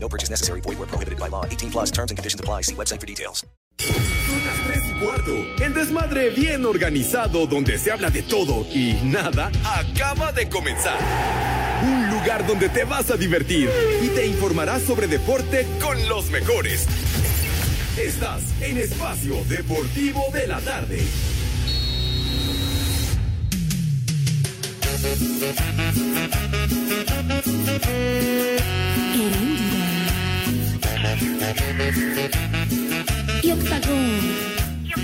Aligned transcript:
No 0.00 0.08
purchase 0.08 0.30
necessary. 0.30 0.60
Void 0.62 0.78
where 0.78 0.88
prohibited 0.88 1.18
by 1.18 1.28
law. 1.28 1.44
18 1.44 1.70
plus 1.70 1.90
terms 1.90 2.10
and 2.10 2.18
conditions 2.18 2.40
apply. 2.40 2.62
See 2.62 2.74
website 2.74 3.00
for 3.00 3.06
details. 3.06 3.44
Son 3.78 4.44
las 4.44 4.56
3 4.66 4.82
y 4.88 5.04
cuarto. 5.04 5.64
El 5.64 5.74
desmadre 5.74 6.30
bien 6.30 6.64
organizado 6.66 7.46
donde 7.46 7.78
se 7.78 7.92
habla 7.92 8.10
de 8.10 8.22
todo 8.22 8.66
y 8.74 8.94
nada 9.04 9.50
acaba 9.64 10.32
de 10.32 10.48
comenzar. 10.48 10.98
Un 11.82 12.10
lugar 12.10 12.46
donde 12.46 12.68
te 12.68 12.84
vas 12.84 13.10
a 13.10 13.16
divertir 13.16 13.70
y 14.02 14.08
te 14.08 14.26
informarás 14.26 14.82
sobre 14.82 15.06
deporte 15.06 15.66
con 15.80 16.08
los 16.08 16.30
mejores. 16.30 16.86
Estás 17.96 18.42
en 18.60 18.78
Espacio 18.78 19.36
Deportivo 19.48 20.24
de 20.32 20.46
la 20.46 20.60
Tarde. 20.60 21.02
Y 33.42 33.52
Octagón. 33.52 34.20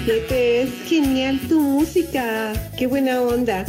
Pepe, 0.04 0.62
es 0.62 0.70
genial 0.86 1.38
tu 1.48 1.60
música. 1.60 2.52
Qué 2.76 2.86
buena 2.86 3.20
onda. 3.22 3.64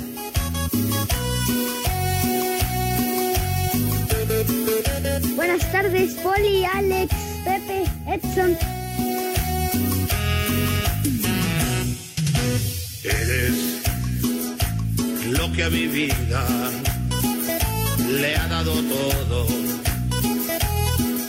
Buenas 5.35 5.71
tardes, 5.71 6.15
Poli, 6.15 6.65
Alex, 6.65 7.13
Pepe, 7.43 7.83
Edson. 8.07 8.57
Eres 13.03 13.84
lo 15.31 15.51
que 15.51 15.63
a 15.63 15.69
mi 15.69 15.87
vida 15.87 16.45
le 18.19 18.35
ha 18.35 18.47
dado 18.47 18.73
todo. 18.73 19.47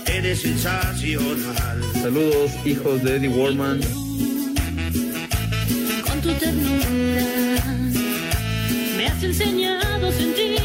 Eres 0.07 0.41
sensacional. 0.41 1.83
Saludos, 1.95 2.51
hijos 2.65 3.03
de 3.03 3.17
Eddie 3.17 3.29
Warman. 3.29 3.81
Con 6.07 6.21
tu 6.21 6.33
ternura 6.35 7.65
me 8.97 9.07
has 9.07 9.23
enseñado 9.23 10.09
a 10.09 10.13
sentir 10.13 10.61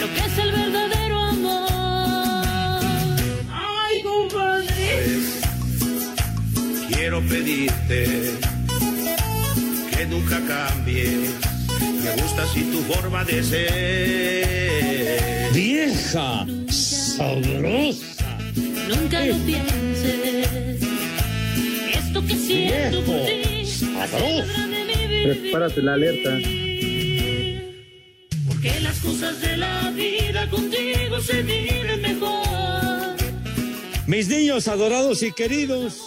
lo 0.00 0.06
que 0.14 0.20
es 0.20 0.38
el 0.38 0.52
verdadero 0.52 1.18
amor. 1.18 3.16
Ay, 3.50 4.02
compadre. 4.02 5.18
Quiero 6.88 7.20
pedirte 7.22 8.38
que 9.96 10.06
nunca 10.06 10.40
cambies. 10.46 11.51
Me 12.02 12.20
gusta 12.20 12.42
así 12.42 12.64
tu 12.64 12.82
forma 12.92 13.24
de 13.24 13.42
ser. 13.44 14.82
Vieja, 15.52 16.44
sabrosa. 16.68 18.38
Nunca 18.88 19.24
lo 19.24 19.36
pienses. 19.46 20.82
Esto 21.94 22.26
que 22.26 22.34
siento 22.34 23.04
por 23.04 23.24
ti 23.24 23.64
sabroso. 23.64 24.52
Prepárate 25.22 25.82
la 25.82 25.94
alerta. 25.94 26.38
Porque 28.48 28.80
las 28.80 28.98
cosas 28.98 29.40
de 29.40 29.56
la 29.56 29.90
vida 29.92 30.50
contigo 30.50 31.20
se 31.20 31.42
viven 31.42 32.02
mejor. 32.02 33.16
Mis 34.08 34.26
niños 34.26 34.66
adorados 34.66 35.22
y 35.22 35.30
queridos, 35.30 36.00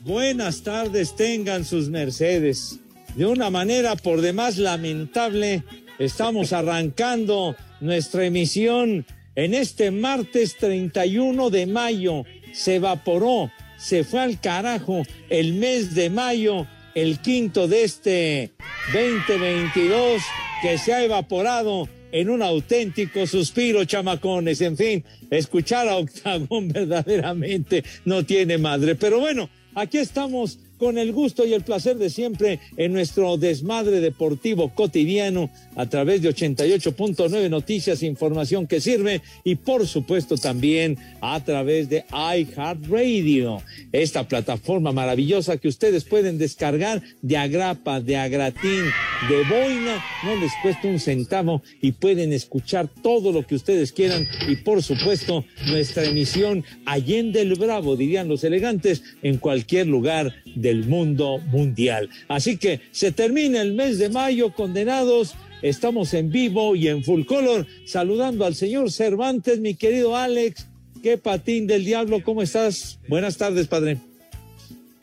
buenas 0.00 0.62
tardes 0.62 1.16
tengan 1.16 1.64
sus 1.64 1.88
mercedes. 1.88 2.80
De 3.16 3.24
una 3.24 3.48
manera 3.48 3.96
por 3.96 4.20
demás 4.20 4.58
lamentable, 4.58 5.62
estamos 5.98 6.52
arrancando 6.52 7.56
nuestra 7.80 8.26
emisión 8.26 9.06
en 9.34 9.54
este 9.54 9.90
martes 9.90 10.56
31 10.58 11.48
de 11.48 11.64
mayo. 11.64 12.24
Se 12.52 12.74
evaporó, 12.74 13.50
se 13.78 14.04
fue 14.04 14.20
al 14.20 14.38
carajo 14.38 15.02
el 15.30 15.54
mes 15.54 15.94
de 15.94 16.10
mayo, 16.10 16.66
el 16.94 17.18
quinto 17.20 17.66
de 17.68 17.84
este 17.84 18.52
2022 18.92 20.20
que 20.60 20.76
se 20.76 20.92
ha 20.92 21.02
evaporado 21.02 21.88
en 22.12 22.28
un 22.28 22.42
auténtico 22.42 23.26
suspiro, 23.26 23.86
chamacones. 23.86 24.60
En 24.60 24.76
fin, 24.76 25.02
escuchar 25.30 25.88
a 25.88 25.96
Octagón 25.96 26.68
verdaderamente 26.72 27.82
no 28.04 28.26
tiene 28.26 28.58
madre. 28.58 28.94
Pero 28.94 29.20
bueno, 29.20 29.48
aquí 29.74 29.96
estamos 29.96 30.58
con 30.78 30.98
el 30.98 31.12
gusto 31.12 31.44
y 31.44 31.54
el 31.54 31.62
placer 31.62 31.96
de 31.96 32.10
siempre 32.10 32.60
en 32.76 32.92
nuestro 32.92 33.36
desmadre 33.36 34.00
deportivo 34.00 34.74
cotidiano 34.74 35.50
a 35.74 35.86
través 35.86 36.22
de 36.22 36.30
88.9 36.30 37.50
Noticias, 37.50 38.02
información 38.02 38.66
que 38.66 38.80
sirve 38.80 39.22
y 39.44 39.56
por 39.56 39.86
supuesto 39.86 40.36
también 40.36 40.98
a 41.20 41.42
través 41.44 41.88
de 41.88 42.04
iHeartRadio, 42.10 43.62
esta 43.92 44.28
plataforma 44.28 44.92
maravillosa 44.92 45.56
que 45.56 45.68
ustedes 45.68 46.04
pueden 46.04 46.38
descargar 46.38 47.02
de 47.22 47.36
agrapa, 47.36 48.00
de 48.00 48.16
agratín, 48.16 48.84
de 49.28 49.42
boina, 49.48 50.04
no 50.24 50.36
les 50.36 50.52
cuesta 50.62 50.88
un 50.88 51.00
centavo 51.00 51.62
y 51.80 51.92
pueden 51.92 52.32
escuchar 52.32 52.88
todo 53.02 53.32
lo 53.32 53.46
que 53.46 53.54
ustedes 53.54 53.92
quieran 53.92 54.26
y 54.48 54.56
por 54.56 54.82
supuesto 54.82 55.44
nuestra 55.66 56.04
emisión 56.04 56.64
Allende 56.84 57.42
el 57.42 57.54
Bravo, 57.54 57.96
dirían 57.96 58.28
los 58.28 58.44
elegantes, 58.44 59.02
en 59.22 59.38
cualquier 59.38 59.86
lugar 59.86 60.34
del 60.66 60.84
mundo 60.84 61.38
mundial. 61.52 62.10
Así 62.26 62.56
que 62.56 62.80
se 62.90 63.12
termina 63.12 63.62
el 63.62 63.74
mes 63.74 63.98
de 63.98 64.08
mayo, 64.08 64.52
condenados. 64.52 65.36
Estamos 65.62 66.12
en 66.12 66.30
vivo 66.30 66.74
y 66.74 66.88
en 66.88 67.04
full 67.04 67.24
color, 67.24 67.66
saludando 67.84 68.44
al 68.44 68.56
señor 68.56 68.90
Cervantes, 68.90 69.60
mi 69.60 69.76
querido 69.76 70.16
Alex. 70.16 70.66
Qué 71.04 71.18
patín 71.18 71.68
del 71.68 71.84
diablo, 71.84 72.20
¿cómo 72.24 72.42
estás? 72.42 72.98
Buenas 73.08 73.36
tardes, 73.36 73.68
padre. 73.68 73.98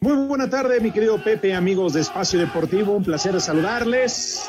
Muy 0.02 0.28
buena 0.28 0.50
tarde, 0.50 0.82
mi 0.82 0.92
querido 0.92 1.24
Pepe, 1.24 1.54
amigos 1.54 1.94
de 1.94 2.02
Espacio 2.02 2.40
Deportivo. 2.40 2.94
Un 2.94 3.06
placer 3.06 3.40
saludarles. 3.40 4.42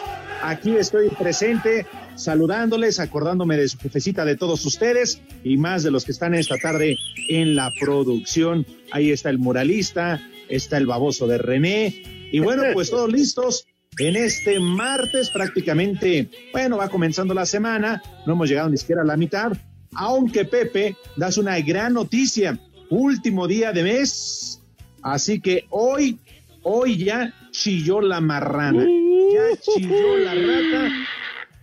Aquí 0.42 0.76
estoy 0.76 1.10
presente, 1.10 1.86
saludándoles, 2.16 2.98
acordándome 2.98 3.56
de 3.56 3.68
su 3.68 3.78
jefecita 3.78 4.24
de 4.24 4.36
todos 4.36 4.66
ustedes 4.66 5.20
y 5.44 5.56
más 5.58 5.84
de 5.84 5.92
los 5.92 6.04
que 6.04 6.10
están 6.10 6.34
esta 6.34 6.56
tarde 6.56 6.96
en 7.28 7.54
la 7.54 7.70
producción. 7.80 8.66
Ahí 8.90 9.10
está 9.10 9.30
el 9.30 9.38
muralista, 9.38 10.20
está 10.48 10.76
el 10.76 10.86
baboso 10.86 11.26
de 11.26 11.38
René. 11.38 12.28
Y 12.32 12.40
bueno, 12.40 12.62
pues 12.72 12.90
todos 12.90 13.10
listos. 13.10 13.66
En 13.98 14.16
este 14.16 14.58
martes 14.58 15.30
prácticamente, 15.30 16.28
bueno, 16.52 16.78
va 16.78 16.88
comenzando 16.88 17.32
la 17.32 17.46
semana, 17.46 18.02
no 18.26 18.32
hemos 18.32 18.48
llegado 18.48 18.68
ni 18.68 18.76
siquiera 18.76 19.02
a 19.02 19.04
la 19.04 19.16
mitad, 19.16 19.52
aunque 19.94 20.44
Pepe 20.44 20.96
das 21.16 21.38
una 21.38 21.60
gran 21.60 21.94
noticia, 21.94 22.58
último 22.90 23.46
día 23.46 23.72
de 23.72 23.84
mes, 23.84 24.60
así 25.00 25.40
que 25.40 25.66
hoy, 25.70 26.18
hoy 26.64 27.04
ya 27.04 27.32
chilló 27.52 28.00
la 28.00 28.20
marrana, 28.20 28.84
ya 28.84 29.60
chilló 29.60 30.16
la 30.16 30.34
rata, 30.34 30.92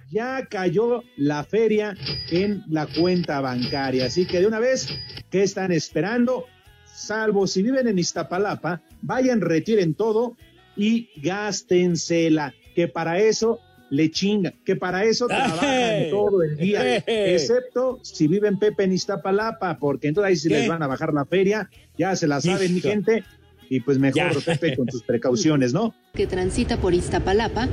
ya 0.09 0.46
cayó 0.50 1.03
la 1.18 1.44
feria 1.44 1.97
en 2.30 2.64
la 2.70 2.88
cuenta 2.88 3.41
bancaria, 3.41 4.06
así 4.06 4.25
que 4.25 4.40
de 4.40 4.47
una 4.47 4.59
vez, 4.59 4.88
¿qué 5.30 5.44
están 5.44 5.74
esperando? 5.74 6.46
Salvo 6.94 7.47
si 7.47 7.62
viven 7.63 7.88
en 7.88 8.00
Iztapalapa, 8.00 8.81
vayan, 9.02 9.41
retiren 9.41 9.94
todo 9.94 10.35
y 10.76 11.09
gástensela, 11.22 12.53
que 12.76 12.88
para 12.88 13.20
eso 13.20 13.59
le 13.90 14.09
chingan, 14.09 14.53
que 14.66 14.76
para 14.78 15.03
eso 15.03 15.28
trabajan 15.28 16.09
todo 16.09 16.43
el 16.43 16.55
día, 16.58 16.97
excepto 17.05 17.99
si 18.03 18.28
viven 18.28 18.58
Pepe 18.58 18.85
en 18.85 18.93
Iztapalapa, 18.93 19.78
porque 19.79 20.08
entonces 20.08 20.29
ahí 20.29 20.35
sí 20.38 20.49
les 20.49 20.67
van 20.67 20.82
a 20.82 20.88
bajar 20.88 21.14
la 21.14 21.26
feria, 21.26 21.70
ya 21.97 22.16
se 22.16 22.28
la 22.28 22.40
saben, 22.40 22.73
mi 22.73 22.79
gente, 22.79 23.23
y 23.70 23.82
pues 23.82 23.99
mejor, 23.99 24.44
Pepe, 24.44 24.76
con 24.76 24.85
tus 24.87 25.03
precauciones, 25.03 25.73
¿no? 25.73 25.94
Que 26.14 26.26
transita 26.28 26.78
por 26.78 26.94
Iztapalapa. 26.94 27.70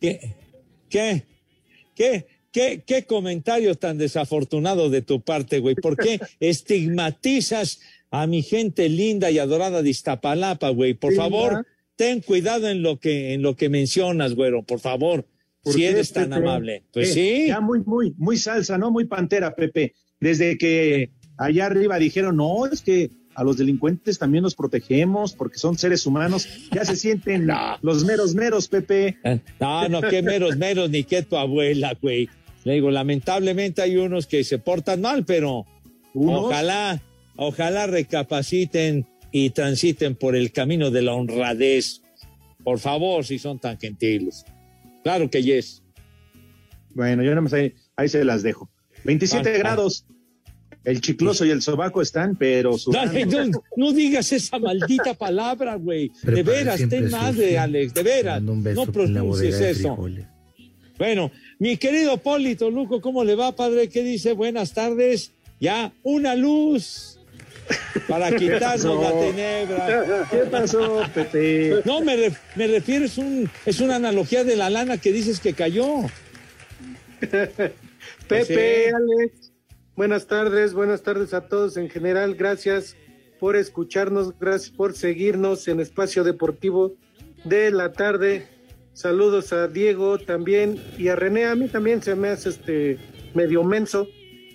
¿Qué? 0.00 0.34
¿Qué? 0.88 1.24
¿Qué? 1.94 2.26
¿Qué, 2.52 2.82
qué 2.86 3.04
comentario 3.04 3.74
tan 3.74 3.98
desafortunado 3.98 4.88
de 4.88 5.02
tu 5.02 5.20
parte, 5.20 5.58
güey? 5.58 5.74
¿Por 5.74 5.96
qué 5.96 6.20
estigmatizas 6.40 7.80
a 8.10 8.26
mi 8.26 8.42
gente 8.42 8.88
linda 8.88 9.30
y 9.30 9.38
adorada 9.38 9.82
de 9.82 9.90
Iztapalapa, 9.90 10.70
güey? 10.70 10.94
Por 10.94 11.14
favor, 11.14 11.66
ten 11.96 12.20
cuidado 12.20 12.68
en 12.68 12.82
lo 12.82 12.98
que, 12.98 13.34
en 13.34 13.42
lo 13.42 13.56
que 13.56 13.68
mencionas, 13.68 14.34
güero, 14.34 14.62
por 14.62 14.80
favor. 14.80 15.26
¿Por 15.62 15.74
Si 15.74 15.84
eres 15.84 16.12
tan 16.12 16.30
Pepe? 16.30 16.36
amable. 16.36 16.82
Pues 16.92 17.10
Eh, 17.10 17.12
sí. 17.12 17.44
Ya 17.48 17.60
muy, 17.60 17.80
muy, 17.84 18.14
muy 18.16 18.36
salsa, 18.36 18.78
¿no? 18.78 18.90
Muy 18.90 19.04
pantera, 19.06 19.54
Pepe. 19.54 19.94
Desde 20.20 20.56
que 20.56 21.10
allá 21.36 21.66
arriba 21.66 21.98
dijeron, 21.98 22.36
no, 22.36 22.66
es 22.66 22.80
que 22.80 23.10
a 23.34 23.44
los 23.44 23.56
delincuentes 23.56 24.18
también 24.18 24.42
los 24.42 24.54
protegemos 24.54 25.32
porque 25.34 25.58
son 25.58 25.76
seres 25.78 26.06
humanos. 26.06 26.48
Ya 26.72 26.84
se 26.84 26.96
sienten 26.96 27.46
los 27.82 28.04
meros 28.04 28.34
meros, 28.34 28.68
Pepe. 28.68 29.18
Eh, 29.24 29.40
No, 29.60 29.88
no, 29.88 30.00
qué 30.02 30.22
meros, 30.22 30.56
meros, 30.56 30.88
ni 30.90 31.04
qué 31.04 31.22
tu 31.22 31.36
abuela, 31.36 31.96
güey. 32.00 32.28
Le 32.64 32.74
digo, 32.74 32.90
lamentablemente 32.90 33.82
hay 33.82 33.96
unos 33.96 34.26
que 34.26 34.42
se 34.44 34.58
portan 34.58 35.00
mal, 35.00 35.24
pero 35.24 35.66
¿Unos? 36.14 36.46
ojalá, 36.46 37.00
ojalá 37.38 37.86
recapaciten 37.86 39.06
y 39.30 39.50
transiten 39.50 40.14
por 40.16 40.34
el 40.36 40.52
camino 40.52 40.90
de 40.90 41.02
la 41.02 41.14
honradez. 41.14 42.02
Por 42.64 42.78
favor, 42.80 43.24
si 43.24 43.38
son 43.38 43.58
tan 43.58 43.78
gentiles. 43.78 44.44
Claro 45.04 45.30
que 45.30 45.42
yes. 45.42 45.82
Bueno, 46.94 47.22
yo 47.22 47.34
no 47.34 47.42
me 47.42 47.48
sé, 47.48 47.74
ahí 47.96 48.08
se 48.08 48.24
las 48.24 48.42
dejo. 48.42 48.68
27 49.04 49.48
Ah, 49.48 49.52
ah. 49.54 49.58
grados. 49.58 50.04
El 50.84 51.00
chicloso 51.00 51.44
y 51.44 51.50
el 51.50 51.60
sobaco 51.62 52.00
están, 52.02 52.36
pero. 52.36 52.76
Dale, 52.90 53.26
no, 53.26 53.62
no 53.76 53.92
digas 53.92 54.32
esa 54.32 54.58
maldita 54.58 55.14
palabra, 55.14 55.74
güey. 55.74 56.10
De 56.22 56.42
veras, 56.42 56.80
ten 56.88 57.10
madre, 57.10 57.48
fin, 57.48 57.58
Alex, 57.58 57.94
de 57.94 58.02
veras. 58.02 58.42
No 58.42 58.86
pronuncies 58.86 59.60
eso. 59.60 59.96
Bueno, 60.96 61.30
mi 61.58 61.76
querido 61.76 62.16
Polito 62.16 62.70
Luco, 62.70 63.00
¿cómo 63.00 63.22
le 63.22 63.34
va, 63.34 63.54
padre? 63.54 63.88
¿Qué 63.88 64.02
dice? 64.02 64.32
Buenas 64.32 64.72
tardes. 64.72 65.32
Ya, 65.60 65.92
una 66.02 66.34
luz 66.34 67.17
para 68.08 68.34
quitarnos 68.34 69.02
la 69.02 69.20
tenebra. 69.20 70.26
¿Qué 70.30 70.38
pasó, 70.50 71.02
Pepe? 71.14 71.82
No, 71.84 72.00
me, 72.00 72.16
ref- 72.16 72.38
me 72.56 72.66
refiero, 72.66 73.04
es, 73.04 73.18
un, 73.18 73.50
es 73.66 73.80
una 73.80 73.96
analogía 73.96 74.44
de 74.44 74.56
la 74.56 74.70
lana 74.70 74.98
que 74.98 75.12
dices 75.12 75.40
que 75.40 75.52
cayó. 75.54 75.86
Pepe. 78.28 78.92
Alex, 78.94 79.52
buenas 79.96 80.26
tardes, 80.26 80.74
buenas 80.74 81.02
tardes 81.02 81.34
a 81.34 81.48
todos 81.48 81.76
en 81.76 81.88
general. 81.90 82.34
Gracias 82.34 82.96
por 83.40 83.56
escucharnos, 83.56 84.38
gracias 84.38 84.70
por 84.70 84.94
seguirnos 84.94 85.68
en 85.68 85.80
Espacio 85.80 86.24
Deportivo 86.24 86.94
de 87.44 87.70
la 87.70 87.92
tarde. 87.92 88.46
Saludos 88.92 89.52
a 89.52 89.68
Diego 89.68 90.18
también 90.18 90.80
y 90.98 91.08
a 91.08 91.16
René. 91.16 91.44
A 91.46 91.54
mí 91.54 91.68
también 91.68 92.02
se 92.02 92.14
me 92.16 92.28
hace 92.28 92.48
este 92.50 92.98
medio 93.34 93.62
menso. 93.62 94.08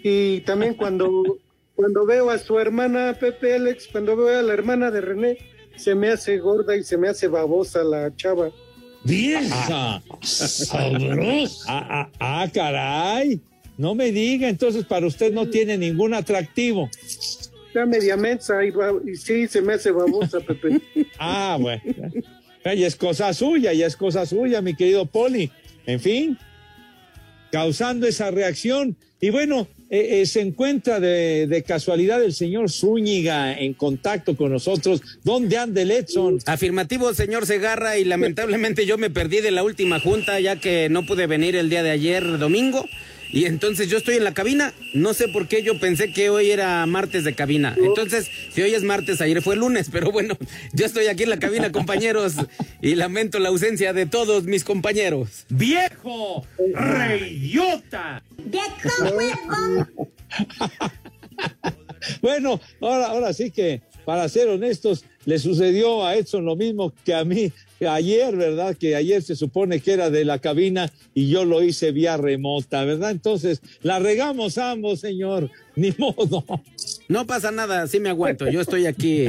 Y 0.04 0.42
también 0.42 0.74
cuando, 0.74 1.08
cuando 1.76 2.06
veo 2.06 2.30
a 2.30 2.38
su 2.38 2.60
hermana 2.60 3.18
Pepe 3.20 3.56
Alex, 3.56 3.88
cuando 3.92 4.16
veo 4.16 4.40
a 4.40 4.42
la 4.42 4.54
hermana 4.54 4.92
de 4.92 5.02
René, 5.02 5.38
se 5.76 5.96
me 5.96 6.10
hace 6.10 6.38
gorda 6.38 6.76
y 6.76 6.84
se 6.84 6.98
me 6.98 7.10
hace 7.10 7.28
babosa 7.28 7.84
la 7.84 8.16
chava. 8.16 8.52
¡Vieja! 9.04 10.02
¡Sabrosa! 10.22 11.66
Ah, 11.68 11.88
ah, 11.90 12.10
ah, 12.20 12.48
caray. 12.54 13.42
No 13.78 13.96
me 13.96 14.12
diga, 14.12 14.48
entonces 14.48 14.86
para 14.86 15.08
usted 15.08 15.34
no 15.34 15.50
tiene 15.50 15.78
ningún 15.78 16.14
atractivo. 16.14 16.90
Está 17.68 17.86
media 17.88 18.16
mensa 18.16 18.64
y, 18.64 18.72
y 19.10 19.16
sí, 19.16 19.48
se 19.48 19.62
me 19.62 19.74
hace 19.74 19.92
babosa, 19.92 20.40
Pepe. 20.40 20.80
Ah, 21.20 21.58
bueno. 21.60 21.82
Ya 22.64 22.88
es 22.88 22.96
cosa 22.96 23.34
suya, 23.34 23.74
ya 23.74 23.88
es 23.88 23.98
cosa 23.98 24.26
suya, 24.26 24.62
mi 24.62 24.76
querido 24.76 25.06
Poli. 25.06 25.52
En 25.86 26.00
fin, 26.00 26.38
causando 27.52 28.08
esa 28.08 28.32
reacción. 28.32 28.96
Y 29.20 29.32
bueno, 29.32 29.68
eh, 29.94 30.22
eh, 30.22 30.26
se 30.26 30.42
encuentra 30.42 31.00
de, 31.00 31.46
de 31.46 31.62
casualidad 31.62 32.24
el 32.24 32.34
señor 32.34 32.72
Zúñiga 32.72 33.54
en 33.54 33.76
contacto 33.76 34.36
con 34.36 34.52
nosotros. 34.52 35.04
¿Dónde 35.24 35.58
anda 35.58 35.84
el 35.84 35.92
Edson? 35.92 36.40
Afirmativo, 36.48 37.14
señor 37.14 37.46
Segarra, 37.46 38.00
y 38.00 38.04
lamentablemente 38.04 38.88
yo 38.88 38.98
me 38.98 39.12
perdí 39.12 39.40
de 39.42 39.52
la 39.52 39.62
última 39.62 40.00
junta 40.00 40.40
ya 40.40 40.56
que 40.56 40.90
no 40.90 41.06
pude 41.06 41.28
venir 41.28 41.56
el 41.56 41.70
día 41.70 41.84
de 41.84 41.92
ayer 41.92 42.40
domingo. 42.40 42.84
Y 43.34 43.46
entonces 43.46 43.90
yo 43.90 43.98
estoy 43.98 44.16
en 44.16 44.24
la 44.24 44.36
cabina. 44.36 44.74
No 44.94 45.16
sé 45.16 45.28
por 45.28 45.48
qué 45.48 45.64
yo 45.64 45.80
pensé 45.80 46.14
que 46.14 46.30
hoy 46.30 46.52
era 46.52 46.86
martes 46.86 47.24
de 47.24 47.34
cabina. 47.34 47.76
Entonces, 47.76 48.30
si 48.54 48.62
hoy 48.62 48.76
es 48.76 48.84
martes, 48.84 49.22
ayer 49.22 49.42
fue 49.42 49.56
lunes. 49.56 49.90
Pero 49.92 50.12
bueno, 50.12 50.38
yo 50.74 50.86
estoy 50.86 51.08
aquí 51.08 51.24
en 51.24 51.32
la 51.32 51.40
cabina, 51.40 51.72
compañeros. 51.72 52.36
Y 52.80 52.94
lamento 52.94 53.40
la 53.40 53.50
ausencia 53.50 53.92
de 53.92 54.06
todos 54.06 54.44
mis 54.44 54.64
compañeros. 54.64 55.46
¡Viejo! 55.50 56.46
¡Reyota! 56.74 58.24
Bueno, 62.22 62.60
ahora, 62.82 63.08
ahora 63.08 63.34
sí 63.34 63.50
que, 63.50 63.82
para 64.04 64.28
ser 64.28 64.50
honestos, 64.50 65.06
le 65.26 65.40
sucedió 65.40 66.06
a 66.06 66.16
Edson 66.16 66.44
lo 66.44 66.58
mismo 66.58 66.94
que 67.06 67.14
a 67.14 67.24
mí 67.24 67.52
ayer, 67.88 68.36
¿verdad? 68.36 68.76
Que 68.76 68.96
ayer 68.96 69.22
se 69.22 69.36
supone 69.36 69.80
que 69.80 69.94
era 69.94 70.10
de 70.10 70.26
la 70.26 70.40
cabina 70.40 70.92
y 71.14 71.30
yo 71.30 71.46
lo 71.46 71.64
hice 71.64 71.92
vía 71.92 72.18
remota, 72.18 72.84
¿verdad? 72.86 73.12
Entonces, 73.12 73.62
la 73.82 74.00
regamos 74.00 74.58
ambos, 74.58 75.00
señor. 75.00 75.50
Ni 75.76 75.92
modo. 75.98 76.44
No 77.08 77.26
pasa 77.26 77.52
nada, 77.52 77.88
sí 77.88 78.00
me 78.00 78.10
aguanto. 78.10 78.48
Yo 78.50 78.62
estoy 78.62 78.86
aquí. 78.86 79.28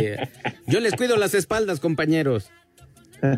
Yo 0.66 0.80
les 0.80 0.94
cuido 0.94 1.16
las 1.16 1.34
espaldas, 1.34 1.80
compañeros. 1.80 2.50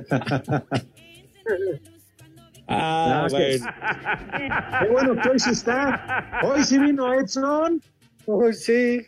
Ah, 2.69 3.29
bueno. 3.31 3.65
Qué 4.81 4.89
bueno 4.91 5.23
que 5.23 5.29
hoy 5.29 5.39
sí 5.39 5.51
está. 5.51 6.41
Hoy 6.43 6.65
sí 6.65 6.79
vino 6.79 7.15
Edson. 7.15 7.81
Hoy 8.27 8.55
sí. 8.55 9.07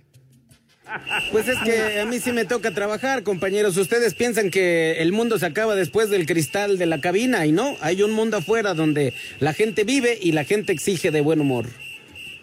Pues 1.32 1.48
es 1.48 1.58
que 1.64 2.00
a 2.00 2.06
mí 2.06 2.18
sí 2.18 2.32
me 2.32 2.44
toca 2.44 2.72
trabajar, 2.72 3.22
compañeros. 3.22 3.76
Ustedes 3.76 4.14
piensan 4.14 4.50
que 4.50 5.00
el 5.02 5.12
mundo 5.12 5.38
se 5.38 5.46
acaba 5.46 5.74
después 5.74 6.10
del 6.10 6.26
cristal 6.26 6.78
de 6.78 6.86
la 6.86 7.00
cabina 7.00 7.46
y 7.46 7.52
no, 7.52 7.76
hay 7.80 8.02
un 8.02 8.12
mundo 8.12 8.38
afuera 8.38 8.74
donde 8.74 9.14
la 9.40 9.52
gente 9.52 9.84
vive 9.84 10.18
y 10.20 10.32
la 10.32 10.44
gente 10.44 10.72
exige 10.72 11.10
de 11.10 11.20
buen 11.20 11.40
humor. 11.40 11.66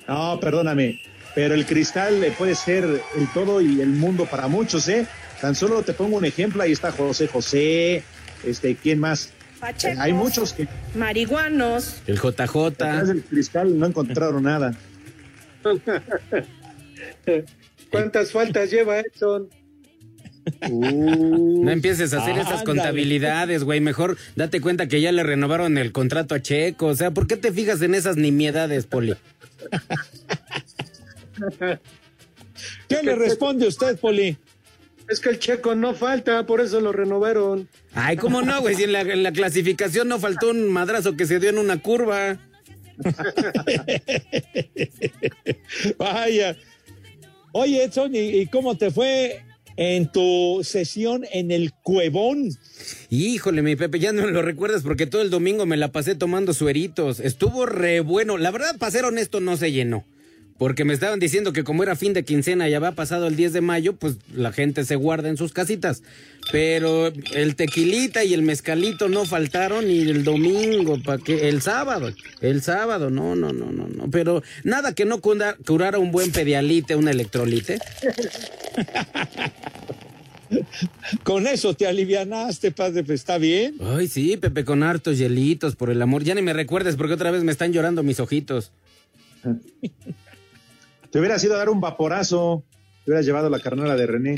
No, 0.07 0.39
perdóname, 0.39 1.01
pero 1.33 1.55
el 1.55 1.65
cristal 1.65 2.21
le 2.21 2.31
puede 2.31 2.55
ser 2.55 2.83
el 2.83 3.27
todo 3.33 3.61
y 3.61 3.81
el 3.81 3.89
mundo 3.89 4.25
para 4.25 4.47
muchos, 4.47 4.87
¿eh? 4.87 5.07
Tan 5.41 5.55
solo 5.55 5.81
te 5.81 5.93
pongo 5.93 6.17
un 6.17 6.25
ejemplo, 6.25 6.61
ahí 6.61 6.71
está 6.71 6.91
José 6.91 7.27
José, 7.27 8.03
este, 8.43 8.75
¿quién 8.75 8.99
más? 8.99 9.31
Pachecos, 9.59 9.99
Hay 9.99 10.13
muchos 10.13 10.53
que 10.53 10.67
marihuanos. 10.93 12.01
El 12.05 12.17
JJ. 12.17 12.69
detrás 12.69 13.07
del 13.07 13.23
cristal 13.23 13.77
no 13.77 13.87
encontraron 13.87 14.43
nada. 14.43 14.75
¿Cuántas 17.95 18.31
faltas 18.31 18.71
lleva 18.71 18.99
Edson? 18.99 19.49
No 20.69 21.71
empieces 21.71 22.13
a 22.13 22.21
hacer 22.21 22.35
esas 22.35 22.59
Ándale. 22.59 22.65
contabilidades, 22.65 23.63
güey. 23.63 23.79
Mejor 23.79 24.17
date 24.35 24.61
cuenta 24.61 24.87
que 24.87 25.01
ya 25.01 25.11
le 25.11 25.23
renovaron 25.23 25.77
el 25.77 25.91
contrato 25.91 26.35
a 26.35 26.41
Checo. 26.41 26.87
O 26.87 26.95
sea, 26.95 27.11
¿por 27.11 27.27
qué 27.27 27.37
te 27.37 27.51
fijas 27.51 27.81
en 27.81 27.95
esas 27.95 28.17
nimiedades, 28.17 28.85
Poli? 28.85 29.15
¿Qué 32.87 33.03
le 33.03 33.15
responde 33.15 33.67
usted, 33.67 33.97
Poli? 33.97 34.37
Es 35.09 35.19
que 35.19 35.29
el 35.29 35.39
checo 35.39 35.75
no 35.75 35.93
falta, 35.93 36.45
por 36.45 36.61
eso 36.61 36.81
lo 36.81 36.91
renovaron. 36.91 37.67
Ay, 37.93 38.17
¿cómo 38.17 38.41
no, 38.41 38.61
güey? 38.61 38.75
Si 38.75 38.83
en 38.83 38.91
la, 38.91 39.01
en 39.01 39.23
la 39.23 39.31
clasificación 39.31 40.07
no 40.07 40.19
faltó 40.19 40.49
un 40.49 40.71
madrazo 40.71 41.15
que 41.15 41.27
se 41.27 41.39
dio 41.39 41.49
en 41.49 41.59
una 41.59 41.79
curva. 41.79 42.37
Vaya. 45.97 46.55
Oye, 47.57 47.85
Edson, 47.85 48.11
¿y, 48.13 48.47
cómo 48.47 48.75
te 48.75 48.91
fue 48.91 49.41
en 49.77 50.11
tu 50.11 50.59
sesión 50.61 51.23
en 51.31 51.51
el 51.51 51.71
Cuevón? 51.71 52.49
Híjole, 53.09 53.61
mi 53.61 53.77
Pepe, 53.77 53.97
ya 53.97 54.11
no 54.11 54.27
lo 54.27 54.41
recuerdas 54.41 54.83
porque 54.83 55.07
todo 55.07 55.21
el 55.21 55.29
domingo 55.29 55.65
me 55.65 55.77
la 55.77 55.93
pasé 55.93 56.15
tomando 56.15 56.53
sueritos. 56.53 57.21
Estuvo 57.21 57.65
re 57.65 58.01
bueno. 58.01 58.37
La 58.37 58.51
verdad, 58.51 58.77
para 58.77 58.91
ser 58.91 59.05
honesto, 59.05 59.39
no 59.39 59.55
se 59.55 59.71
llenó. 59.71 60.03
Porque 60.57 60.85
me 60.85 60.93
estaban 60.93 61.19
diciendo 61.19 61.51
que 61.51 61.65
como 61.65 61.83
era 61.83 61.97
fin 61.97 62.13
de 62.13 62.23
quincena 62.23 62.69
y 62.69 62.73
había 62.73 62.93
pasado 62.93 63.27
el 63.27 63.35
10 63.35 63.51
de 63.51 63.61
mayo, 63.61 63.93
pues 63.93 64.15
la 64.33 64.53
gente 64.53 64.85
se 64.85 64.95
guarda 64.95 65.27
en 65.27 65.35
sus 65.35 65.51
casitas. 65.51 66.01
Pero 66.49 67.07
el 67.33 67.55
tequilita 67.55 68.23
y 68.23 68.33
el 68.33 68.41
mezcalito 68.41 69.09
no 69.09 69.25
faltaron 69.25 69.91
y 69.91 70.01
el 70.01 70.23
domingo, 70.23 70.97
para 71.03 71.21
que 71.21 71.49
el 71.49 71.61
sábado, 71.61 72.09
el 72.39 72.61
sábado, 72.61 73.09
no, 73.09 73.35
no, 73.35 73.51
no, 73.51 73.71
no, 73.71 73.87
no. 73.87 74.09
Pero 74.09 74.43
nada 74.63 74.93
que 74.93 75.03
no 75.03 75.19
curara 75.19 75.99
un 75.99 76.11
buen 76.13 76.31
pedialite, 76.31 76.95
un 76.95 77.09
electrolite. 77.09 77.79
Con 81.23 81.47
eso 81.47 81.73
te 81.73 81.87
alivianaste, 81.87 82.71
padre, 82.71 83.03
pues 83.03 83.19
está 83.21 83.37
bien. 83.37 83.75
Ay, 83.81 84.07
sí, 84.07 84.37
Pepe, 84.37 84.63
con 84.63 84.83
hartos 84.83 85.17
hielitos, 85.17 85.75
por 85.75 85.89
el 85.89 86.01
amor. 86.01 86.23
Ya 86.23 86.35
ni 86.35 86.41
me 86.41 86.53
recuerdes 86.53 86.95
porque 86.95 87.13
otra 87.13 87.31
vez 87.31 87.43
me 87.43 87.51
están 87.51 87.73
llorando 87.73 88.03
mis 88.03 88.19
ojitos. 88.19 88.71
Te 91.15 91.19
hubieras 91.19 91.41
ido 91.45 91.55
a 91.55 91.59
dar 91.59 91.69
un 91.69 91.79
vaporazo, 91.79 92.65
te 93.05 93.11
hubieras 93.11 93.25
llevado 93.25 93.49
la 93.49 93.61
carnala 93.61 93.95
de 93.95 94.05
René. 94.05 94.35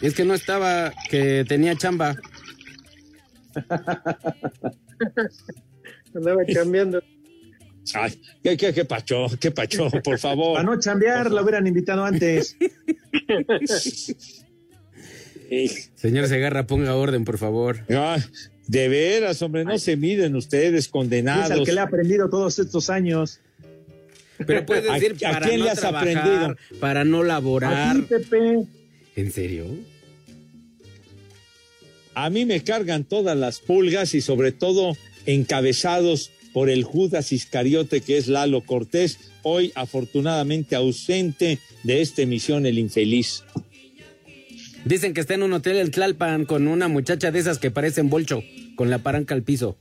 Es 0.00 0.14
que 0.14 0.24
no 0.24 0.34
estaba, 0.34 0.92
que 1.10 1.44
tenía 1.48 1.74
chamba. 1.74 2.14
Andaba 6.14 6.42
cambiando. 6.54 7.02
Ay, 7.92 8.20
¿qué, 8.40 8.56
qué, 8.56 8.72
qué 8.72 8.84
pacho, 8.84 9.26
qué 9.40 9.50
pacho, 9.50 9.90
por 10.04 10.20
favor. 10.20 10.52
Para 10.58 10.64
no 10.64 10.78
chambear, 10.78 11.32
la 11.32 11.42
hubieran 11.42 11.66
invitado 11.66 12.04
antes. 12.04 12.56
Señor 15.96 16.28
Segarra, 16.28 16.68
ponga 16.68 16.94
orden, 16.94 17.24
por 17.24 17.38
favor. 17.38 17.78
Ah, 17.90 18.18
de 18.68 18.88
veras, 18.88 19.42
hombre, 19.42 19.64
no 19.64 19.76
se 19.76 19.96
miden 19.96 20.36
ustedes, 20.36 20.84
Es 20.84 20.86
al 20.86 20.92
condenados. 20.92 21.66
que 21.66 21.72
le 21.72 21.80
ha 21.80 21.84
aprendido 21.84 22.30
todos 22.30 22.60
estos 22.60 22.90
años. 22.90 23.40
Pero 24.46 24.66
puedes 24.66 24.90
¿A- 24.90 24.94
decir 24.94 25.16
a 25.24 25.30
para 25.32 25.46
quién 25.48 25.58
no 25.60 25.64
le 25.66 25.70
has 25.70 25.78
trabajar, 25.80 26.08
aprendido? 26.18 26.56
para 26.80 27.04
no 27.04 27.22
laborar. 27.22 28.02
Pepe. 28.06 28.64
¿En 29.16 29.32
serio? 29.32 29.66
A 32.14 32.30
mí 32.30 32.44
me 32.46 32.62
cargan 32.62 33.04
todas 33.04 33.36
las 33.36 33.60
pulgas 33.60 34.14
y 34.14 34.20
sobre 34.20 34.52
todo 34.52 34.96
encabezados 35.26 36.30
por 36.52 36.70
el 36.70 36.84
Judas 36.84 37.32
Iscariote 37.32 38.00
que 38.00 38.16
es 38.16 38.28
Lalo 38.28 38.62
Cortés, 38.62 39.18
hoy 39.42 39.72
afortunadamente 39.74 40.74
ausente 40.76 41.58
de 41.82 42.00
esta 42.00 42.22
emisión 42.22 42.64
El 42.64 42.78
Infeliz. 42.78 43.44
Dicen 44.86 45.12
que 45.12 45.20
está 45.20 45.34
en 45.34 45.42
un 45.42 45.52
hotel 45.52 45.76
en 45.76 45.90
Tlalpan 45.90 46.46
con 46.46 46.68
una 46.68 46.88
muchacha 46.88 47.30
de 47.30 47.40
esas 47.40 47.58
que 47.58 47.70
parecen 47.70 48.08
bolcho, 48.08 48.42
con 48.76 48.88
la 48.88 48.98
paranca 48.98 49.34
al 49.34 49.42
piso. 49.42 49.76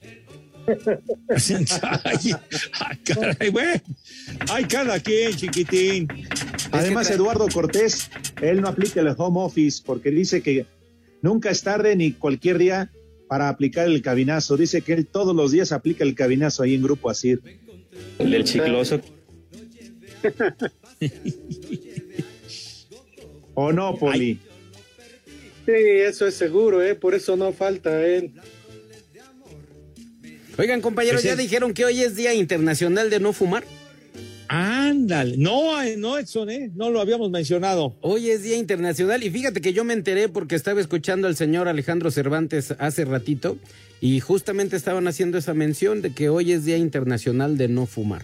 ay, 2.03 2.31
ay, 2.79 2.97
caray, 3.03 3.49
bueno. 3.49 3.81
Ay, 4.49 4.65
cada 4.65 4.99
quien, 4.99 5.33
chiquitín. 5.35 6.07
Además, 6.71 7.09
Eduardo 7.11 7.47
Cortés, 7.47 8.09
él 8.41 8.61
no 8.61 8.67
aplica 8.67 9.01
el 9.01 9.13
home 9.17 9.41
office 9.41 9.81
porque 9.85 10.11
dice 10.11 10.41
que 10.41 10.65
nunca 11.21 11.49
es 11.49 11.61
tarde 11.63 11.95
ni 11.95 12.11
cualquier 12.13 12.57
día 12.57 12.91
para 13.27 13.49
aplicar 13.49 13.87
el 13.87 14.01
cabinazo. 14.01 14.57
Dice 14.57 14.81
que 14.81 14.93
él 14.93 15.05
todos 15.05 15.35
los 15.35 15.51
días 15.51 15.71
aplica 15.71 16.03
el 16.03 16.15
cabinazo 16.15 16.63
ahí 16.63 16.73
en 16.75 16.83
Grupo 16.83 17.09
Asir. 17.09 17.41
El 18.19 18.31
del 18.31 18.43
chicloso. 18.43 18.99
¿O 23.53 23.71
no, 23.71 23.95
Poli? 23.95 24.39
Sí, 25.65 25.71
eso 25.71 26.27
es 26.27 26.35
seguro, 26.35 26.83
¿eh? 26.83 26.93
Por 26.95 27.15
eso 27.15 27.35
no 27.35 27.51
falta 27.53 28.05
él. 28.05 28.33
Oigan, 30.57 30.81
compañeros, 30.81 31.23
¿ya 31.23 31.35
dijeron 31.35 31.73
que 31.73 31.83
hoy 31.83 32.01
es 32.01 32.15
Día 32.15 32.33
Internacional 32.33 33.09
de 33.09 33.19
No 33.19 33.33
Fumar? 33.33 33.65
Ándale. 34.47 35.35
No, 35.37 35.81
eh, 35.81 35.97
no, 35.97 36.17
Edson, 36.17 36.49
¿eh? 36.49 36.71
No 36.75 36.91
lo 36.91 37.01
habíamos 37.01 37.29
mencionado. 37.29 37.97
Hoy 38.01 38.29
es 38.29 38.43
Día 38.43 38.55
Internacional 38.57 39.23
y 39.23 39.29
fíjate 39.29 39.59
que 39.59 39.73
yo 39.73 39.83
me 39.83 39.93
enteré 39.93 40.29
porque 40.29 40.55
estaba 40.55 40.79
escuchando 40.79 41.27
al 41.27 41.35
señor 41.35 41.67
Alejandro 41.67 42.09
Cervantes 42.09 42.73
hace 42.79 43.03
ratito 43.03 43.57
y 43.99 44.19
justamente 44.21 44.77
estaban 44.77 45.07
haciendo 45.07 45.37
esa 45.37 45.53
mención 45.53 46.01
de 46.01 46.13
que 46.13 46.29
hoy 46.29 46.53
es 46.53 46.63
Día 46.63 46.77
Internacional 46.77 47.57
de 47.57 47.67
No 47.67 47.85
Fumar. 47.85 48.23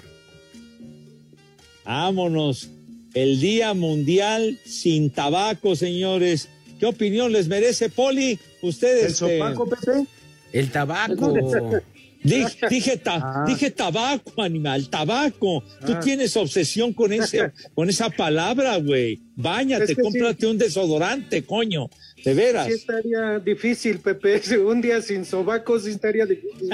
Vámonos. 1.84 2.70
El 3.14 3.42
Día 3.42 3.74
Mundial 3.74 4.58
sin 4.64 5.10
Tabaco, 5.10 5.76
señores. 5.76 6.48
¿Qué 6.80 6.86
opinión 6.86 7.34
les 7.34 7.50
merece, 7.50 7.90
Poli? 7.90 8.40
Ustedes. 8.62 9.22
¿El 9.22 9.40
sopaco, 9.40 9.68
Pepe? 9.68 10.06
El 10.54 10.72
tabaco. 10.72 11.34
Dije, 12.24 12.58
dije, 12.70 12.98
ta- 12.98 13.44
dije 13.48 13.72
tabaco, 13.72 14.42
animal, 14.42 14.90
tabaco. 14.90 15.64
Tú 15.86 15.94
Ah. 15.94 16.00
tienes 16.00 16.36
obsesión 16.38 16.94
con, 16.94 17.12
ese, 17.14 17.52
con 17.76 17.90
esa 17.90 18.10
palabra, 18.10 18.78
güey. 18.78 19.20
Báñate, 19.36 19.84
Es 19.86 19.90
que 19.90 19.96
sí. 19.96 20.02
cómprate 20.02 20.46
un 20.48 20.58
desodorante, 20.58 21.44
coño. 21.44 21.90
De 22.24 22.36
veras. 22.36 22.68
Sí 22.68 22.74
estaría 22.74 23.40
difícil, 23.40 23.98
Pepe. 23.98 24.40
Un 24.60 24.80
día 24.80 25.02
sin 25.02 25.26
sobacos 25.26 25.86
sí 25.86 25.90
estaría 25.90 26.28
difícil. 26.28 26.70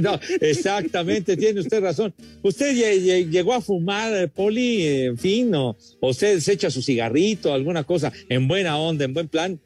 No, 0.00 0.18
exactamente, 0.40 1.36
tiene 1.36 1.60
usted 1.60 1.82
razón. 1.82 2.14
¿Usted 2.42 2.74
lle- 2.74 2.98
lle- 3.04 3.28
llegó 3.28 3.52
a 3.52 3.60
fumar, 3.60 4.14
eh, 4.14 4.28
Poli, 4.28 4.80
eh, 4.82 5.04
en 5.06 5.18
fin, 5.18 5.54
o 5.54 5.76
o 6.00 6.08
usted 6.08 6.40
se 6.40 6.52
echa 6.52 6.70
su 6.70 6.80
cigarrito, 6.80 7.52
alguna 7.52 7.84
cosa, 7.84 8.10
en 8.30 8.48
buena 8.48 8.78
onda, 8.78 9.04
en 9.04 9.12
buen 9.12 9.28
plan? 9.28 9.60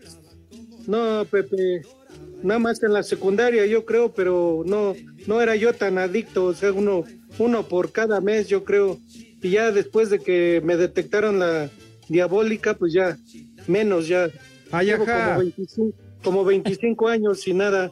No, 0.88 1.24
Pepe. 1.30 1.82
Nada 2.42 2.58
más 2.60 2.82
en 2.82 2.92
la 2.92 3.02
secundaria, 3.02 3.66
yo 3.66 3.84
creo, 3.84 4.12
pero 4.12 4.62
no, 4.66 4.94
no 5.26 5.40
era 5.40 5.56
yo 5.56 5.72
tan 5.72 5.98
adicto. 5.98 6.44
O 6.46 6.54
sea, 6.54 6.72
uno, 6.72 7.04
uno 7.38 7.66
por 7.66 7.90
cada 7.92 8.20
mes, 8.20 8.48
yo 8.48 8.64
creo. 8.64 8.98
Y 9.42 9.50
ya 9.50 9.70
después 9.72 10.10
de 10.10 10.18
que 10.20 10.60
me 10.64 10.76
detectaron 10.76 11.38
la 11.38 11.68
diabólica, 12.08 12.74
pues 12.74 12.92
ya 12.92 13.16
menos, 13.66 14.08
ya. 14.08 14.30
Ay, 14.70 14.86
Llevo 14.86 15.04
ajá. 15.04 15.34
como 15.34 15.38
25, 15.40 15.92
como 16.22 16.44
25 16.44 17.08
años 17.08 17.40
sin 17.40 17.58
nada. 17.58 17.90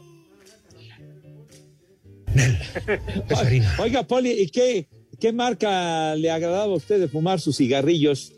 Oiga, 3.78 4.02
Poli, 4.06 4.30
¿y 4.30 4.48
qué, 4.48 4.86
qué 5.18 5.32
marca 5.32 6.14
le 6.16 6.30
agradaba 6.30 6.64
a 6.72 6.76
usted 6.76 7.00
de 7.00 7.08
fumar 7.08 7.40
sus 7.40 7.56
cigarrillos? 7.56 8.32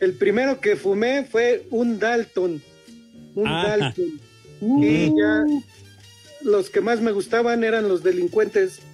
El 0.00 0.14
primero 0.14 0.60
que 0.60 0.76
fumé 0.76 1.24
fue 1.24 1.66
un 1.70 1.98
Dalton. 1.98 2.62
Un 3.34 3.46
Ah. 3.46 3.76
Dalton. 3.78 4.20
Y 4.60 5.06
ya 5.06 5.44
los 6.42 6.70
que 6.70 6.80
más 6.80 7.00
me 7.00 7.12
gustaban 7.12 7.64
eran 7.64 7.88
los 7.88 8.02
delincuentes. 8.02 8.80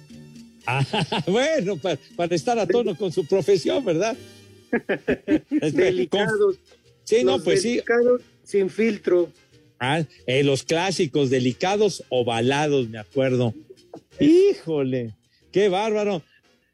Ah, 0.69 0.83
bueno, 1.27 1.77
para, 1.77 1.97
para 2.17 2.35
estar 2.35 2.59
a 2.59 2.67
tono 2.67 2.93
con 2.93 3.09
su 3.09 3.25
profesión, 3.25 3.85
¿verdad? 3.85 4.17
Delicados. 5.71 6.57
Sí, 7.05 7.23
no, 7.23 7.41
pues 7.41 7.61
sí. 7.61 7.69
delicados 7.69 8.21
sin 8.43 8.69
filtro. 8.69 9.31
Ah, 9.79 10.03
eh, 10.25 10.43
los 10.43 10.63
clásicos, 10.63 11.29
delicados 11.29 12.03
ovalados, 12.09 12.89
me 12.89 12.97
acuerdo. 12.97 13.53
Híjole, 14.19 15.15
qué 15.53 15.69
bárbaro. 15.69 16.21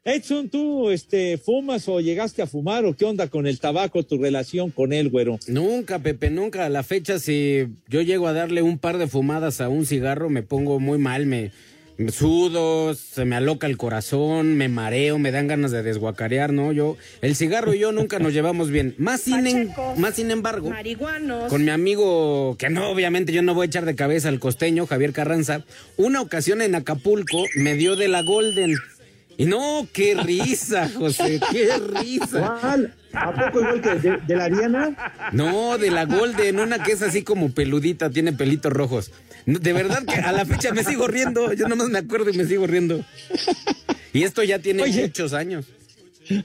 Edson, 0.06 0.50
¿tú 0.50 0.90
este, 0.90 1.38
fumas 1.38 1.88
o 1.88 1.98
llegaste 1.98 2.42
a 2.42 2.46
fumar 2.46 2.84
o 2.84 2.94
qué 2.94 3.06
onda 3.06 3.28
con 3.28 3.46
el 3.46 3.58
tabaco, 3.58 4.02
tu 4.02 4.18
relación 4.18 4.70
con 4.70 4.92
él, 4.92 5.08
güero? 5.08 5.38
Nunca, 5.48 5.98
Pepe, 5.98 6.28
nunca. 6.28 6.66
A 6.66 6.68
la 6.68 6.82
fecha, 6.82 7.18
si 7.18 7.68
yo 7.88 8.02
llego 8.02 8.28
a 8.28 8.34
darle 8.34 8.60
un 8.60 8.78
par 8.78 8.98
de 8.98 9.06
fumadas 9.06 9.62
a 9.62 9.70
un 9.70 9.86
cigarro, 9.86 10.28
me 10.28 10.42
pongo 10.42 10.78
muy 10.78 10.98
mal, 10.98 11.24
me, 11.24 11.52
me 11.96 12.10
sudo, 12.12 12.92
se 12.92 13.24
me 13.24 13.36
aloca 13.36 13.66
el 13.66 13.78
corazón, 13.78 14.56
me 14.58 14.68
mareo, 14.68 15.18
me 15.18 15.30
dan 15.30 15.46
ganas 15.48 15.70
de 15.70 15.82
desguacarear, 15.82 16.52
¿no? 16.52 16.72
Yo, 16.72 16.98
el 17.22 17.34
cigarro 17.34 17.72
y 17.72 17.78
yo 17.78 17.90
nunca 17.90 18.18
nos 18.18 18.34
llevamos 18.34 18.68
bien. 18.68 18.94
Más 18.98 19.22
sin, 19.22 19.46
en- 19.46 19.72
más 19.96 20.16
sin 20.16 20.30
embargo, 20.30 20.68
Marihuanos. 20.68 21.48
con 21.48 21.64
mi 21.64 21.70
amigo, 21.70 22.56
que 22.58 22.68
no, 22.68 22.90
obviamente 22.90 23.32
yo 23.32 23.40
no 23.40 23.54
voy 23.54 23.64
a 23.64 23.68
echar 23.68 23.86
de 23.86 23.94
cabeza 23.94 24.28
al 24.28 24.38
costeño, 24.38 24.86
Javier 24.86 25.12
Carranza, 25.14 25.64
una 25.96 26.20
ocasión 26.20 26.60
en 26.60 26.74
Acapulco 26.74 27.42
me 27.54 27.72
dio 27.74 27.96
de 27.96 28.08
la 28.08 28.20
Golden. 28.22 28.74
Y 29.36 29.46
no, 29.46 29.86
qué 29.92 30.14
risa, 30.14 30.88
José, 30.88 31.40
qué 31.50 31.76
risa. 31.78 32.56
¿Cuál? 32.60 32.94
¿A 33.12 33.32
poco 33.32 33.60
igual 33.60 33.80
que 33.80 33.94
de, 33.96 34.16
de 34.18 34.36
la 34.36 34.48
Diana? 34.48 35.30
No, 35.32 35.78
de 35.78 35.90
la 35.90 36.04
Golden, 36.04 36.58
una 36.60 36.82
que 36.82 36.92
es 36.92 37.02
así 37.02 37.22
como 37.22 37.50
peludita, 37.52 38.10
tiene 38.10 38.32
pelitos 38.32 38.72
rojos. 38.72 39.10
De 39.46 39.72
verdad 39.72 40.04
que 40.04 40.14
a 40.16 40.32
la 40.32 40.44
fecha 40.46 40.72
me 40.72 40.84
sigo 40.84 41.06
riendo, 41.06 41.52
yo 41.52 41.68
nomás 41.68 41.88
me 41.88 41.98
acuerdo 41.98 42.30
y 42.30 42.36
me 42.36 42.44
sigo 42.44 42.66
riendo. 42.66 43.04
Y 44.12 44.22
esto 44.22 44.42
ya 44.42 44.58
tiene 44.58 44.82
Oye. 44.84 45.02
muchos 45.02 45.32
años. 45.32 45.66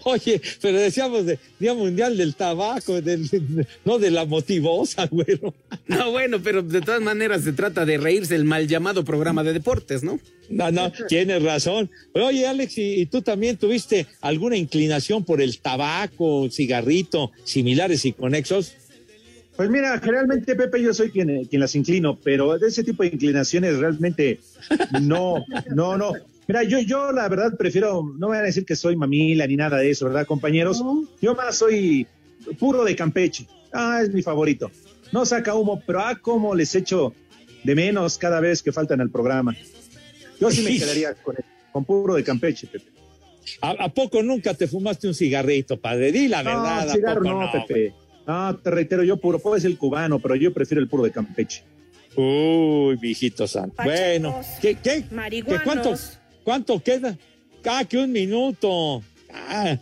Oye, 0.03 0.41
pero 0.61 0.77
decíamos 0.77 1.25
de 1.25 1.39
Día 1.59 1.73
Mundial 1.73 2.17
del 2.17 2.35
Tabaco, 2.35 3.01
del- 3.01 3.29
no 3.85 3.97
de 3.99 4.11
la 4.11 4.25
motivosa, 4.25 5.05
güero. 5.07 5.53
No, 5.87 6.11
bueno, 6.11 6.41
pero 6.43 6.61
de 6.61 6.81
todas 6.81 7.01
maneras 7.01 7.43
se 7.43 7.53
trata 7.53 7.85
de 7.85 7.97
reírse 7.97 8.35
el 8.35 8.43
mal 8.43 8.67
llamado 8.67 9.03
programa 9.05 9.43
de 9.43 9.53
deportes, 9.53 10.03
¿no? 10.03 10.19
No, 10.49 10.71
no, 10.71 10.91
tienes 11.07 11.43
razón. 11.43 11.89
Oye, 12.13 12.47
Alex, 12.47 12.77
¿y, 12.77 13.01
y 13.01 13.05
tú 13.05 13.21
también 13.21 13.57
tuviste 13.57 14.07
alguna 14.21 14.57
inclinación 14.57 15.23
por 15.23 15.41
el 15.41 15.59
tabaco, 15.59 16.49
cigarrito, 16.49 17.31
similares 17.43 18.03
y 18.05 18.13
conexos? 18.13 18.73
Pues 19.55 19.69
mira, 19.69 19.99
generalmente 19.99 20.55
Pepe 20.55 20.81
yo 20.81 20.93
soy 20.93 21.11
quien, 21.11 21.43
quien 21.45 21.59
las 21.59 21.75
inclino, 21.75 22.17
pero 22.23 22.57
de 22.57 22.67
ese 22.69 22.83
tipo 22.83 23.03
de 23.03 23.09
inclinaciones 23.09 23.77
realmente 23.77 24.39
no, 25.01 25.43
no, 25.75 25.97
no. 25.97 26.13
Mira, 26.49 26.63
yo, 26.63 26.79
yo 26.79 27.11
la 27.11 27.29
verdad 27.29 27.55
prefiero, 27.55 28.01
no 28.17 28.29
van 28.29 28.39
a 28.39 28.41
decir 28.41 28.65
que 28.65 28.75
soy 28.75 28.95
mamila 28.95 29.45
ni 29.45 29.55
nada 29.55 29.77
de 29.77 29.91
eso, 29.91 30.05
¿verdad, 30.07 30.25
compañeros? 30.25 30.83
Yo 31.21 31.35
más 31.35 31.57
soy 31.57 32.07
puro 32.57 32.83
de 32.83 32.95
Campeche. 32.95 33.45
Ah, 33.71 33.99
es 34.01 34.11
mi 34.11 34.23
favorito. 34.23 34.71
No 35.11 35.27
saca 35.27 35.53
humo, 35.53 35.79
pero 35.85 35.99
ah, 35.99 36.17
cómo 36.19 36.55
les 36.55 36.73
echo 36.73 37.13
de 37.63 37.75
menos 37.75 38.17
cada 38.17 38.39
vez 38.39 38.63
que 38.63 38.71
faltan 38.71 38.99
al 38.99 39.11
programa. 39.11 39.55
Yo 40.41 40.49
sí 40.49 40.63
me 40.63 40.75
quedaría 40.79 41.13
con, 41.13 41.35
con 41.71 41.85
puro 41.85 42.15
de 42.15 42.23
Campeche, 42.23 42.65
Pepe. 42.65 42.89
¿A, 43.61 43.69
a 43.69 43.89
poco 43.93 44.23
nunca 44.23 44.55
te 44.55 44.67
fumaste 44.67 45.07
un 45.07 45.13
cigarrito, 45.13 45.79
padre? 45.79 46.11
Di 46.11 46.27
la 46.27 46.41
verdad. 46.41 46.85
No, 46.85 46.91
¿a 46.91 46.93
cigarro 46.95 47.21
poco 47.21 47.41
no, 47.41 47.51
Pepe. 47.51 47.93
No, 48.25 48.57
te 48.57 48.71
reitero, 48.71 49.03
yo 49.03 49.17
puro, 49.17 49.37
puede 49.37 49.61
ser 49.61 49.69
el 49.69 49.77
cubano, 49.77 50.17
pero 50.17 50.35
yo 50.35 50.51
prefiero 50.51 50.81
el 50.81 50.89
puro 50.89 51.03
de 51.03 51.11
Campeche. 51.11 51.61
Uy, 52.15 52.97
mijito 52.99 53.47
santo. 53.47 53.83
Bueno, 53.83 54.41
¿qué, 54.59 54.73
qué? 54.73 55.03
¿Qué 55.07 55.15
marihuanos. 55.15 56.18
Cuánto, 56.49 56.73
¿Cuánto 56.73 56.83
queda? 56.83 57.17
Ah, 57.65 57.85
que 57.85 57.97
un 57.97 58.11
minuto. 58.11 59.03
Ah. 59.31 59.77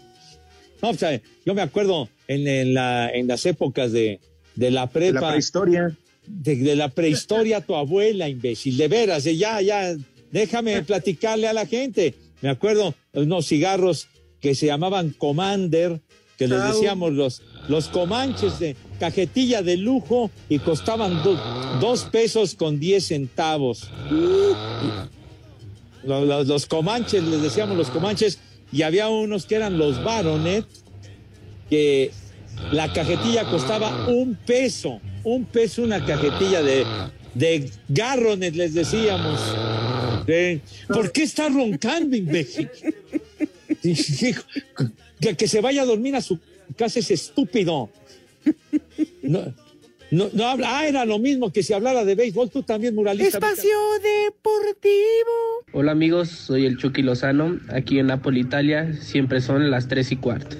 No, 0.82 0.90
o 0.90 0.94
sea, 0.94 1.22
yo 1.46 1.54
me 1.54 1.62
acuerdo 1.62 2.10
en, 2.28 2.48
en 2.48 2.74
la, 2.74 3.10
en 3.10 3.28
las 3.28 3.46
épocas 3.46 3.92
de, 3.92 4.20
de 4.56 4.72
la 4.72 4.88
De 4.88 4.92
prepa. 4.92 5.22
la 5.22 5.30
prehistoria. 5.30 5.98
de, 6.26 6.56
de 6.56 6.76
la 6.76 6.90
prehistoria 6.90 7.62
tu 7.62 7.76
abuela, 7.76 8.28
imbécil, 8.30 8.76
de 8.78 8.88
veras, 8.88 9.26
eh, 9.26 9.38
ya, 9.38 9.62
ya, 9.62 9.96
déjame 10.32 10.82
platicarle 10.92 11.48
a 11.48 11.54
la 11.54 11.66
gente. 11.66 12.16
Me 12.42 12.50
acuerdo 12.50 12.94
unos 13.14 13.48
cigarros 13.48 14.08
que 14.42 14.54
se 14.54 14.66
llamaban 14.68 15.12
Commander, 15.18 16.02
que 16.38 16.48
les 16.48 16.64
decíamos 16.64 17.14
los, 17.14 17.42
los 17.70 17.88
comanches 17.88 18.60
de 18.60 18.76
cajetilla 19.00 19.64
de 19.64 19.78
lujo 19.78 20.30
y 20.50 20.60
costaban 20.60 21.24
do- 21.24 21.40
dos 21.82 22.04
pesos 22.06 22.54
con 22.56 22.80
diez 22.80 23.08
centavos. 23.08 23.90
Los, 26.08 26.66
comanches, 26.66 27.22
les 27.24 27.42
decíamos 27.42 27.78
los 27.78 27.90
comanches, 27.90 28.40
y 28.72 28.82
había 28.84 29.10
unos 29.10 29.46
que 29.46 29.56
eran 29.56 29.78
los 29.78 30.02
Baronet, 30.04 30.66
que 31.70 32.12
la 32.72 32.92
cajetilla 32.94 33.44
costaba 33.46 34.08
un 34.08 34.36
peso, 34.36 35.02
un 35.24 35.46
peso 35.46 35.84
una 35.84 36.04
cajetilla 36.06 36.62
de, 36.64 36.86
de 37.34 37.70
Garronet, 37.90 38.56
les 38.56 38.74
decíamos. 38.74 39.40
De- 40.26 40.62
¿Por 40.88 41.12
qué 41.12 41.24
está 41.24 41.50
roncando, 41.50 42.16
imbécil? 42.16 42.70
que, 45.20 45.36
que 45.36 45.48
se 45.48 45.62
vaya 45.62 45.82
a 45.82 45.86
dormir 45.86 46.16
a 46.16 46.22
su 46.22 46.40
casa 46.78 47.00
es 47.00 47.12
estúpido. 47.12 47.90
No, 49.22 49.54
no, 50.12 50.30
no 50.34 50.48
habla, 50.48 50.80
ah, 50.80 50.88
era 50.88 51.06
lo 51.06 51.20
mismo 51.20 51.52
que 51.52 51.64
si 51.64 51.74
hablara 51.74 52.06
de 52.06 52.16
béisbol, 52.16 52.50
tú 52.50 52.64
también, 52.64 52.96
muralista. 52.96 53.40
Deportivo. 53.40 55.02
Hola 55.74 55.92
amigos, 55.92 56.30
soy 56.30 56.66
el 56.66 56.78
Chucky 56.78 57.02
Lozano. 57.02 57.60
Aquí 57.70 58.00
en 58.00 58.08
Napoli, 58.08 58.42
Italia, 58.42 58.94
siempre 58.94 59.42
son 59.42 59.70
las 59.70 59.88
3 59.88 60.12
y 60.14 60.16
cuarto. 60.16 60.58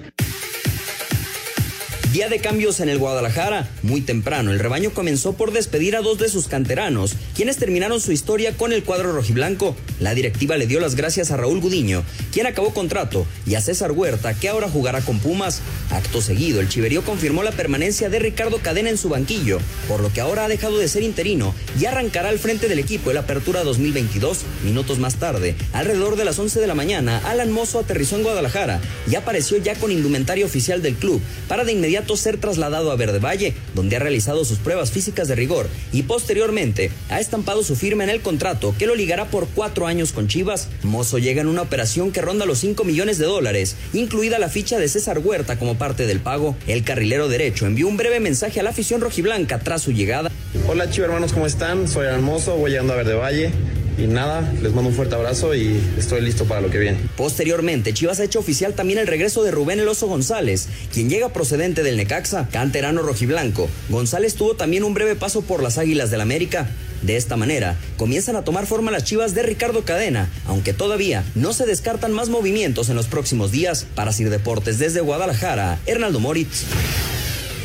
Día 2.12 2.30
de 2.30 2.38
cambios 2.38 2.80
en 2.80 2.88
el 2.88 2.96
Guadalajara. 2.96 3.68
Muy 3.82 4.00
temprano, 4.00 4.50
el 4.50 4.58
rebaño 4.58 4.92
comenzó 4.94 5.34
por 5.34 5.52
despedir 5.52 5.94
a 5.94 6.00
dos 6.00 6.18
de 6.18 6.30
sus 6.30 6.48
canteranos, 6.48 7.14
quienes 7.36 7.58
terminaron 7.58 8.00
su 8.00 8.12
historia 8.12 8.56
con 8.56 8.72
el 8.72 8.82
cuadro 8.82 9.12
rojiblanco. 9.12 9.76
La 10.00 10.14
directiva 10.14 10.56
le 10.56 10.66
dio 10.66 10.80
las 10.80 10.94
gracias 10.94 11.30
a 11.30 11.36
Raúl 11.36 11.60
Gudiño, 11.60 12.02
quien 12.32 12.46
acabó 12.46 12.72
contrato, 12.72 13.26
y 13.44 13.56
a 13.56 13.60
César 13.60 13.92
Huerta, 13.92 14.32
que 14.32 14.48
ahora 14.48 14.70
jugará 14.70 15.02
con 15.02 15.18
Pumas. 15.18 15.60
Acto 15.90 16.22
seguido, 16.22 16.60
el 16.60 16.70
Chiverío 16.70 17.02
confirmó 17.02 17.42
la 17.42 17.52
permanencia 17.52 18.08
de 18.08 18.18
Ricardo 18.20 18.56
Cadena 18.62 18.88
en 18.88 18.96
su 18.96 19.10
banquillo, 19.10 19.58
por 19.86 20.00
lo 20.00 20.10
que 20.10 20.22
ahora 20.22 20.46
ha 20.46 20.48
dejado 20.48 20.78
de 20.78 20.88
ser 20.88 21.02
interino 21.02 21.54
y 21.78 21.84
arrancará 21.84 22.30
al 22.30 22.38
frente 22.38 22.68
del 22.68 22.78
equipo 22.78 23.10
en 23.10 23.16
la 23.16 23.22
apertura 23.22 23.64
2022. 23.64 24.44
Minutos 24.64 24.98
más 24.98 25.16
tarde, 25.16 25.56
alrededor 25.74 26.16
de 26.16 26.24
las 26.24 26.38
11 26.38 26.58
de 26.58 26.66
la 26.66 26.74
mañana, 26.74 27.20
Alan 27.26 27.52
Mozo 27.52 27.80
aterrizó 27.80 28.16
en 28.16 28.22
Guadalajara 28.22 28.80
y 29.10 29.14
apareció 29.14 29.58
ya 29.58 29.74
con 29.74 29.92
indumentaria 29.92 30.46
oficial 30.46 30.80
del 30.80 30.94
club 30.94 31.20
para 31.48 31.64
de 31.64 31.72
inmediato 31.72 31.97
ser 32.16 32.38
trasladado 32.38 32.90
a 32.90 32.96
Verde 32.96 33.18
Valle, 33.18 33.54
donde 33.74 33.96
ha 33.96 33.98
realizado 33.98 34.44
sus 34.44 34.58
pruebas 34.58 34.90
físicas 34.90 35.28
de 35.28 35.34
rigor 35.34 35.68
y 35.92 36.02
posteriormente 36.02 36.90
ha 37.08 37.20
estampado 37.20 37.62
su 37.62 37.76
firma 37.76 38.04
en 38.04 38.10
el 38.10 38.20
contrato 38.20 38.74
que 38.78 38.86
lo 38.86 38.94
ligará 38.94 39.26
por 39.26 39.48
cuatro 39.48 39.86
años 39.86 40.12
con 40.12 40.28
Chivas. 40.28 40.68
Mozo 40.82 41.18
llega 41.18 41.40
en 41.40 41.48
una 41.48 41.62
operación 41.62 42.12
que 42.12 42.22
ronda 42.22 42.46
los 42.46 42.58
5 42.58 42.84
millones 42.84 43.18
de 43.18 43.26
dólares, 43.26 43.76
incluida 43.92 44.38
la 44.38 44.48
ficha 44.48 44.78
de 44.78 44.88
César 44.88 45.18
Huerta 45.18 45.58
como 45.58 45.76
parte 45.76 46.06
del 46.06 46.20
pago. 46.20 46.56
El 46.66 46.84
carrilero 46.84 47.28
derecho 47.28 47.66
envió 47.66 47.88
un 47.88 47.96
breve 47.96 48.20
mensaje 48.20 48.60
a 48.60 48.62
la 48.62 48.70
afición 48.70 49.00
rojiblanca 49.00 49.58
tras 49.58 49.82
su 49.82 49.92
llegada. 49.92 50.30
Hola 50.66 50.90
Chivo 50.90 51.06
hermanos, 51.06 51.32
¿cómo 51.32 51.46
están? 51.46 51.88
Soy 51.88 52.06
Hermoso, 52.06 52.56
voy 52.56 52.70
llegando 52.70 52.92
a 52.92 52.96
Verde 52.96 53.14
Valle. 53.14 53.52
Y 53.98 54.06
nada, 54.06 54.52
les 54.62 54.72
mando 54.72 54.90
un 54.90 54.94
fuerte 54.94 55.16
abrazo 55.16 55.54
y 55.54 55.80
estoy 55.98 56.20
listo 56.20 56.44
para 56.44 56.60
lo 56.60 56.70
que 56.70 56.78
viene. 56.78 56.98
Posteriormente, 57.16 57.92
Chivas 57.92 58.20
ha 58.20 58.24
hecho 58.24 58.38
oficial 58.38 58.74
también 58.74 59.00
el 59.00 59.08
regreso 59.08 59.42
de 59.42 59.50
Rubén 59.50 59.80
El 59.80 59.88
Oso 59.88 60.06
González, 60.06 60.68
quien 60.92 61.10
llega 61.10 61.32
procedente 61.32 61.82
del 61.82 61.96
Necaxa, 61.96 62.48
canterano 62.52 63.02
rojiblanco. 63.02 63.68
González 63.88 64.34
tuvo 64.34 64.54
también 64.54 64.84
un 64.84 64.94
breve 64.94 65.16
paso 65.16 65.42
por 65.42 65.62
las 65.62 65.78
Águilas 65.78 66.10
del 66.12 66.20
América. 66.20 66.68
De 67.02 67.16
esta 67.16 67.36
manera, 67.36 67.76
comienzan 67.96 68.36
a 68.36 68.44
tomar 68.44 68.66
forma 68.66 68.92
las 68.92 69.04
chivas 69.04 69.34
de 69.34 69.42
Ricardo 69.42 69.84
Cadena, 69.84 70.28
aunque 70.46 70.72
todavía 70.72 71.24
no 71.34 71.52
se 71.52 71.66
descartan 71.66 72.12
más 72.12 72.28
movimientos 72.28 72.88
en 72.90 72.96
los 72.96 73.06
próximos 73.06 73.50
días. 73.50 73.84
Para 73.96 74.12
Sir 74.12 74.30
Deportes 74.30 74.78
desde 74.78 75.00
Guadalajara, 75.00 75.80
Hernaldo 75.86 76.20
Moritz. 76.20 76.64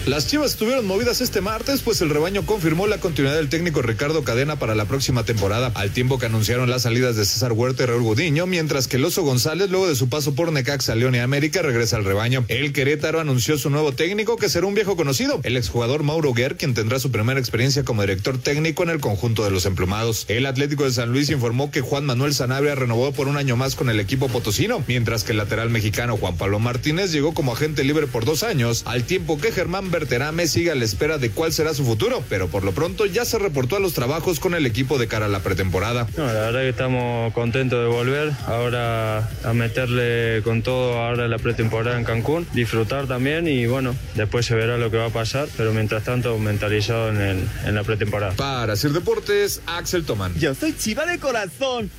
Las 0.05 0.27
Chivas 0.27 0.51
estuvieron 0.51 0.85
movidas 0.85 1.21
este 1.21 1.39
martes, 1.39 1.81
pues 1.81 2.01
el 2.01 2.09
rebaño 2.09 2.45
confirmó 2.45 2.87
la 2.87 2.97
continuidad 2.97 3.37
del 3.37 3.47
técnico 3.47 3.81
Ricardo 3.81 4.25
Cadena 4.25 4.57
para 4.57 4.75
la 4.75 4.83
próxima 4.83 5.23
temporada, 5.23 5.71
al 5.75 5.91
tiempo 5.91 6.19
que 6.19 6.25
anunciaron 6.25 6.69
las 6.69 6.81
salidas 6.81 7.15
de 7.15 7.23
César 7.23 7.53
Huerta 7.53 7.83
y 7.83 7.85
Raúl 7.85 8.03
Gudiño, 8.03 8.45
mientras 8.45 8.89
que 8.89 8.97
el 8.97 9.05
Oso 9.05 9.23
González, 9.23 9.69
luego 9.69 9.87
de 9.87 9.95
su 9.95 10.09
paso 10.09 10.35
por 10.35 10.51
Necaxa, 10.51 10.93
León 10.95 11.15
y 11.15 11.19
América, 11.19 11.61
regresa 11.61 11.95
al 11.95 12.03
rebaño. 12.03 12.43
El 12.49 12.73
Querétaro 12.73 13.21
anunció 13.21 13.57
su 13.57 13.69
nuevo 13.69 13.93
técnico, 13.93 14.35
que 14.35 14.49
será 14.49 14.67
un 14.67 14.73
viejo 14.73 14.97
conocido, 14.97 15.39
el 15.43 15.55
exjugador 15.55 16.03
Mauro 16.03 16.33
Guer, 16.33 16.57
quien 16.57 16.73
tendrá 16.73 16.99
su 16.99 17.09
primera 17.09 17.39
experiencia 17.39 17.85
como 17.85 18.01
director 18.01 18.37
técnico 18.37 18.83
en 18.83 18.89
el 18.89 18.99
conjunto 18.99 19.45
de 19.45 19.51
los 19.51 19.65
emplumados. 19.65 20.25
El 20.27 20.47
Atlético 20.47 20.83
de 20.83 20.91
San 20.91 21.13
Luis 21.13 21.29
informó 21.29 21.71
que 21.71 21.79
Juan 21.79 22.05
Manuel 22.05 22.33
Sanabria 22.33 22.75
renovó 22.75 23.13
por 23.13 23.29
un 23.29 23.37
año 23.37 23.55
más 23.55 23.75
con 23.75 23.89
el 23.89 24.01
equipo 24.01 24.27
potosino, 24.27 24.83
mientras 24.85 25.23
que 25.23 25.31
el 25.31 25.37
lateral 25.37 25.69
mexicano 25.69 26.17
Juan 26.17 26.35
Pablo 26.35 26.59
Martínez 26.59 27.13
llegó 27.13 27.33
como 27.33 27.53
agente 27.53 27.85
libre 27.85 28.07
por 28.07 28.25
dos 28.25 28.43
años, 28.43 28.83
al 28.85 29.05
tiempo 29.05 29.39
que 29.39 29.53
Germán 29.53 29.92
Berterame 29.93 30.47
sigue 30.47 30.71
a 30.71 30.75
la 30.75 30.85
espera 30.85 31.19
de 31.19 31.29
cuál 31.29 31.53
será 31.53 31.75
su 31.75 31.85
futuro, 31.85 32.23
pero 32.27 32.47
por 32.47 32.63
lo 32.63 32.71
pronto 32.71 33.05
ya 33.05 33.25
se 33.25 33.37
reportó 33.37 33.75
a 33.75 33.79
los 33.79 33.93
trabajos 33.93 34.39
con 34.39 34.55
el 34.55 34.65
equipo 34.65 34.97
de 34.97 35.07
cara 35.07 35.27
a 35.27 35.29
la 35.29 35.41
pretemporada. 35.41 36.07
No, 36.17 36.25
la 36.25 36.33
verdad 36.33 36.61
que 36.61 36.69
estamos 36.69 37.31
contentos 37.33 37.79
de 37.79 37.95
volver, 37.95 38.31
ahora 38.47 39.29
a 39.43 39.53
meterle 39.53 40.41
con 40.43 40.63
todo 40.63 40.97
ahora 40.97 41.27
la 41.27 41.37
pretemporada 41.37 41.99
en 41.99 42.05
Cancún, 42.05 42.47
disfrutar 42.53 43.05
también 43.05 43.47
y 43.47 43.67
bueno, 43.67 43.95
después 44.15 44.47
se 44.47 44.55
verá 44.55 44.77
lo 44.77 44.89
que 44.89 44.97
va 44.97 45.05
a 45.05 45.11
pasar, 45.11 45.47
pero 45.57 45.73
mientras 45.73 46.03
tanto 46.03 46.39
mentalizado 46.39 47.09
en, 47.09 47.21
el, 47.21 47.47
en 47.65 47.75
la 47.75 47.83
pretemporada. 47.83 48.33
Para 48.33 48.75
Sir 48.75 48.93
Deportes, 48.93 49.61
Axel 49.67 50.05
Toman. 50.05 50.33
Yo 50.39 50.55
soy 50.55 50.75
chiva 50.75 51.05
de 51.05 51.19
corazón. 51.19 51.91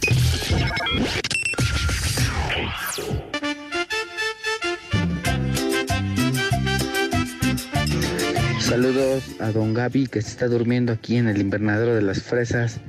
Saludos 8.74 9.22
a 9.38 9.52
don 9.52 9.72
Gaby 9.72 10.08
que 10.08 10.20
se 10.20 10.30
está 10.30 10.48
durmiendo 10.48 10.92
aquí 10.92 11.16
en 11.16 11.28
el 11.28 11.40
invernadero 11.40 11.94
de 11.94 12.02
las 12.02 12.20
fresas, 12.20 12.80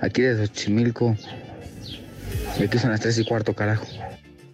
aquí 0.00 0.22
de 0.22 0.34
Xochimilco. 0.38 1.14
Y 2.58 2.62
aquí 2.62 2.78
son 2.78 2.92
las 2.92 3.00
tres 3.00 3.18
y 3.18 3.24
cuarto, 3.26 3.52
carajo. 3.52 3.84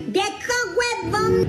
¡Viejo 0.08 0.28
huevón! 0.76 1.46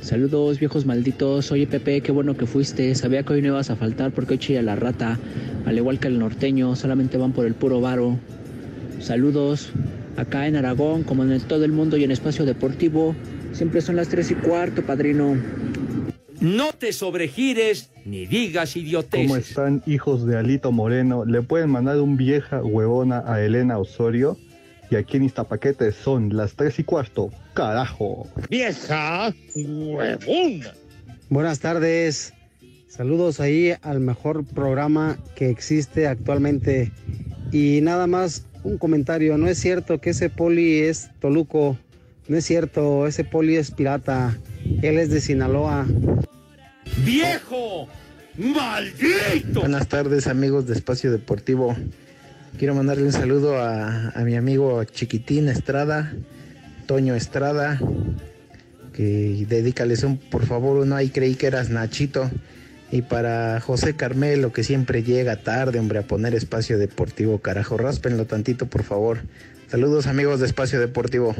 Saludos 0.00 0.58
viejos 0.58 0.86
malditos, 0.86 1.52
oye 1.52 1.66
Pepe, 1.66 2.00
qué 2.00 2.12
bueno 2.12 2.34
que 2.34 2.46
fuiste, 2.46 2.94
sabía 2.94 3.24
que 3.24 3.34
hoy 3.34 3.42
no 3.42 3.48
ibas 3.48 3.68
a 3.68 3.76
faltar 3.76 4.10
porque 4.10 4.32
hoy 4.32 4.38
chilla 4.38 4.62
la 4.62 4.76
rata, 4.76 5.18
al 5.66 5.76
igual 5.76 5.98
que 5.98 6.08
el 6.08 6.18
norteño, 6.18 6.76
solamente 6.76 7.18
van 7.18 7.32
por 7.32 7.44
el 7.44 7.52
puro 7.52 7.82
varo. 7.82 8.18
Saludos, 9.02 9.68
acá 10.16 10.46
en 10.46 10.56
Aragón, 10.56 11.02
como 11.02 11.24
en 11.24 11.38
todo 11.42 11.66
el 11.66 11.72
mundo 11.72 11.98
y 11.98 12.04
en 12.04 12.10
espacio 12.10 12.46
deportivo, 12.46 13.14
siempre 13.52 13.82
son 13.82 13.96
las 13.96 14.08
tres 14.08 14.30
y 14.30 14.34
cuarto, 14.34 14.80
padrino. 14.80 15.36
No 16.40 16.72
te 16.72 16.92
sobregires 16.92 17.90
ni 18.04 18.26
digas 18.26 18.76
idioteces. 18.76 19.26
¿Cómo 19.26 19.36
están, 19.36 19.82
hijos 19.86 20.26
de 20.26 20.36
Alito 20.36 20.70
Moreno? 20.72 21.24
Le 21.24 21.42
pueden 21.42 21.70
mandar 21.70 22.00
un 22.00 22.16
vieja 22.16 22.62
huevona 22.62 23.22
a 23.26 23.40
Elena 23.42 23.78
Osorio. 23.78 24.36
Y 24.90 24.96
aquí 24.96 25.16
en 25.16 25.24
Iztapaquete 25.24 25.90
son 25.92 26.36
las 26.36 26.54
tres 26.54 26.78
y 26.78 26.84
cuarto. 26.84 27.30
¡Carajo! 27.54 28.28
¡Vieja 28.48 29.34
huevona! 29.54 30.72
Buenas 31.28 31.58
tardes. 31.58 32.32
Saludos 32.86 33.40
ahí 33.40 33.74
al 33.82 34.00
mejor 34.00 34.44
programa 34.44 35.18
que 35.34 35.50
existe 35.50 36.06
actualmente. 36.06 36.92
Y 37.50 37.80
nada 37.82 38.06
más 38.06 38.46
un 38.62 38.78
comentario. 38.78 39.36
No 39.38 39.48
es 39.48 39.58
cierto 39.58 40.00
que 40.00 40.10
ese 40.10 40.30
poli 40.30 40.80
es 40.80 41.10
Toluco. 41.20 41.76
No 42.28 42.36
es 42.36 42.44
cierto, 42.44 43.06
ese 43.06 43.24
poli 43.24 43.56
es 43.56 43.70
pirata. 43.70 44.36
Él 44.82 44.98
es 44.98 45.10
de 45.10 45.20
Sinaloa. 45.20 45.86
¡Viejo! 47.04 47.88
¡Maldito! 48.36 49.60
Buenas 49.60 49.88
tardes 49.88 50.26
amigos 50.26 50.66
de 50.66 50.74
Espacio 50.74 51.10
Deportivo. 51.10 51.76
Quiero 52.58 52.74
mandarle 52.74 53.04
un 53.04 53.12
saludo 53.12 53.56
a, 53.56 54.10
a 54.10 54.24
mi 54.24 54.36
amigo 54.36 54.82
Chiquitín 54.84 55.48
Estrada, 55.48 56.14
Toño 56.86 57.14
Estrada, 57.14 57.80
que 58.92 59.44
dedícales 59.48 60.02
un 60.04 60.16
por 60.16 60.46
favor 60.46 60.78
uno 60.78 60.96
ahí 60.96 61.10
creí 61.10 61.34
que 61.34 61.46
eras 61.46 61.70
Nachito. 61.70 62.30
Y 62.90 63.02
para 63.02 63.60
José 63.60 63.96
Carmelo, 63.96 64.52
que 64.52 64.62
siempre 64.62 65.02
llega 65.02 65.42
tarde, 65.42 65.80
hombre, 65.80 65.98
a 65.98 66.02
poner 66.02 66.34
Espacio 66.34 66.78
Deportivo, 66.78 67.38
carajo, 67.40 67.76
ráspenlo 67.76 68.26
tantito, 68.26 68.66
por 68.66 68.84
favor. 68.84 69.18
Saludos 69.68 70.06
amigos 70.06 70.38
de 70.38 70.46
Espacio 70.46 70.78
Deportivo. 70.78 71.34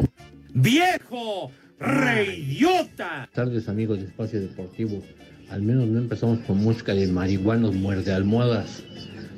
¡Viejo! 0.52 1.52
¡Reidiota! 1.78 3.08
Buenas 3.08 3.30
tardes 3.32 3.68
amigos 3.68 3.98
de 3.98 4.06
Espacio 4.06 4.40
Deportivo. 4.40 5.02
Al 5.50 5.62
menos 5.62 5.86
no 5.86 5.98
empezamos 5.98 6.38
con 6.40 6.58
música 6.58 6.94
de 6.94 7.06
marihuanos 7.06 7.74
muerde 7.74 8.12
almohadas. 8.12 8.82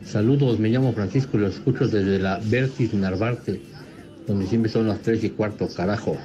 Saludos, 0.04 0.58
me 0.58 0.68
llamo 0.68 0.92
Francisco 0.92 1.36
y 1.36 1.40
lo 1.40 1.48
escucho 1.48 1.86
desde 1.86 2.18
la 2.18 2.40
Vertis 2.44 2.94
Narvarte, 2.94 3.60
donde 4.26 4.46
siempre 4.46 4.70
son 4.70 4.88
las 4.88 5.00
3 5.00 5.24
y 5.24 5.30
cuarto, 5.30 5.68
carajo. 5.68 6.16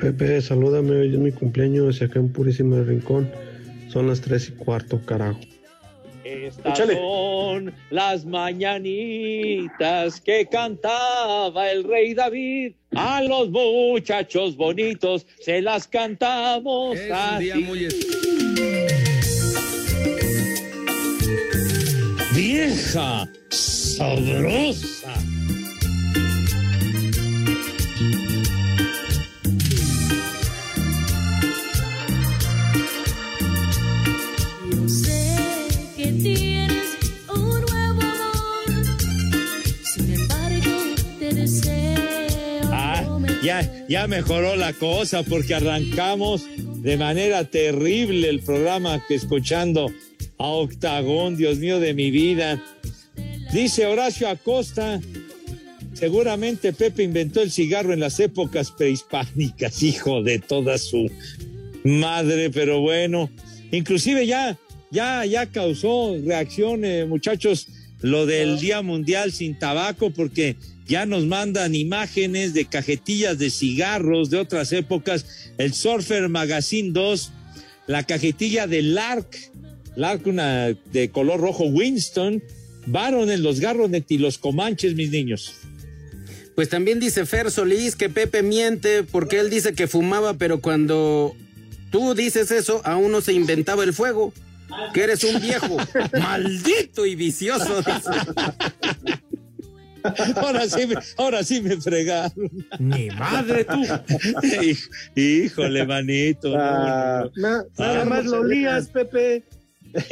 Pepe, 0.00 0.40
salúdame, 0.40 0.92
hoy 0.92 1.12
es 1.12 1.18
mi 1.18 1.32
cumpleaños 1.32 2.00
acá 2.00 2.20
en 2.20 2.30
Purísimo 2.30 2.80
Rincón 2.82 3.28
son 3.88 4.06
las 4.06 4.20
tres 4.20 4.48
y 4.48 4.52
cuarto, 4.52 5.00
carajo. 5.04 5.40
Estas 6.24 6.78
son 6.78 7.72
las 7.90 8.24
mañanitas 8.26 10.20
que 10.20 10.46
cantaba 10.46 11.70
el 11.70 11.84
rey 11.84 12.12
David. 12.14 12.74
A 12.94 13.22
los 13.22 13.50
muchachos 13.50 14.56
bonitos 14.56 15.26
se 15.40 15.60
las 15.60 15.86
cantamos 15.86 16.96
Es 16.96 17.06
un 17.06 17.12
así. 17.12 17.88
Vieja 22.34 23.28
sabrosa. 23.50 25.14
Ya, 43.42 43.86
ya 43.88 44.06
mejoró 44.06 44.56
la 44.56 44.72
cosa 44.72 45.22
porque 45.22 45.54
arrancamos 45.54 46.46
de 46.82 46.96
manera 46.96 47.44
terrible 47.44 48.28
el 48.28 48.40
programa 48.40 49.04
que 49.06 49.14
escuchando 49.14 49.90
a 50.38 50.46
Octagón, 50.46 51.36
Dios 51.36 51.58
mío 51.58 51.80
de 51.80 51.94
mi 51.94 52.10
vida. 52.10 52.62
Dice 53.52 53.86
Horacio 53.86 54.28
Acosta, 54.28 55.00
seguramente 55.94 56.72
Pepe 56.72 57.02
inventó 57.02 57.40
el 57.40 57.50
cigarro 57.50 57.92
en 57.92 58.00
las 58.00 58.20
épocas 58.20 58.70
prehispánicas, 58.70 59.82
hijo 59.82 60.22
de 60.22 60.38
toda 60.38 60.78
su 60.78 61.10
madre, 61.84 62.50
pero 62.50 62.80
bueno, 62.80 63.30
inclusive 63.72 64.26
ya, 64.26 64.58
ya, 64.90 65.24
ya 65.24 65.46
causó 65.46 66.16
reacciones, 66.24 67.08
muchachos, 67.08 67.68
lo 68.00 68.26
del 68.26 68.60
Día 68.60 68.82
Mundial 68.82 69.32
sin 69.32 69.58
Tabaco, 69.58 70.10
porque 70.10 70.56
ya 70.88 71.04
nos 71.04 71.26
mandan 71.26 71.74
imágenes 71.74 72.54
de 72.54 72.64
cajetillas 72.64 73.38
de 73.38 73.50
cigarros 73.50 74.30
de 74.30 74.38
otras 74.38 74.72
épocas, 74.72 75.52
el 75.58 75.74
Surfer 75.74 76.28
Magazine 76.30 76.90
2, 76.92 77.30
la 77.86 78.04
cajetilla 78.04 78.66
de 78.66 78.82
Lark, 78.82 79.36
Lark 79.96 80.26
una 80.26 80.68
de 80.68 81.10
color 81.10 81.40
rojo 81.40 81.64
Winston, 81.64 82.42
varones, 82.86 83.40
los 83.40 83.60
garronet 83.60 84.10
y 84.10 84.16
los 84.16 84.38
comanches, 84.38 84.94
mis 84.94 85.10
niños. 85.10 85.54
Pues 86.54 86.70
también 86.70 86.98
dice 86.98 87.26
Fer 87.26 87.50
Solís 87.50 87.94
que 87.94 88.08
Pepe 88.08 88.42
miente 88.42 89.04
porque 89.04 89.38
él 89.38 89.50
dice 89.50 89.74
que 89.74 89.86
fumaba, 89.86 90.34
pero 90.34 90.60
cuando 90.60 91.36
tú 91.92 92.14
dices 92.14 92.50
eso, 92.50 92.80
aún 92.84 93.12
no 93.12 93.20
se 93.20 93.34
inventaba 93.34 93.84
el 93.84 93.92
fuego. 93.92 94.32
Que 94.92 95.04
eres 95.04 95.24
un 95.24 95.40
viejo 95.40 95.76
maldito 96.18 97.06
y 97.06 97.14
vicioso. 97.14 97.78
dice. 97.78 98.10
Ahora 100.36 100.68
sí, 100.68 100.86
me, 100.86 100.94
ahora 101.16 101.42
sí 101.44 101.60
me 101.60 101.76
fregaron. 101.80 102.50
Ni 102.78 103.08
madre 103.10 103.64
tú. 103.64 103.82
Híjole, 105.20 105.86
manito. 105.86 106.48
no, 106.50 106.56
Ah, 106.60 107.24
no, 107.36 107.48
no. 107.48 107.48
na- 107.58 107.64
nada 107.78 108.02
Ah, 108.02 108.04
más 108.04 108.24
lo 108.26 108.44
lías, 108.44 108.88
Pepe. 108.88 109.42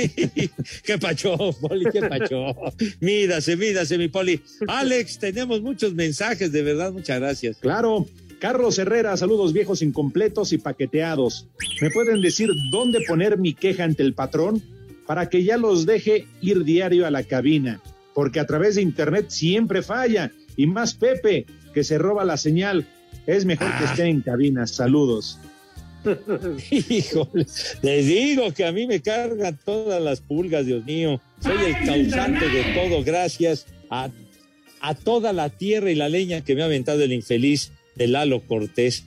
¿Qué 0.85 0.99
pacho, 0.99 1.37
Poli? 1.61 1.85
¿Qué 1.93 2.01
pacho? 2.03 2.55
Mídase, 3.01 3.57
mídase, 3.57 3.99
mi 3.99 4.09
Poli. 4.09 4.41
Alex, 4.69 5.19
tenemos 5.19 5.61
muchos 5.61 5.95
mensajes, 5.95 6.51
de 6.53 6.63
verdad, 6.63 6.93
muchas 6.93 7.21
gracias. 7.21 7.57
Claro. 7.59 8.07
Carlos 8.39 8.79
Herrera, 8.79 9.17
saludos 9.17 9.55
viejos 9.55 9.81
incompletos 9.81 10.53
y 10.53 10.59
paqueteados. 10.59 11.47
¿Me 11.81 11.91
pueden 11.91 12.21
decir 12.21 12.51
dónde 12.71 13.01
poner 13.09 13.39
mi 13.39 13.55
queja 13.55 13.85
ante 13.85 14.03
el 14.03 14.13
patrón 14.13 14.63
para 15.07 15.31
que 15.31 15.43
ya 15.43 15.57
los 15.57 15.87
deje 15.87 16.27
ir 16.43 16.63
diario 16.65 17.07
a 17.07 17.11
la 17.11 17.23
cabina? 17.23 17.81
Porque 18.17 18.41
a 18.41 18.47
través 18.47 18.77
de 18.77 18.83
internet 18.83 19.27
siempre 19.29 19.83
falla. 19.83 20.33
Y 20.57 20.67
más 20.67 20.95
Pepe, 20.95 21.45
que 21.75 21.85
se 21.85 21.99
roba 21.99 22.25
la 22.25 22.39
señal. 22.39 22.87
Es 23.27 23.45
mejor 23.45 23.69
que 23.77 23.85
esté 23.85 24.05
en 24.05 24.23
cabina. 24.23 24.67
Saludos. 24.67 25.39
Híjole, 26.71 27.47
les 27.83 28.07
digo 28.07 28.55
que 28.55 28.65
a 28.65 28.73
mí 28.73 28.87
me 28.87 29.03
cargan 29.03 29.59
todas 29.63 30.01
las 30.01 30.23
pulgas, 30.23 30.65
Dios 30.65 30.83
mío. 30.87 31.21
Soy 31.41 31.59
el 31.67 31.87
causante 31.87 32.49
de 32.49 32.63
todo, 32.73 33.05
gracias 33.05 33.67
a, 33.91 34.09
a 34.81 34.95
toda 34.95 35.35
la 35.35 35.51
tierra 35.51 35.91
y 35.91 35.95
la 35.95 36.09
leña 36.09 36.41
que 36.41 36.55
me 36.55 36.63
ha 36.63 36.67
aventado 36.67 37.03
el 37.03 37.13
infeliz 37.13 37.73
de 37.97 38.07
Lalo 38.07 38.41
Cortés. 38.41 39.05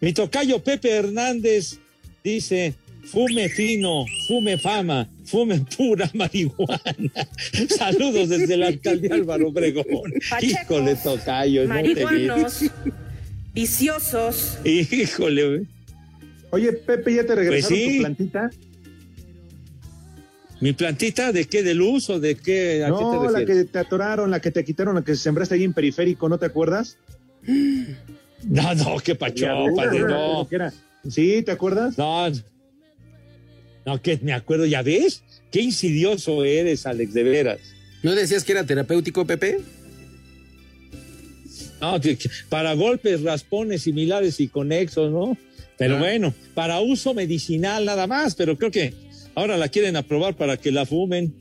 Mi 0.00 0.12
tocayo 0.12 0.62
Pepe 0.62 0.90
Hernández 0.90 1.80
dice, 2.22 2.74
fume 3.04 3.48
fino, 3.48 4.04
fume 4.26 4.58
fama, 4.58 5.08
fume 5.24 5.60
pura 5.76 6.10
marihuana. 6.14 7.28
Saludos 7.68 8.28
desde 8.28 8.56
la 8.56 8.68
alcaldía 8.68 9.14
Álvaro 9.14 9.48
Obregón. 9.48 10.12
Híjole, 10.40 10.94
tocayo, 10.96 11.62
no 11.66 11.74
te 11.74 11.74
marihuanos, 11.74 12.60
vi. 12.60 12.70
viciosos. 13.54 14.58
Híjole, 14.64 15.48
güey. 15.48 15.66
Oye, 16.50 16.72
Pepe, 16.72 17.14
¿ya 17.14 17.26
te 17.26 17.34
regresaron 17.34 17.68
Pues 17.78 17.80
sí. 17.80 17.96
tu 17.96 18.02
plantita? 18.02 18.50
¿Mi 20.60 20.72
plantita 20.72 21.32
de 21.32 21.46
qué? 21.46 21.62
¿De 21.62 21.74
luz 21.74 22.08
o 22.10 22.20
de 22.20 22.36
qué? 22.36 22.84
¿A 22.84 22.88
qué 22.88 22.94
te 22.94 23.02
No, 23.02 23.30
la 23.30 23.44
que 23.44 23.64
te 23.64 23.78
atoraron, 23.78 24.30
la 24.30 24.40
que 24.40 24.50
te 24.52 24.64
quitaron, 24.64 24.94
la 24.94 25.02
que 25.02 25.16
sembraste 25.16 25.56
ahí 25.56 25.64
en 25.64 25.72
periférico, 25.72 26.28
¿no 26.28 26.38
te 26.38 26.46
acuerdas? 26.46 26.98
No, 28.44 28.74
no, 28.74 28.96
qué 29.02 29.16
pacho, 29.16 29.46
padre, 29.74 30.00
no. 30.00 30.48
¿Sí, 31.08 31.42
te 31.42 31.50
acuerdas? 31.50 31.98
No, 31.98 32.30
no, 33.86 34.00
que 34.00 34.18
me 34.22 34.32
acuerdo, 34.32 34.66
¿ya 34.66 34.82
ves? 34.82 35.22
Qué 35.50 35.60
insidioso 35.60 36.44
eres, 36.44 36.86
Alex, 36.86 37.12
de 37.14 37.22
veras. 37.22 37.58
¿No 38.02 38.14
decías 38.14 38.44
que 38.44 38.52
era 38.52 38.64
terapéutico, 38.64 39.26
Pepe? 39.26 39.58
No, 41.80 42.00
para 42.48 42.74
golpes, 42.74 43.22
raspones 43.22 43.82
similares 43.82 44.38
y 44.40 44.48
conexos, 44.48 45.10
¿no? 45.10 45.36
Pero 45.78 45.96
Ah. 45.96 45.98
bueno, 45.98 46.34
para 46.54 46.80
uso 46.80 47.12
medicinal 47.12 47.84
nada 47.84 48.06
más, 48.06 48.34
pero 48.36 48.56
creo 48.56 48.70
que 48.70 48.94
ahora 49.34 49.56
la 49.56 49.68
quieren 49.68 49.96
aprobar 49.96 50.36
para 50.36 50.56
que 50.56 50.70
la 50.70 50.86
fumen. 50.86 51.34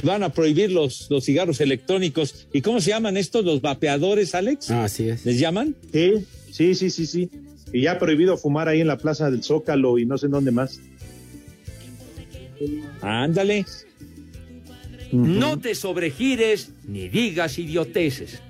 Y 0.00 0.06
van 0.06 0.22
a 0.22 0.32
prohibir 0.32 0.70
los, 0.70 1.08
los 1.10 1.24
cigarros 1.24 1.60
electrónicos. 1.60 2.46
¿Y 2.52 2.60
cómo 2.62 2.80
se 2.80 2.90
llaman 2.90 3.16
estos? 3.16 3.44
¿Los 3.44 3.60
vapeadores, 3.60 4.34
Alex? 4.36 4.70
Ah, 4.70 4.84
así 4.84 5.08
es. 5.08 5.26
¿Les 5.26 5.38
llaman? 5.40 5.74
Sí, 5.92 6.12
sí, 6.52 6.74
sí, 6.76 6.90
sí, 6.90 7.06
sí. 7.06 7.28
Y 7.72 7.82
ya 7.82 7.98
prohibido 7.98 8.36
fumar 8.38 8.68
ahí 8.68 8.80
en 8.80 8.86
la 8.86 8.96
plaza 8.96 9.30
del 9.30 9.42
Zócalo 9.42 9.98
y 9.98 10.06
no 10.06 10.16
sé 10.16 10.26
en 10.26 10.32
dónde 10.32 10.52
más. 10.52 10.78
Ándale. 13.02 13.64
No 15.12 15.58
te 15.58 15.74
sobregires 15.74 16.70
ni 16.86 17.08
digas 17.08 17.58
idioteces. 17.58 18.40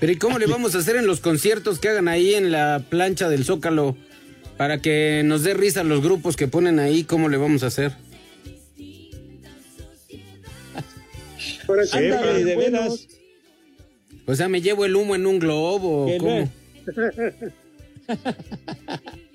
Pero 0.00 0.12
¿y 0.12 0.16
cómo 0.16 0.38
le 0.38 0.46
vamos 0.46 0.74
a 0.74 0.78
hacer 0.78 0.96
en 0.96 1.06
los 1.06 1.20
conciertos 1.20 1.78
que 1.78 1.88
hagan 1.88 2.08
ahí 2.08 2.34
en 2.34 2.52
la 2.52 2.84
plancha 2.88 3.28
del 3.28 3.44
Zócalo? 3.44 3.96
Para 4.56 4.80
que 4.82 5.22
nos 5.24 5.42
dé 5.42 5.54
risa 5.54 5.84
los 5.84 6.02
grupos 6.02 6.36
que 6.36 6.48
ponen 6.48 6.78
ahí, 6.78 7.04
¿cómo 7.04 7.28
le 7.28 7.36
vamos 7.36 7.62
a 7.62 7.68
hacer? 7.68 7.92
Sí, 11.38 11.58
Ándale, 11.92 12.44
de 12.44 12.54
buenos. 12.54 13.06
veras. 13.06 13.08
O 14.26 14.34
sea, 14.34 14.48
¿me 14.48 14.62
llevo 14.62 14.84
el 14.86 14.96
humo 14.96 15.14
en 15.14 15.26
un 15.26 15.38
globo? 15.38 16.10
¿Cómo? 16.18 16.50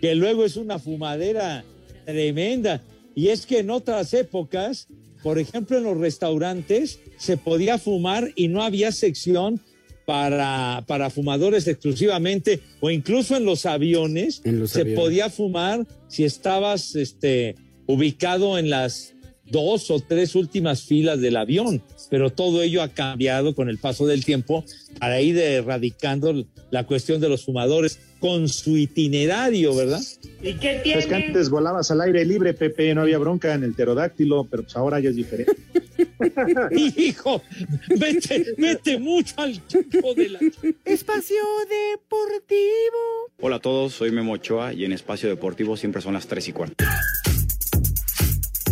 que 0.00 0.14
luego 0.14 0.44
es 0.44 0.56
una 0.56 0.78
fumadera 0.78 1.64
tremenda. 2.04 2.82
Y 3.14 3.28
es 3.28 3.46
que 3.46 3.58
en 3.58 3.70
otras 3.70 4.14
épocas, 4.14 4.88
por 5.22 5.38
ejemplo, 5.38 5.78
en 5.78 5.84
los 5.84 5.98
restaurantes 5.98 7.00
se 7.16 7.36
podía 7.36 7.78
fumar 7.78 8.30
y 8.36 8.48
no 8.48 8.62
había 8.62 8.92
sección 8.92 9.60
para, 10.06 10.84
para 10.86 11.10
fumadores 11.10 11.66
exclusivamente, 11.68 12.60
o 12.80 12.90
incluso 12.90 13.36
en 13.36 13.44
los 13.44 13.66
aviones 13.66 14.40
En 14.44 14.58
los 14.60 14.70
se 14.70 14.80
aviones. 14.80 15.00
podía 15.00 15.28
fumar 15.28 15.86
si 16.08 16.24
estabas 16.24 16.94
este, 16.96 17.56
ubicado 17.86 18.58
en 18.58 18.70
las 18.70 19.14
dos 19.44 19.90
o 19.90 20.00
tres 20.00 20.34
últimas 20.34 20.82
filas 20.82 21.20
del 21.20 21.36
avión, 21.36 21.82
pero 22.10 22.30
todo 22.30 22.62
ello 22.62 22.82
ha 22.82 22.88
cambiado 22.88 23.54
con 23.54 23.68
el 23.68 23.78
paso 23.78 24.06
del 24.06 24.24
tiempo 24.24 24.64
para 24.98 25.20
ir 25.20 25.36
erradicando 25.38 26.46
la 26.70 26.86
cuestión 26.86 27.20
de 27.20 27.28
los 27.28 27.44
fumadores 27.44 27.98
con 28.18 28.48
su 28.48 28.76
itinerario, 28.76 29.74
¿verdad? 29.74 30.00
¿Y 30.42 30.54
qué 30.54 30.82
Es 30.84 31.06
que 31.06 31.14
antes 31.14 31.50
volabas 31.50 31.90
al 31.90 32.00
aire 32.00 32.24
libre, 32.24 32.54
Pepe, 32.54 32.94
no 32.94 33.02
había 33.02 33.18
bronca 33.18 33.54
en 33.54 33.64
el 33.64 33.74
pterodáctilo, 33.74 34.44
pero 34.50 34.62
pues 34.62 34.76
ahora 34.76 35.00
ya 35.00 35.10
es 35.10 35.16
diferente. 35.16 35.56
Hijo, 36.72 37.42
vete, 37.88 38.54
vete 38.56 38.98
mucho 38.98 39.34
al 39.38 39.66
chico 39.66 40.14
de 40.14 40.28
la... 40.28 40.38
Espacio 40.84 41.36
Deportivo. 41.68 43.32
Hola 43.40 43.56
a 43.56 43.60
todos, 43.60 43.94
soy 43.94 44.10
Memo 44.10 44.32
Ochoa 44.32 44.72
y 44.72 44.84
en 44.84 44.92
Espacio 44.92 45.28
Deportivo 45.28 45.76
siempre 45.76 46.02
son 46.02 46.14
las 46.14 46.26
3 46.26 46.48
y 46.48 46.52
cuarto. 46.52 46.84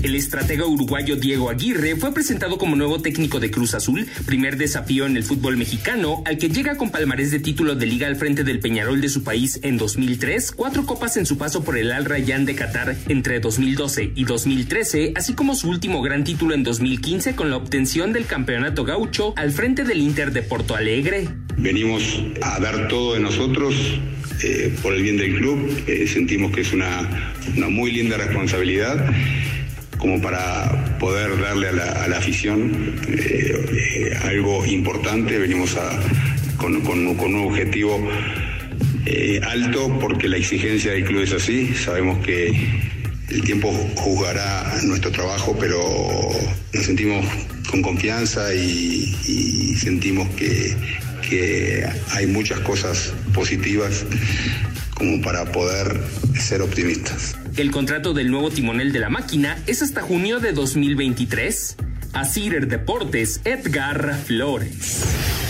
El 0.03 0.15
estratega 0.15 0.67
uruguayo 0.67 1.17
Diego 1.17 1.51
Aguirre 1.51 1.97
fue 1.97 2.13
presentado 2.13 2.59
como 2.59 2.77
nuevo 2.77 3.01
técnico 3.01 3.41
de 3.41 3.51
Cruz 3.51 3.75
Azul, 3.75 4.07
primer 4.25 4.57
desafío 4.57 5.07
en 5.07 5.17
el 5.17 5.25
fútbol 5.25 5.57
mexicano, 5.57 6.23
al 6.27 6.39
que 6.39 6.49
llega 6.49 6.77
con 6.77 6.91
palmarés 6.91 7.31
de 7.31 7.41
título 7.41 7.75
de 7.75 7.87
liga 7.87 8.07
al 8.07 8.17
frente 8.17 8.45
del 8.45 8.61
Peñarol 8.61 9.01
de 9.01 9.09
su 9.09 9.25
país 9.25 9.59
en 9.63 9.79
2003, 9.79 10.53
cuatro 10.53 10.87
copas 10.87 11.17
en 11.17 11.27
su 11.27 11.39
paso 11.39 11.65
por 11.65 11.79
el 11.79 11.93
Al 11.93 12.05
Rayyan 12.05 12.45
de 12.45 12.55
Qatar 12.55 12.97
entre 13.09 13.41
2012 13.41 14.13
y 14.15 14.25
2013, 14.25 15.13
así 15.17 15.35
como 15.35 15.55
su 15.55 15.69
último 15.69 16.03
gran 16.03 16.25
título 16.25 16.55
en 16.55 16.63
2015 16.63 17.35
con 17.35 17.51
la 17.51 17.57
obtención 17.57 18.13
del 18.13 18.27
campeonato 18.27 18.85
gaucho 18.85 19.33
al 19.37 19.51
frente 19.53 19.85
del 19.85 20.01
Inter 20.01 20.33
de 20.33 20.43
Porto 20.43 20.77
Alegre. 20.77 21.29
Venimos 21.57 22.23
a 22.43 22.61
dar 22.61 22.89
todo 22.89 23.15
de 23.15 23.21
nosotros 23.21 23.75
eh, 24.43 24.75
por 24.83 24.93
el 24.93 25.03
bien 25.03 25.17
del 25.17 25.37
club. 25.37 25.85
Eh, 25.87 26.07
sentimos 26.07 26.53
que 26.53 26.61
es 26.61 26.73
una, 26.73 27.33
una 27.57 27.69
muy 27.69 27.91
linda 27.91 28.19
responsabilidad 28.19 29.11
como 29.99 30.21
para 30.21 30.97
poder 30.99 31.41
darle 31.41 31.69
a 31.69 31.73
la, 31.73 31.85
a 32.05 32.09
la 32.09 32.19
afición 32.19 32.95
eh, 33.09 34.17
algo 34.25 34.65
importante. 34.67 35.39
Venimos 35.39 35.77
a, 35.77 35.91
con, 36.57 36.81
con- 36.83 37.15
con 37.17 37.35
un 37.35 37.47
objetivo 37.49 38.07
eh, 39.07 39.41
alto 39.47 39.99
porque 40.01 40.29
la 40.29 40.37
exigencia 40.37 40.93
del 40.93 41.05
club 41.05 41.23
es 41.23 41.33
así. 41.33 41.73
Sabemos 41.75 42.25
que 42.25 42.49
el 43.31 43.43
tiempo 43.43 43.73
juzgará 43.97 44.81
nuestro 44.85 45.11
trabajo, 45.11 45.57
pero 45.59 45.79
nos 46.73 46.85
sentimos 46.85 47.25
con 47.71 47.83
confianza 47.83 48.55
y, 48.55 49.17
y 49.27 49.75
sentimos 49.77 50.29
que, 50.37 50.75
que 51.29 51.85
hay 52.13 52.27
muchas 52.29 52.61
cosas 52.61 53.13
positivas 53.35 54.05
como 54.95 55.21
para 55.21 55.45
poder 55.53 56.01
ser 56.39 56.63
optimistas. 56.63 57.37
El 57.57 57.71
contrato 57.71 58.12
del 58.12 58.31
nuevo 58.31 58.51
timonel 58.51 58.92
de 58.92 59.01
la 59.01 59.09
máquina 59.09 59.57
es 59.66 59.81
hasta 59.81 60.03
junio 60.03 60.40
de 60.40 60.53
2023. 60.53 61.77
Asir 62.12 62.66
Deportes, 62.66 63.40
Edgar 63.45 64.14
Flores. 64.27 65.46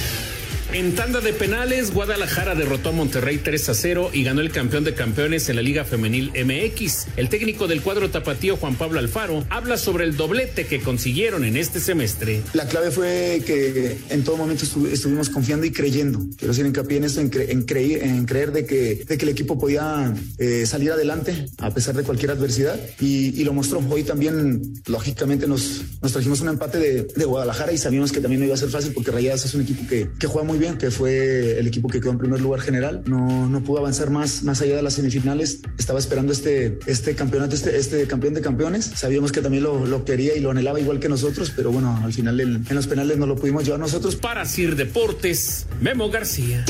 En 0.77 0.95
tanda 0.95 1.23
de 1.23 1.33
penales, 1.33 1.91
Guadalajara 1.91 2.55
derrotó 2.55 2.91
a 2.91 2.93
Monterrey 2.93 3.41
3 3.43 3.71
a 3.71 3.75
0 3.75 4.11
y 4.12 4.25
ganó 4.25 4.43
el 4.43 4.53
campeón 4.53 4.85
de 4.85 4.93
campeones 4.93 5.49
en 5.49 5.57
la 5.57 5.62
Liga 5.62 5.87
Femenil 5.87 6.33
MX. 6.33 7.07
El 7.17 7.31
técnico 7.31 7.67
del 7.67 7.81
cuadro 7.81 8.11
tapatío, 8.11 8.59
Juan 8.59 8.75
Pablo 8.75 8.99
Alfaro, 8.99 9.43
habla 9.49 9.79
sobre 9.79 10.05
el 10.05 10.19
doblete 10.19 10.67
que 10.67 10.83
consiguieron 10.83 11.45
en 11.45 11.57
este 11.57 11.81
semestre. 11.81 12.43
La 12.53 12.67
clave 12.67 12.91
fue 12.91 13.43
que 13.47 13.97
en 14.11 14.23
todo 14.23 14.37
momento 14.37 14.67
estuvimos 14.93 15.31
confiando 15.31 15.65
y 15.65 15.71
creyendo. 15.73 16.21
Quiero 16.37 16.53
hacer 16.53 16.67
hincapié 16.67 16.99
en 16.99 17.05
esto, 17.05 17.23
en, 17.23 17.31
creer, 17.62 18.05
en 18.05 18.27
creer 18.27 18.53
de 18.53 18.67
que, 18.67 18.97
de 18.97 19.17
que 19.17 19.25
el 19.25 19.31
equipo 19.31 19.59
podía 19.59 20.12
eh, 20.37 20.67
salir 20.67 20.93
adelante 20.93 21.47
a 21.57 21.73
pesar 21.73 21.97
de 21.97 22.03
cualquier 22.03 22.33
adversidad 22.33 22.79
y, 23.01 23.43
lo 23.45 23.55
mostró. 23.55 23.83
Hoy 23.89 24.03
también, 24.03 24.75
lógicamente, 24.85 25.47
nos, 25.47 25.85
nos 26.03 26.12
trajimos 26.12 26.43
un 26.43 26.49
empate 26.49 26.79
de, 26.79 27.25
Guadalajara 27.25 27.73
y 27.73 27.79
sabíamos 27.79 28.12
que 28.12 28.21
también 28.21 28.41
no 28.41 28.45
iba 28.47 28.55
a 28.55 28.59
ser 28.59 28.69
fácil 28.69 28.93
porque 28.93 29.11
Rayadas 29.11 29.47
es 29.47 29.55
un 29.55 29.62
equipo 29.62 29.85
que 29.89 30.27
juega 30.27 30.47
muy 30.47 30.59
bien 30.59 30.66
que 30.75 30.91
fue 30.91 31.59
el 31.59 31.67
equipo 31.67 31.89
que 31.89 32.01
quedó 32.01 32.11
en 32.11 32.19
primer 32.19 32.41
lugar 32.41 32.61
general. 32.61 33.03
No, 33.07 33.49
no 33.49 33.63
pudo 33.63 33.79
avanzar 33.79 34.11
más, 34.11 34.43
más 34.43 34.61
allá 34.61 34.77
de 34.77 34.83
las 34.83 34.95
semifinales. 34.95 35.61
Estaba 35.79 35.99
esperando 35.99 36.33
este, 36.33 36.79
este 36.87 37.15
campeonato, 37.15 37.55
este, 37.55 37.77
este 37.77 38.07
campeón 38.07 38.35
de 38.35 38.41
campeones. 38.41 38.85
Sabíamos 38.95 39.33
que 39.33 39.41
también 39.41 39.63
lo, 39.63 39.87
lo 39.87 40.05
quería 40.05 40.37
y 40.37 40.41
lo 40.41 40.51
anhelaba 40.51 40.81
igual 40.81 40.99
que 40.99 41.09
nosotros, 41.09 41.53
pero 41.55 41.71
bueno, 41.71 42.01
al 42.03 42.13
final 42.13 42.41
en 42.41 42.65
los 42.69 42.87
penales 42.87 43.17
no 43.17 43.27
lo 43.27 43.37
pudimos 43.37 43.65
llevar 43.65 43.81
nosotros. 43.81 44.17
Para 44.17 44.45
Sir 44.45 44.77
Deportes, 44.77 45.67
Memo 45.81 46.11
García. 46.11 46.65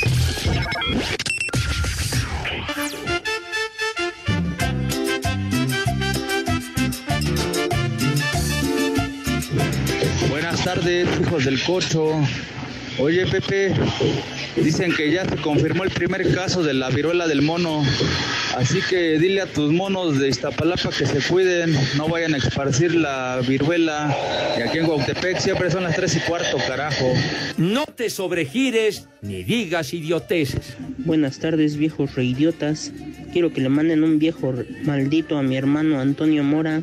Buenas 10.30 10.64
tardes, 10.64 11.08
hijos 11.20 11.44
del 11.44 11.62
cocho. 11.62 12.12
Oye, 12.98 13.26
Pepe, 13.26 13.74
dicen 14.56 14.90
que 14.96 15.12
ya 15.12 15.28
se 15.28 15.36
confirmó 15.36 15.84
el 15.84 15.90
primer 15.90 16.34
caso 16.34 16.62
de 16.62 16.72
la 16.72 16.88
viruela 16.88 17.28
del 17.28 17.42
mono. 17.42 17.84
Así 18.56 18.80
que 18.88 19.18
dile 19.18 19.42
a 19.42 19.46
tus 19.46 19.70
monos 19.70 20.18
de 20.18 20.28
Iztapalapa 20.28 20.88
que 20.88 21.04
se 21.04 21.20
cuiden, 21.28 21.76
no 21.98 22.08
vayan 22.08 22.32
a 22.32 22.38
esparcir 22.38 22.94
la 22.94 23.42
viruela. 23.46 24.16
Y 24.58 24.62
aquí 24.62 24.78
en 24.78 24.86
Guautepec 24.86 25.38
siempre 25.40 25.70
son 25.70 25.82
las 25.82 25.94
tres 25.94 26.16
y 26.16 26.20
cuarto, 26.20 26.56
carajo. 26.66 27.12
No 27.58 27.84
te 27.84 28.08
sobregires 28.08 29.06
ni 29.20 29.42
digas 29.42 29.92
idioteces. 29.92 30.76
Buenas 30.96 31.38
tardes, 31.38 31.76
viejos 31.76 32.14
reidiotas. 32.14 32.92
Quiero 33.30 33.52
que 33.52 33.60
le 33.60 33.68
manden 33.68 34.04
un 34.04 34.18
viejo 34.18 34.54
maldito 34.84 35.36
a 35.36 35.42
mi 35.42 35.56
hermano 35.56 36.00
Antonio 36.00 36.42
Mora. 36.42 36.82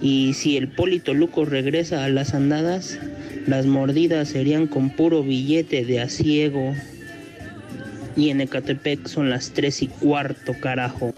Y 0.00 0.34
si 0.34 0.56
el 0.56 0.68
Polito 0.68 1.12
Luco 1.12 1.44
regresa 1.44 2.04
a 2.04 2.08
las 2.08 2.34
andadas, 2.34 3.00
las 3.48 3.64
mordidas 3.64 4.28
serían 4.28 4.66
con 4.66 4.90
puro 4.90 5.22
billete 5.22 5.84
de 5.84 6.00
asiego. 6.00 6.74
Y 8.14 8.28
en 8.30 8.42
Ecatepec 8.42 9.06
son 9.06 9.30
las 9.30 9.52
tres 9.52 9.80
y 9.82 9.88
cuarto, 9.88 10.52
carajo. 10.60 11.14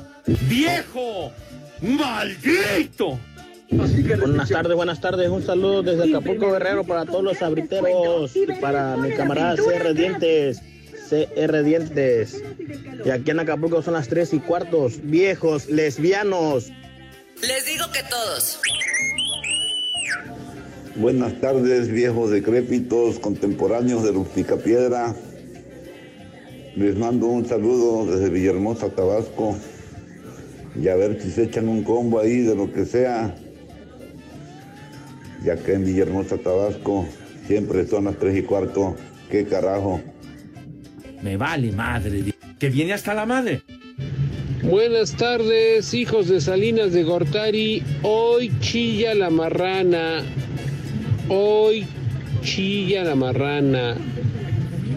¡Viejo! 0.49 1.33
¡Maldito! 1.81 3.19
Buenas 3.71 4.49
tardes, 4.49 4.77
buenas 4.77 5.01
tardes. 5.01 5.29
Un 5.29 5.43
saludo 5.43 5.83
desde 5.83 6.09
Acapulco 6.09 6.53
Guerrero 6.53 6.85
para 6.85 7.05
todos 7.05 7.25
los 7.25 7.43
abriteros 7.43 8.33
para 8.61 8.97
mi 8.97 9.11
camarada 9.11 9.57
CR 9.57 9.93
Dientes. 9.95 10.61
CR 11.09 11.63
Dientes. 11.65 12.43
Y 13.05 13.11
aquí 13.11 13.33
en 13.33 13.41
Acapulco 13.41 13.83
son 13.83 13.95
las 13.95 14.09
tres 14.09 14.33
y 14.35 14.39
cuartos. 14.39 15.01
Viejos, 15.03 15.69
lesbianos. 15.69 16.71
Les 17.43 17.67
digo 17.67 17.91
que 17.93 18.03
todos. 18.05 18.61
Buenas 21.01 21.41
tardes, 21.41 21.91
viejos 21.91 22.31
decrépitos, 22.31 23.19
contemporáneos 23.21 24.05
de 24.05 24.13
Rústica 24.13 24.59
Piedra. 24.59 25.17
Les 26.77 26.95
mando 26.95 27.25
un 27.29 27.47
saludo 27.47 28.05
desde 28.05 28.29
Villahermosa, 28.29 28.91
Tabasco. 28.91 29.57
Y 30.79 30.89
a 30.89 30.97
ver 30.97 31.19
si 31.19 31.31
se 31.31 31.45
echan 31.45 31.69
un 31.69 31.85
combo 31.85 32.21
ahí 32.21 32.41
de 32.41 32.55
lo 32.55 32.71
que 32.71 32.85
sea. 32.85 33.35
Ya 35.43 35.57
que 35.57 35.73
en 35.73 35.87
Villahermosa, 35.87 36.37
Tabasco, 36.37 37.07
siempre 37.47 37.87
son 37.87 38.05
las 38.05 38.19
tres 38.19 38.37
y 38.37 38.43
cuarto. 38.43 38.95
¿Qué 39.31 39.47
carajo? 39.47 40.03
Me 41.23 41.39
vale 41.39 41.73
madre, 41.73 42.35
que 42.59 42.69
viene 42.69 42.93
hasta 42.93 43.15
la 43.15 43.25
madre. 43.25 43.63
Buenas 44.63 45.17
tardes, 45.17 45.95
hijos 45.95 46.29
de 46.29 46.43
Salinas 46.43 46.93
de 46.93 47.05
Gortari. 47.05 47.83
Hoy 48.03 48.53
chilla 48.61 49.15
la 49.15 49.31
marrana. 49.31 50.23
Hoy 51.33 51.87
chilla 52.43 53.05
la 53.05 53.15
marrana. 53.15 53.97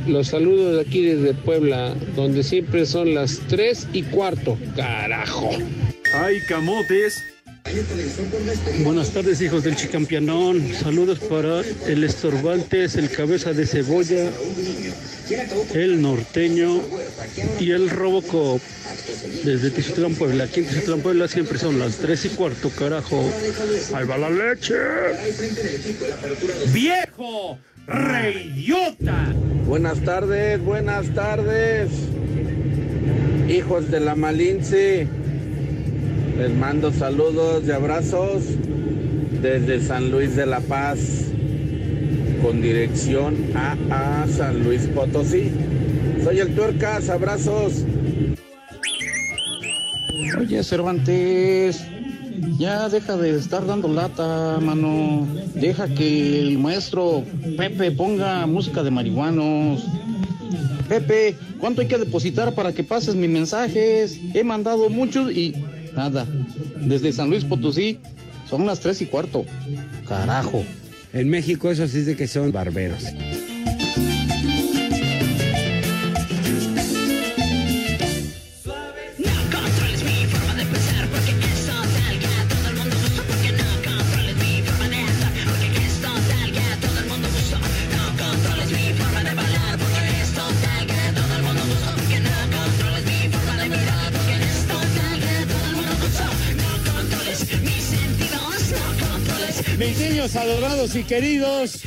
Los 0.07 0.29
saludos 0.29 0.75
de 0.75 0.81
aquí 0.81 1.05
desde 1.05 1.35
Puebla, 1.35 1.93
donde 2.15 2.43
siempre 2.43 2.87
son 2.87 3.13
las 3.13 3.39
tres 3.47 3.87
y 3.93 4.01
cuarto. 4.01 4.57
Carajo. 4.75 5.51
¡Ay, 6.11 6.39
camotes! 6.49 7.23
Buenas 8.83 9.11
tardes, 9.11 9.41
hijos 9.41 9.63
del 9.63 9.75
Chicampianón. 9.75 10.73
Saludos 10.73 11.19
para 11.19 11.61
el 11.87 12.03
Estorbantes, 12.03 12.95
el 12.95 13.11
Cabeza 13.11 13.53
de 13.53 13.67
Cebolla, 13.67 14.31
el 15.75 16.01
Norteño 16.01 16.81
y 17.59 17.69
el 17.69 17.91
Robocop. 17.91 18.59
Desde 19.43 19.71
Tizutlán, 19.71 20.15
Puebla. 20.15 20.45
Aquí 20.45 20.61
en 20.61 20.67
Tizutlán, 20.67 21.01
Puebla 21.01 21.27
siempre 21.27 21.57
son 21.57 21.79
las 21.79 21.97
tres 21.97 22.25
y 22.25 22.29
cuarto, 22.29 22.69
carajo. 22.69 23.29
¡Ahí 23.93 24.05
va 24.05 24.17
la 24.17 24.29
leche! 24.29 24.75
¡Viejo! 26.71 27.57
¡Reyota! 27.87 29.33
Buenas 29.65 29.99
tardes, 30.01 30.63
buenas 30.63 31.13
tardes. 31.13 31.89
Hijos 33.49 33.91
de 33.91 33.99
la 33.99 34.15
Malince. 34.15 35.07
Les 36.37 36.51
mando 36.51 36.91
saludos 36.91 37.63
y 37.67 37.71
abrazos 37.71 38.43
desde 39.41 39.81
San 39.81 40.09
Luis 40.11 40.35
de 40.35 40.45
la 40.45 40.61
Paz, 40.61 40.99
con 42.41 42.61
dirección 42.61 43.35
a, 43.53 43.75
a 44.23 44.27
San 44.27 44.63
Luis 44.63 44.87
Potosí. 44.87 45.51
Soy 46.23 46.39
el 46.39 46.55
Tuercas, 46.55 47.09
abrazos. 47.09 47.83
Oye, 50.43 50.61
Cervantes, 50.61 51.85
ya 52.59 52.89
deja 52.89 53.15
de 53.15 53.37
estar 53.37 53.65
dando 53.65 53.87
lata, 53.87 54.59
mano. 54.61 55.25
Deja 55.55 55.87
que 55.87 56.41
el 56.41 56.59
maestro 56.59 57.23
Pepe 57.55 57.91
ponga 57.91 58.45
música 58.45 58.83
de 58.83 58.91
marihuanos. 58.91 59.85
Pepe, 60.89 61.37
¿cuánto 61.61 61.79
hay 61.79 61.87
que 61.87 61.97
depositar 61.97 62.53
para 62.55 62.73
que 62.73 62.83
pases 62.83 63.15
mis 63.15 63.29
mensajes? 63.29 64.19
He 64.33 64.43
mandado 64.43 64.89
muchos 64.89 65.31
y 65.31 65.55
nada. 65.95 66.27
Desde 66.75 67.13
San 67.13 67.29
Luis 67.29 67.45
Potosí 67.45 67.99
son 68.49 68.65
las 68.65 68.81
tres 68.81 69.01
y 69.01 69.05
cuarto. 69.05 69.45
Carajo. 70.09 70.65
En 71.13 71.29
México 71.29 71.71
eso 71.71 71.87
sí 71.87 71.99
es 71.99 72.05
de 72.05 72.17
que 72.17 72.27
son 72.27 72.51
barberos. 72.51 73.05
Y 100.83 101.03
queridos, 101.03 101.79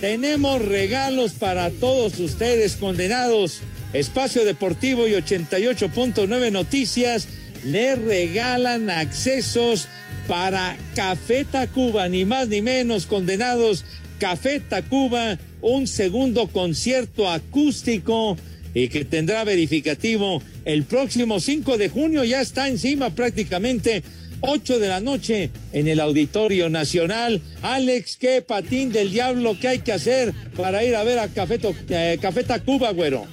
tenemos 0.00 0.60
regalos 0.60 1.34
para 1.34 1.70
todos 1.70 2.18
ustedes 2.18 2.74
condenados. 2.74 3.60
Espacio 3.92 4.44
Deportivo 4.44 5.06
y 5.06 5.12
88.9 5.12 6.50
Noticias 6.50 7.28
le 7.64 7.94
regalan 7.94 8.90
accesos 8.90 9.86
para 10.26 10.76
Café 10.96 11.44
Tacuba, 11.44 12.08
ni 12.08 12.24
más 12.24 12.48
ni 12.48 12.62
menos 12.62 13.06
condenados. 13.06 13.84
Café 14.18 14.58
Tacuba, 14.58 15.38
un 15.62 15.86
segundo 15.86 16.48
concierto 16.48 17.30
acústico 17.30 18.36
y 18.74 18.88
que 18.88 19.04
tendrá 19.04 19.44
verificativo 19.44 20.42
el 20.64 20.82
próximo 20.82 21.38
5 21.38 21.78
de 21.78 21.88
junio. 21.88 22.24
Ya 22.24 22.40
está 22.40 22.66
encima 22.66 23.10
prácticamente 23.10 24.02
8 24.40 24.78
de 24.78 24.88
la 24.88 25.00
noche 25.00 25.50
en 25.72 25.88
el 25.88 26.00
Auditorio 26.00 26.68
Nacional. 26.68 27.40
Alex, 27.62 28.16
¿qué 28.16 28.42
patín 28.42 28.92
del 28.92 29.10
diablo 29.12 29.56
que 29.58 29.68
hay 29.68 29.78
que 29.80 29.92
hacer 29.92 30.32
para 30.56 30.84
ir 30.84 30.94
a 30.96 31.04
ver 31.04 31.18
a 31.18 31.28
Café, 31.28 31.58
To- 31.58 31.74
eh, 31.88 32.18
Café 32.20 32.44
Tacuba, 32.44 32.90
güero? 32.92 33.26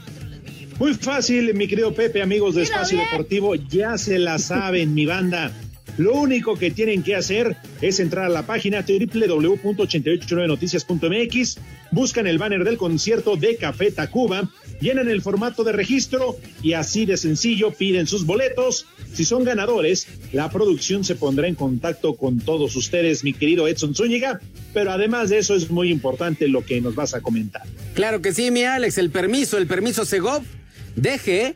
Muy 0.80 0.94
fácil, 0.96 1.54
mi 1.54 1.68
querido 1.68 1.94
Pepe, 1.94 2.22
amigos 2.22 2.56
de 2.56 2.64
Espacio 2.64 2.98
Deportivo, 2.98 3.54
ya 3.56 3.98
se 3.98 4.18
la 4.18 4.40
saben, 4.40 4.94
mi 4.94 5.06
banda. 5.06 5.52
Lo 5.98 6.14
único 6.14 6.56
que 6.56 6.72
tienen 6.72 7.04
que 7.04 7.16
hacer 7.16 7.56
es 7.82 8.00
entrar 8.00 8.26
a 8.26 8.30
la 8.30 8.48
página 8.48 8.82
www.889noticias.mx, 8.82 11.58
buscan 11.92 12.26
el 12.26 12.40
banner 12.40 12.64
del 12.64 12.78
concierto 12.78 13.36
de 13.36 13.58
Café 13.58 13.92
Tacuba, 13.92 14.50
llenan 14.82 15.08
el 15.08 15.22
formato 15.22 15.64
de 15.64 15.72
registro 15.72 16.36
y 16.64 16.74
así 16.74 17.06
de 17.06 17.18
sencillo 17.18 17.70
piden 17.72 18.08
sus 18.08 18.26
boletos. 18.26 18.88
Si 19.14 19.24
son 19.24 19.44
ganadores, 19.44 20.08
la 20.32 20.50
producción 20.50 21.04
se 21.04 21.14
pondrá 21.14 21.48
en 21.48 21.54
contacto 21.56 22.16
con 22.16 22.40
todos 22.40 22.76
ustedes, 22.76 23.24
mi 23.24 23.34
querido 23.34 23.68
Edson 23.68 23.94
Zúñiga, 23.94 24.42
pero 24.74 24.92
además 24.92 25.30
de 25.30 25.38
eso 25.38 25.54
es 25.54 25.70
muy 25.70 25.92
importante 25.92 26.48
lo 26.48 26.66
que 26.66 26.82
nos 26.82 26.96
vas 26.96 27.14
a 27.14 27.22
comentar. 27.22 27.62
Claro 27.94 28.24
que 28.24 28.34
sí, 28.34 28.50
mi 28.50 28.64
Alex, 28.64 28.98
el 28.98 29.12
permiso, 29.12 29.60
el 29.60 29.68
permiso 29.68 30.06
Segov, 30.06 30.42
deje. 30.96 31.56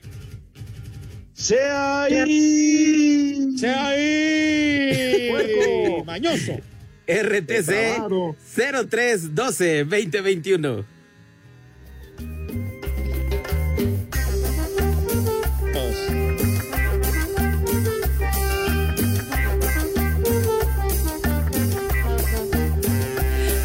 ¡Sea 1.38 2.02
ahí! 2.06 3.54
¡Sea 3.60 3.90
ahí! 3.90 5.30
¡Puerco! 5.30 6.04
¡Mañoso! 6.04 6.54
RTC 7.08 8.02
0312 8.50 9.84
2021. 9.86 10.84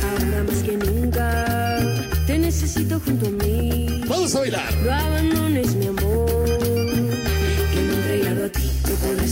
Ahora 0.05 0.45
más 0.45 0.63
que 0.63 0.77
nunca 0.77 1.79
te 2.27 2.39
necesito 2.39 3.01
junto 3.01 3.29
a 3.29 3.31
mí. 3.31 4.03
Vamos 4.07 4.37
a 4.37 4.41
bailar. 4.41 5.12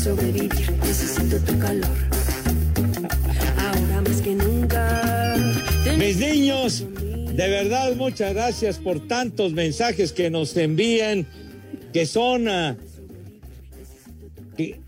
Sobrevivir. 0.00 0.50
Necesito 0.82 1.36
tu 1.40 1.58
calor. 1.58 1.90
Ahora 3.58 4.00
más 4.00 4.20
que 4.22 4.34
nunca. 4.34 5.36
Mis 5.98 6.16
niños, 6.16 6.84
de 7.34 7.48
verdad 7.48 7.94
muchas 7.96 8.32
gracias 8.32 8.78
por 8.78 9.06
tantos 9.06 9.52
mensajes 9.52 10.12
que 10.12 10.30
nos 10.30 10.56
envían, 10.56 11.26
que 11.92 12.06
son 12.06 12.48
ah, 12.48 12.76
que 14.56 14.80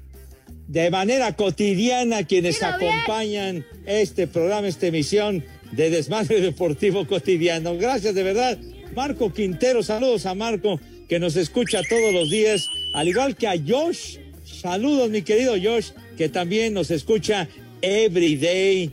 de 0.67 0.91
manera 0.91 1.37
cotidiana 1.37 2.25
quienes 2.25 2.63
acompañan 2.63 3.67
este 3.85 4.27
programa, 4.27 4.69
esta 4.69 4.87
emisión 4.87 5.45
de 5.73 5.91
Desmadre 5.91 6.41
Deportivo 6.51 7.07
Cotidiano. 7.07 7.77
Gracias 7.77 8.15
de 8.15 8.23
verdad. 8.23 8.59
Marco 8.97 9.33
Quintero, 9.33 9.83
saludos 9.83 10.25
a 10.27 10.35
Marco 10.35 10.81
que 11.09 11.19
nos 11.19 11.37
escucha 11.37 11.83
todos 11.87 12.15
los 12.15 12.31
días, 12.31 12.67
al 12.95 13.09
igual 13.09 13.37
que 13.37 13.47
a 13.47 13.55
Josh. 13.67 14.22
Saludos 14.53 15.11
mi 15.11 15.23
querido 15.23 15.55
Josh, 15.61 15.91
que 16.17 16.29
también 16.29 16.75
nos 16.75 16.91
escucha 16.91 17.49
every 17.81 18.37
day. 18.37 18.91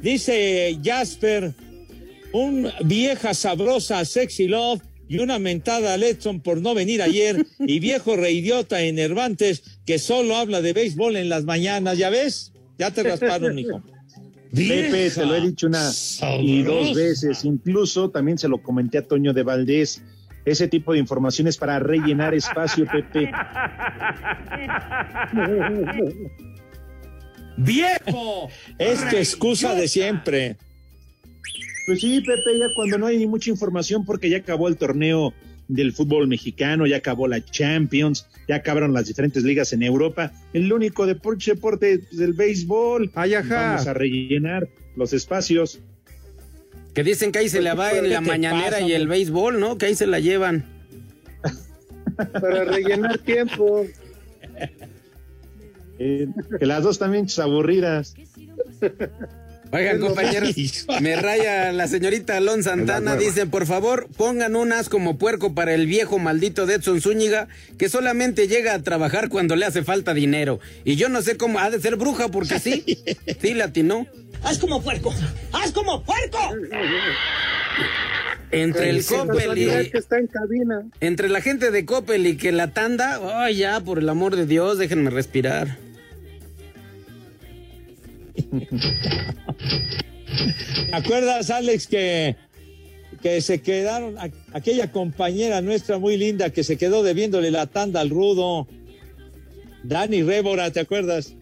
Dice 0.00 0.78
Jasper, 0.82 1.52
un 2.32 2.68
vieja 2.84 3.34
sabrosa 3.34 4.04
sexy 4.04 4.46
love 4.46 4.80
y 5.08 5.18
una 5.18 5.38
mentada 5.38 5.94
a 5.94 5.96
Letson 5.96 6.40
por 6.40 6.60
no 6.60 6.74
venir 6.74 7.02
ayer 7.02 7.44
y 7.58 7.80
viejo 7.80 8.14
reidiota 8.14 8.82
en 8.82 8.98
Hervantes 8.98 9.62
que 9.84 9.98
solo 9.98 10.36
habla 10.36 10.62
de 10.62 10.72
béisbol 10.72 11.16
en 11.16 11.28
las 11.28 11.44
mañanas, 11.44 11.98
¿ya 11.98 12.10
ves? 12.10 12.52
Ya 12.78 12.92
te 12.92 13.02
rasparon, 13.02 13.58
hijo. 13.58 13.82
Pepe, 14.54 15.10
se 15.10 15.24
lo 15.24 15.36
he 15.36 15.40
dicho 15.40 15.66
una 15.66 15.90
y 16.40 16.62
dos 16.62 16.94
veces, 16.94 17.44
incluso 17.44 18.10
también 18.10 18.38
se 18.38 18.48
lo 18.48 18.62
comenté 18.62 18.98
a 18.98 19.02
Toño 19.02 19.32
de 19.32 19.42
Valdés. 19.42 20.02
Ese 20.44 20.68
tipo 20.68 20.92
de 20.92 20.98
informaciones 20.98 21.56
para 21.56 21.78
rellenar 21.78 22.34
espacio, 22.34 22.86
Pepe. 22.86 23.30
¡Viejo! 27.56 28.48
Es 28.78 29.08
tu 29.08 29.16
excusa 29.16 29.74
de 29.74 29.86
siempre. 29.86 30.56
Pues 31.86 32.00
sí, 32.00 32.20
Pepe, 32.20 32.58
ya 32.58 32.66
cuando 32.74 32.98
no 32.98 33.06
hay 33.06 33.18
ni 33.18 33.26
mucha 33.26 33.50
información 33.50 34.04
porque 34.04 34.30
ya 34.30 34.38
acabó 34.38 34.68
el 34.68 34.76
torneo 34.76 35.34
del 35.68 35.92
fútbol 35.92 36.26
mexicano, 36.26 36.86
ya 36.86 36.96
acabó 36.96 37.28
la 37.28 37.44
Champions, 37.44 38.26
ya 38.48 38.56
acabaron 38.56 38.92
las 38.92 39.06
diferentes 39.06 39.44
ligas 39.44 39.72
en 39.72 39.82
Europa. 39.82 40.32
El 40.52 40.72
único 40.72 41.06
deporte, 41.06 41.52
deporte 41.52 42.00
es 42.12 42.18
el 42.18 42.32
béisbol. 42.32 43.10
Vamos 43.14 43.86
a 43.86 43.94
rellenar 43.94 44.68
los 44.96 45.12
espacios. 45.12 45.80
Que 46.94 47.04
dicen 47.04 47.32
que 47.32 47.40
ahí 47.40 47.48
se 47.48 47.60
la 47.60 47.74
va 47.74 47.92
en 47.92 48.04
¿Qué 48.04 48.08
la 48.08 48.20
mañanera 48.20 48.70
pasa, 48.70 48.80
y 48.80 48.92
el 48.92 49.06
béisbol, 49.06 49.60
¿no? 49.60 49.78
Que 49.78 49.86
ahí 49.86 49.94
se 49.94 50.06
la 50.06 50.18
llevan. 50.18 50.64
Para 52.16 52.64
rellenar 52.64 53.18
tiempo. 53.18 53.86
Eh, 55.98 56.26
que 56.58 56.66
las 56.66 56.82
dos 56.82 56.98
también 56.98 57.26
aburridas. 57.38 58.14
Oigan, 59.72 60.00
compañeros, 60.00 60.54
me 61.00 61.14
raya 61.14 61.70
la 61.72 61.86
señorita 61.86 62.36
Alon 62.36 62.64
Santana. 62.64 63.14
Dicen, 63.16 63.50
por 63.50 63.66
favor, 63.66 64.08
pongan 64.16 64.56
un 64.56 64.72
as 64.72 64.88
como 64.88 65.16
puerco 65.16 65.54
para 65.54 65.74
el 65.74 65.86
viejo 65.86 66.18
maldito 66.18 66.66
de 66.66 66.74
Edson 66.74 67.00
Zúñiga, 67.00 67.46
que 67.78 67.88
solamente 67.88 68.48
llega 68.48 68.74
a 68.74 68.82
trabajar 68.82 69.28
cuando 69.28 69.54
le 69.54 69.66
hace 69.66 69.84
falta 69.84 70.12
dinero. 70.12 70.58
Y 70.84 70.96
yo 70.96 71.08
no 71.08 71.22
sé 71.22 71.36
cómo, 71.36 71.60
ha 71.60 71.70
de 71.70 71.80
ser 71.80 71.96
bruja, 71.96 72.28
porque 72.28 72.58
sí, 72.58 72.84
sí 73.40 73.54
latinó. 73.54 74.06
¡Haz 74.42 74.58
como 74.58 74.82
puerco! 74.82 75.14
¡Haz 75.52 75.70
como 75.70 76.02
puerco! 76.02 76.38
Entre 78.50 78.90
el 78.90 79.04
Coppel 79.04 79.56
y... 79.56 79.90
que 79.90 79.98
está 79.98 80.18
en 80.18 80.26
cabina. 80.26 80.82
Entre 81.00 81.28
la 81.28 81.40
gente 81.40 81.70
de 81.70 81.84
Coppel 81.84 82.26
y 82.26 82.36
que 82.36 82.50
la 82.50 82.72
tanda, 82.72 83.20
ay, 83.36 83.58
ya, 83.58 83.80
por 83.80 83.98
el 83.98 84.08
amor 84.08 84.34
de 84.34 84.46
Dios, 84.46 84.78
déjenme 84.78 85.10
respirar. 85.10 85.76
¿Te 90.90 90.94
acuerdas, 90.96 91.50
Alex, 91.50 91.86
que, 91.86 92.36
que 93.22 93.40
se 93.40 93.60
quedaron, 93.60 94.16
aquella 94.52 94.90
compañera 94.92 95.60
nuestra 95.60 95.98
muy 95.98 96.16
linda 96.16 96.50
que 96.50 96.64
se 96.64 96.76
quedó 96.76 97.02
debiéndole 97.02 97.50
la 97.50 97.66
tanda 97.66 98.00
al 98.00 98.10
rudo? 98.10 98.66
Dani 99.82 100.22
Rébora, 100.22 100.70
¿te 100.70 100.80
acuerdas? 100.80 101.34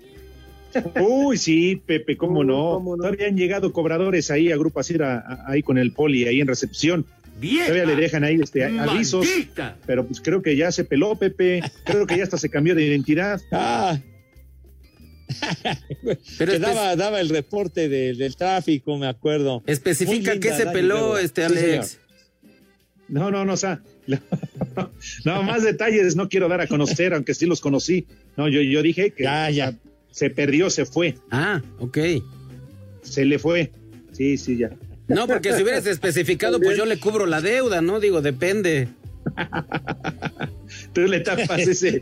Uy, 1.00 1.38
sí, 1.38 1.80
Pepe, 1.86 2.16
cómo 2.16 2.44
no. 2.44 2.82
Todavía 2.96 3.26
han 3.28 3.36
llegado 3.36 3.72
cobradores 3.72 4.30
ahí 4.30 4.52
a 4.52 4.56
Grupo 4.56 4.80
Asira, 4.80 5.18
a- 5.26 5.50
ahí 5.50 5.62
con 5.62 5.78
el 5.78 5.92
poli, 5.92 6.26
ahí 6.26 6.40
en 6.40 6.46
recepción. 6.46 7.06
Todavía 7.40 7.84
le 7.86 7.96
dejan 7.96 8.24
ahí 8.24 8.38
este, 8.42 8.64
avisos. 8.64 9.24
¡Maldita! 9.24 9.76
Pero 9.86 10.04
pues 10.06 10.20
creo 10.20 10.42
que 10.42 10.56
ya 10.56 10.70
se 10.72 10.84
peló, 10.84 11.14
Pepe. 11.16 11.62
Creo 11.84 12.06
que 12.06 12.16
ya 12.18 12.24
hasta 12.24 12.36
se 12.36 12.50
cambió 12.50 12.74
de 12.74 12.84
identidad. 12.84 13.40
Ah. 13.52 13.98
Pero 16.38 16.52
que 16.52 16.58
daba, 16.58 16.96
daba 16.96 17.20
el 17.20 17.28
reporte 17.28 17.88
de- 17.88 18.14
del 18.14 18.36
tráfico, 18.36 18.96
me 18.98 19.06
acuerdo. 19.06 19.62
Especifica 19.66 20.32
linda, 20.32 20.56
se 20.56 20.66
peló, 20.66 21.18
este 21.18 21.46
Sí, 21.48 21.54
Alex. 21.54 21.98
No, 23.08 23.30
no, 23.30 23.44
no, 23.44 23.54
o 23.54 23.56
sea, 23.56 23.80
no, 25.24 25.42
más 25.42 25.62
detalles 25.62 26.14
no 26.16 26.28
quiero 26.28 26.48
dar 26.48 26.60
a 26.60 26.66
conocer, 26.66 27.14
aunque 27.14 27.34
sí 27.34 27.46
los 27.46 27.60
conocí. 27.60 28.06
No, 28.36 28.48
yo, 28.48 28.60
yo 28.60 28.82
dije 28.82 29.10
que 29.12 29.24
Ya, 29.24 29.48
ya. 29.50 29.74
se 30.10 30.28
perdió, 30.30 30.68
se 30.70 30.84
fue, 30.84 31.14
Ah, 31.30 31.62
ok. 31.78 31.98
se 33.02 33.24
le 33.24 33.38
fue. 33.38 33.70
Sí, 34.12 34.36
sí, 34.36 34.56
ya. 34.58 34.70
No, 35.06 35.26
porque 35.26 35.54
si 35.54 35.62
hubieras 35.62 35.86
especificado, 35.86 36.60
pues 36.60 36.76
yo 36.76 36.84
le 36.84 36.98
cubro 36.98 37.24
la 37.24 37.40
deuda, 37.40 37.80
¿no? 37.80 37.98
Digo, 38.00 38.20
depende. 38.20 38.88
Tú 40.92 41.02
le 41.02 41.20
tapas 41.20 41.60
ese. 41.60 42.00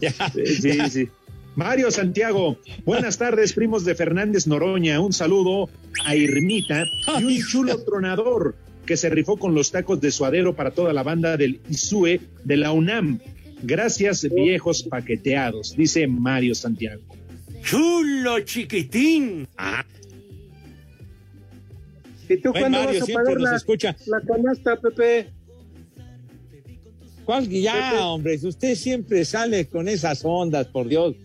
sí, 0.61 0.79
sí. 0.91 1.09
Mario 1.57 1.90
Santiago, 1.90 2.59
buenas 2.84 3.16
tardes, 3.16 3.54
primos 3.54 3.86
de 3.86 3.94
Fernández 3.94 4.46
Noroña. 4.46 5.00
Un 5.00 5.14
saludo 5.14 5.70
a 6.04 6.14
Irmita 6.14 6.84
y 7.18 7.24
un 7.24 7.38
chulo 7.42 7.82
tronador 7.82 8.54
que 8.84 8.98
se 8.98 9.09
rifó 9.09 9.38
con 9.38 9.54
los 9.54 9.72
tacos 9.72 9.98
de 10.02 10.11
suadero 10.11 10.54
para 10.54 10.72
toda 10.72 10.92
la 10.92 11.02
banda 11.02 11.38
del 11.38 11.62
ISUE 11.70 12.20
de 12.44 12.57
la 12.59 12.72
UNAM. 12.72 13.20
Gracias, 13.62 14.28
viejos 14.30 14.82
paqueteados, 14.82 15.74
dice 15.74 16.07
Mario 16.07 16.54
Santiago. 16.54 17.02
¡Chulo 17.62 18.40
chiquitín! 18.40 19.48
¿Y 22.28 22.36
tú 22.36 22.52
cuándo 22.52 22.84
Mario, 22.84 23.00
vas 23.00 23.09
a 23.09 23.12
pagar 23.14 23.40
la, 23.40 23.57
escucha. 23.57 23.96
la 24.04 24.20
canasta, 24.20 24.76
Pepe? 24.76 25.30
¿Cuál? 27.24 27.48
Ya, 27.48 28.07
hombre, 28.09 28.38
usted 28.42 28.74
siempre 28.74 29.24
sale 29.24 29.66
con 29.66 29.88
esas 29.88 30.22
ondas, 30.22 30.66
por 30.66 30.86
Dios. 30.86 31.16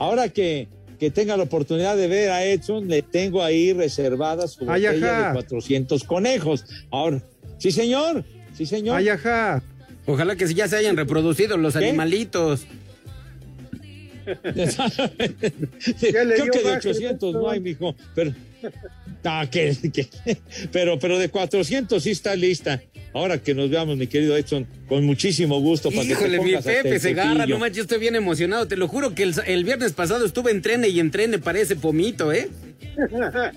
Ahora 0.00 0.30
que, 0.30 0.66
que 0.98 1.10
tenga 1.10 1.36
la 1.36 1.42
oportunidad 1.42 1.94
de 1.94 2.08
ver 2.08 2.30
a 2.30 2.42
Edson, 2.42 2.88
le 2.88 3.02
tengo 3.02 3.44
ahí 3.44 3.74
reservada 3.74 4.48
su 4.48 4.64
botella 4.64 4.92
de 4.92 5.32
400 5.34 6.02
conejos. 6.04 6.64
Ahora, 6.90 7.22
sí, 7.58 7.70
señor, 7.70 8.24
sí, 8.56 8.64
señor. 8.64 8.96
Ay, 8.96 9.10
ajá. 9.10 9.62
Ojalá 10.06 10.36
que 10.36 10.52
ya 10.54 10.66
se 10.68 10.76
hayan 10.76 10.96
reproducido 10.96 11.58
los 11.58 11.74
¿Qué? 11.74 11.84
animalitos. 11.84 12.66
Ya 16.00 16.24
le 16.24 16.34
Creo 16.34 16.44
dio 16.44 16.52
que 16.52 16.58
de 16.58 16.64
baja, 16.64 16.78
800 16.78 17.34
no 17.34 17.50
hay, 17.50 17.60
mijo. 17.60 17.94
Pero, 18.14 18.32
ah, 19.24 19.46
que- 19.50 19.76
que- 19.92 20.08
pero, 20.72 20.98
pero 20.98 21.18
de 21.18 21.28
400 21.28 22.02
sí 22.02 22.10
está 22.10 22.34
lista. 22.36 22.82
Ahora 23.12 23.38
que 23.38 23.54
nos 23.54 23.68
veamos, 23.70 23.96
mi 23.96 24.06
querido 24.06 24.36
Edson, 24.36 24.66
con 24.88 25.04
muchísimo 25.04 25.60
gusto. 25.60 25.90
Para 25.90 26.02
que 26.02 26.08
te 26.08 26.12
Híjole, 26.14 26.38
mi 26.38 26.44
pongas 26.52 26.66
hasta 26.66 26.82
Pepe 26.82 27.00
se 27.00 27.10
agarra, 27.10 27.30
cepillo. 27.40 27.54
no 27.54 27.58
manches, 27.58 27.80
estoy 27.82 27.98
bien 27.98 28.14
emocionado. 28.14 28.68
Te 28.68 28.76
lo 28.76 28.86
juro 28.86 29.14
que 29.14 29.24
el, 29.24 29.34
el 29.46 29.64
viernes 29.64 29.92
pasado 29.92 30.24
estuve 30.24 30.52
en 30.52 30.62
trene 30.62 30.88
y 30.88 31.00
en 31.00 31.10
trene 31.10 31.38
para 31.40 31.58
ese 31.58 31.74
pomito, 31.76 32.32
¿eh? 32.32 32.48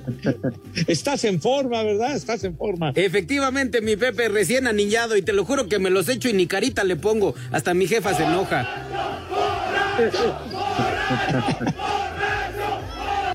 Estás 0.86 1.24
en 1.24 1.40
forma, 1.40 1.82
¿verdad? 1.82 2.14
Estás 2.14 2.44
en 2.44 2.56
forma. 2.56 2.92
Efectivamente, 2.94 3.80
mi 3.80 3.96
Pepe 3.96 4.28
recién 4.28 4.66
anillado 4.66 5.16
y 5.16 5.22
te 5.22 5.32
lo 5.32 5.44
juro 5.44 5.68
que 5.68 5.78
me 5.78 5.90
los 5.90 6.08
echo 6.08 6.28
y 6.28 6.32
ni 6.32 6.46
carita 6.46 6.84
le 6.84 6.96
pongo. 6.96 7.34
Hasta 7.50 7.74
mi 7.74 7.86
jefa 7.86 8.14
se 8.14 8.24
enoja. 8.24 8.68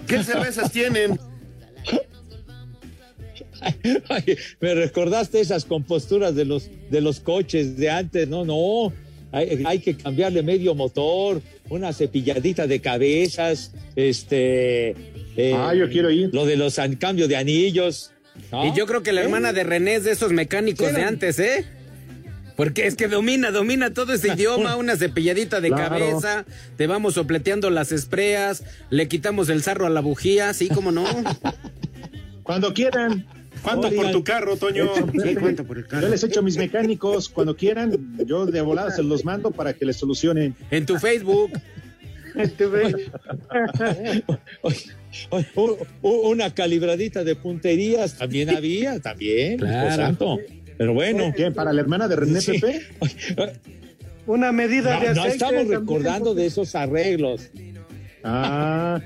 ¿Qué 0.07 0.23
cervezas 0.23 0.71
tienen? 0.71 1.19
Ay, 4.09 4.37
me 4.59 4.75
recordaste 4.75 5.39
esas 5.39 5.65
composturas 5.65 6.35
de 6.35 6.45
los, 6.45 6.69
de 6.89 7.01
los 7.01 7.19
coches 7.19 7.77
de 7.77 7.89
antes. 7.89 8.27
No, 8.27 8.45
no. 8.45 8.93
Hay, 9.31 9.63
hay 9.65 9.79
que 9.79 9.97
cambiarle 9.97 10.41
medio 10.41 10.73
motor, 10.73 11.41
una 11.69 11.91
cepilladita 11.91 12.65
de 12.65 12.79
cabezas, 12.79 13.73
este. 13.95 14.95
Eh, 15.37 15.53
Ah, 15.55 15.73
yo 15.73 15.89
quiero 15.89 16.09
ir. 16.11 16.29
Lo 16.33 16.45
de 16.45 16.57
los 16.57 16.77
an- 16.79 16.95
cambio 16.97 17.27
de 17.27 17.37
anillos. 17.37 18.11
¿no? 18.51 18.65
Y 18.65 18.73
yo 18.75 18.85
creo 18.85 19.01
que 19.03 19.11
la 19.13 19.21
¿Eh? 19.21 19.23
hermana 19.23 19.53
de 19.53 19.63
René 19.63 19.95
es 19.95 20.03
de 20.03 20.11
esos 20.11 20.31
mecánicos 20.33 20.93
de 20.93 21.03
antes, 21.03 21.39
¿eh? 21.39 21.65
Porque 22.55 22.87
es 22.87 22.95
que 22.95 23.07
domina, 23.07 23.51
domina 23.51 23.93
todo 23.93 24.13
ese 24.13 24.29
idioma, 24.33 24.75
una 24.75 24.95
cepilladita 24.97 25.61
de 25.61 25.69
Claro. 25.69 25.89
cabeza, 25.89 26.45
te 26.75 26.87
vamos 26.87 27.13
sopleteando 27.13 27.69
las 27.69 27.91
espreas, 27.91 28.63
le 28.89 29.07
quitamos 29.07 29.49
el 29.49 29.61
sarro 29.63 29.85
a 29.85 29.89
la 29.91 30.01
bujía, 30.01 30.53
sí, 30.53 30.67
como 30.69 30.91
no. 30.91 31.05
Cuando 32.43 32.73
quieran. 32.73 33.25
¿Cuánto 33.63 33.89
por 33.91 34.11
tu 34.11 34.23
carro, 34.23 34.55
Toño? 34.55 34.89
Sí, 35.23 35.35
cuánto 35.35 35.65
por 35.65 35.77
el 35.77 35.83
Yo 35.83 35.89
carro. 35.89 36.07
les 36.09 36.23
echo 36.23 36.41
mis 36.43 36.57
mecánicos 36.57 37.27
cuando 37.27 37.55
quieran. 37.55 38.15
Yo 38.25 38.45
de 38.45 38.61
volada 38.61 38.91
se 38.91 39.01
los 39.03 39.25
mando 39.25 39.51
para 39.51 39.73
que 39.73 39.83
les 39.85 39.97
solucionen. 39.97 40.55
En 40.71 40.85
tu 40.85 40.97
Facebook. 40.99 41.51
Oye, 42.35 42.53
oye, 42.83 44.23
u- 44.27 44.33
u- 44.67 44.71
una 46.01 46.53
calibradita 46.53 47.23
de 47.23 47.35
punterías 47.35 48.17
también 48.17 48.49
había, 48.49 48.99
también. 48.99 49.57
Claro. 49.59 49.89
Exacto. 49.89 50.39
Pero 50.77 50.93
bueno. 50.93 51.33
¿Qué? 51.35 51.51
¿Para 51.51 51.73
la 51.73 51.81
hermana 51.81 52.07
de 52.07 52.15
René 52.15 52.41
Sí. 52.41 52.59
Pepe? 52.59 52.81
Una 54.27 54.51
medida 54.51 54.95
No, 54.95 54.99
de 54.99 55.05
no 55.07 55.21
aceite. 55.21 55.33
estamos 55.35 55.55
también, 55.61 55.79
recordando 55.79 56.35
de 56.35 56.45
esos 56.45 56.75
arreglos. 56.75 57.49
Ah. 58.23 59.01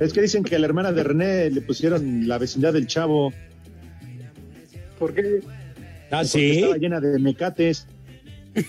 Es 0.00 0.12
que 0.12 0.22
dicen 0.22 0.42
que 0.42 0.56
a 0.56 0.58
la 0.58 0.66
hermana 0.66 0.90
de 0.92 1.02
René 1.02 1.50
le 1.50 1.60
pusieron 1.60 2.26
la 2.26 2.38
vecindad 2.38 2.72
del 2.72 2.86
chavo. 2.86 3.32
¿Por 4.98 5.12
qué? 5.14 5.40
Ah, 6.10 6.22
porque. 6.30 6.54
Estaba 6.60 6.76
llena 6.78 7.00
de 7.00 7.18
mecates. 7.18 7.86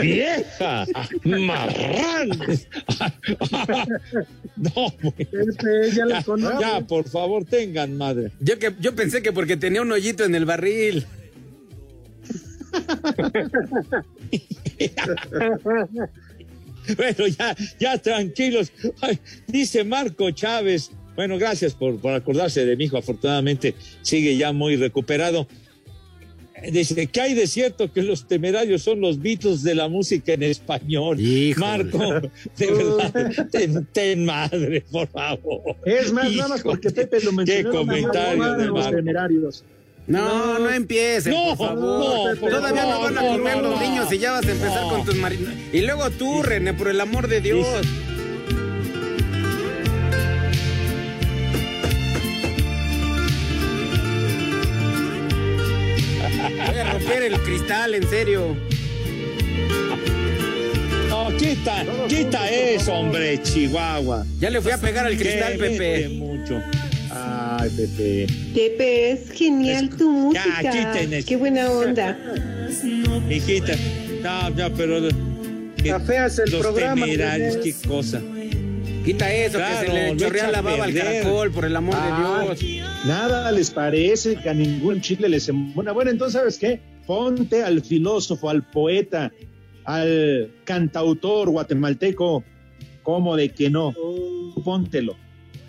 ¡Vieja! 0.00 0.86
¡Marrán! 1.24 2.28
no, 4.56 4.94
Este, 5.18 5.96
ya 5.96 6.06
la 6.06 6.22
conozco. 6.22 6.60
ya, 6.60 6.80
por 6.80 7.08
favor, 7.08 7.44
tengan 7.44 7.96
madre. 7.96 8.30
Yo, 8.40 8.58
que, 8.58 8.72
yo 8.80 8.94
pensé 8.94 9.22
que 9.22 9.32
porque 9.32 9.56
tenía 9.56 9.82
un 9.82 9.92
hoyito 9.92 10.24
en 10.24 10.34
el 10.34 10.44
barril. 10.44 11.06
Bueno, 16.96 17.26
ya, 17.28 17.56
ya 17.80 17.96
tranquilos. 17.98 18.70
Ay, 19.00 19.18
dice 19.46 19.84
Marco 19.84 20.30
Chávez. 20.32 20.90
Bueno, 21.16 21.38
gracias 21.38 21.74
por, 21.74 21.98
por 21.98 22.12
acordarse 22.12 22.66
de 22.66 22.76
mi 22.76 22.84
hijo. 22.84 22.98
Afortunadamente 22.98 23.74
sigue 24.02 24.36
ya 24.36 24.52
muy 24.52 24.76
recuperado. 24.76 25.46
Dice, 26.70 27.06
¿qué 27.06 27.20
hay 27.20 27.34
de 27.34 27.46
cierto 27.46 27.92
que 27.92 28.02
los 28.02 28.26
temerarios 28.26 28.82
son 28.82 29.00
los 29.00 29.20
Beatles 29.20 29.62
de 29.62 29.74
la 29.74 29.88
música 29.88 30.32
en 30.32 30.42
español? 30.44 31.20
Híjole. 31.20 31.66
Marco, 31.84 32.30
de 32.56 32.66
verdad, 32.72 33.48
ten, 33.50 33.86
ten 33.92 34.24
madre, 34.24 34.84
por 34.90 35.06
favor. 35.08 35.76
Es 35.84 36.12
más, 36.12 36.30
nada 36.32 36.48
más 36.48 36.62
porque 36.62 36.90
Pepe 36.90 37.20
lo 37.22 37.32
mencionó. 37.32 37.70
Qué 37.70 37.76
comentario 37.76 38.54
de 38.54 38.66
los 38.66 38.74
Marco. 38.74 38.96
temerarios. 38.96 39.64
No, 40.06 40.58
no, 40.58 40.70
empiecen, 40.70 41.32
No, 41.32 41.56
por 41.56 41.68
favor. 41.68 42.36
no, 42.38 42.48
Todavía 42.50 42.82
no 42.84 43.00
van 43.00 43.16
a 43.16 43.22
comer 43.22 43.56
no, 43.56 43.70
los 43.70 43.80
niños 43.80 44.12
y 44.12 44.18
ya 44.18 44.32
vas 44.32 44.46
a 44.46 44.50
empezar 44.52 44.82
No. 44.82 44.90
con 44.90 45.04
tus 45.06 45.16
marinos. 45.16 45.48
Y 45.72 45.80
luego 45.80 46.10
tú, 46.10 46.42
René, 46.42 46.74
por 46.74 46.88
el 46.88 47.00
amor 47.00 47.26
de 47.26 47.40
Dios. 47.40 47.66
El 57.26 57.40
cristal, 57.40 57.94
en 57.94 58.08
serio. 58.08 58.56
No, 61.08 61.28
quita, 61.36 61.84
quita 62.08 62.50
eso, 62.50 62.92
hombre, 62.92 63.40
Chihuahua. 63.42 64.24
Ya 64.40 64.50
le 64.50 64.60
fui 64.60 64.72
a 64.72 64.78
pegar 64.78 65.06
al 65.06 65.16
cristal, 65.16 65.56
Pepe. 65.56 66.08
mucho. 66.08 66.60
Ay, 67.10 67.70
Pepe. 67.76 68.26
Pepe, 68.54 69.10
es 69.12 69.30
genial 69.30 69.88
tu 69.90 70.10
música. 70.10 70.62
Ya, 70.62 70.70
quiten 70.70 71.12
eso. 71.14 71.28
Qué 71.28 71.36
buena 71.36 71.70
onda. 71.70 72.18
Hijita, 73.30 73.74
no, 74.22 74.56
ya, 74.56 74.70
pero. 74.70 75.08
Afeas 75.94 76.38
el 76.38 76.50
los 76.50 76.62
programa, 76.62 77.04
temerarios, 77.04 77.58
qué 77.58 77.74
cosa. 77.86 78.20
Quita 79.04 79.32
eso, 79.34 79.58
Claro, 79.58 79.80
que 79.80 79.86
se 79.86 79.92
le 79.92 80.16
chorrea 80.16 80.50
la 80.50 80.62
baba 80.62 80.84
al 80.84 80.94
caracol, 80.94 81.50
por 81.52 81.66
el 81.66 81.76
amor 81.76 81.94
Ah, 81.98 82.42
de 82.48 82.56
Dios. 82.56 82.84
Nada 83.04 83.52
les 83.52 83.70
parece 83.70 84.36
que 84.36 84.48
a 84.48 84.54
ningún 84.54 85.02
chicle 85.02 85.28
les 85.28 85.46
embona. 85.50 85.92
Bueno, 85.92 86.10
entonces, 86.10 86.40
¿sabes 86.40 86.58
qué? 86.58 86.80
Ponte 87.06 87.62
al 87.62 87.82
filósofo, 87.82 88.48
al 88.48 88.62
poeta, 88.68 89.32
al 89.84 90.50
cantautor 90.64 91.50
guatemalteco, 91.50 92.44
como 93.02 93.36
de 93.36 93.50
que 93.50 93.70
no. 93.70 93.94
Póntelo. 94.64 95.16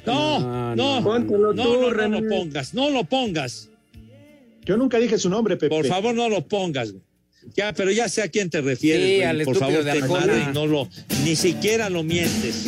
No, 0.06 0.40
No, 0.40 0.76
no, 0.76 1.02
no, 1.54 2.10
lo 2.10 2.30
pongas, 2.30 2.74
no 2.74 2.90
lo 2.90 3.04
pongas. 3.04 3.70
Yo 4.64 4.78
nunca 4.78 4.98
dije 5.00 5.18
su 5.18 5.30
nombre, 5.30 5.58
Pepe. 5.58 5.76
Por 5.76 5.86
favor, 5.86 6.16
no 6.16 6.30
lo 6.30 6.48
pongas. 6.48 6.94
Ya, 7.56 7.74
pero 7.74 7.92
ya 7.92 8.10
sé 8.10 8.24
a 8.24 8.28
quién 8.28 8.50
te 8.50 8.62
refieres. 8.62 9.06
Sí, 9.06 9.16
güey. 9.18 9.24
al 9.24 9.42
Por 9.44 9.58
favor, 9.58 9.84
de 9.84 9.92
te 9.92 10.00
y 10.00 10.54
no 10.54 10.66
lo, 10.66 10.90
ni 11.24 11.36
siquiera 11.36 11.90
lo 11.90 12.04
mientes. 12.04 12.66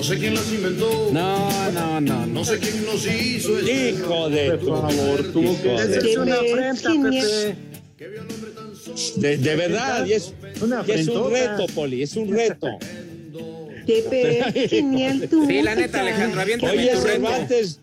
No 0.00 0.04
sé 0.06 0.16
quién 0.18 0.34
las 0.34 0.50
inventó. 0.50 1.10
No, 1.12 1.70
no, 1.72 2.00
no, 2.00 2.24
no. 2.24 2.42
Sé 2.42 2.58
quién 2.58 2.86
nos 2.86 3.04
hizo. 3.06 3.58
este 3.58 3.90
Hijo 3.90 4.30
de 4.30 4.56
tu, 4.56 4.66
favor, 4.68 5.22
tuvo 5.30 5.60
que 5.60 5.74
es 5.74 6.16
una 6.16 6.36
afrenta. 6.36 6.90
Pepe. 6.90 7.56
de- 9.16 9.36
de 9.36 9.56
verdad, 9.56 10.06
y 10.06 10.14
es, 10.14 10.32
Una 10.62 10.82
y 10.88 10.92
es 10.92 11.06
un 11.06 11.30
reto, 11.30 11.66
Poli, 11.74 12.02
es 12.02 12.16
un 12.16 12.30
reto. 12.34 12.78
Pepe, 13.86 14.42
es 14.64 14.70
genial 14.70 15.28
tu. 15.30 15.46
Sí, 15.46 15.60
la 15.60 15.74
neta, 15.74 16.00
Alejandro, 16.00 16.40
aviéntame 16.40 16.72
Oye, 16.72 16.92
tu 16.92 17.00
reto. 17.02 17.06
Cervantes. 17.06 17.80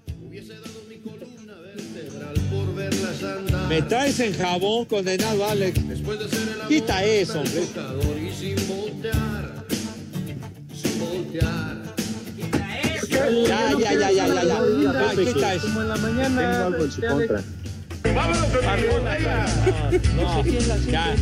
Me 3.69 3.81
traes 3.83 4.19
en 4.21 4.33
jabón, 4.33 4.85
condenado 4.85 5.45
Alex. 5.45 5.87
Después 5.87 6.17
de 6.17 6.29
ser 6.29 6.39
el 6.63 6.67
Quita 6.67 7.05
eso, 7.05 7.41
hombre. 7.41 7.61
Ya, 13.45 13.73
ya, 13.77 13.93
ya, 13.93 14.11
ya, 14.11 14.27
ya, 14.27 14.43
ya. 14.43 14.57
Como 15.61 15.81
en 15.81 15.87
la 15.89 15.95
Tengo 15.95 16.07
mañana. 16.07 16.65
algo 16.65 16.83
en 16.83 16.91
su 16.91 17.01
este, 17.01 17.07
contra. 17.07 17.43
No, 20.15 20.43
ya. 20.91 21.15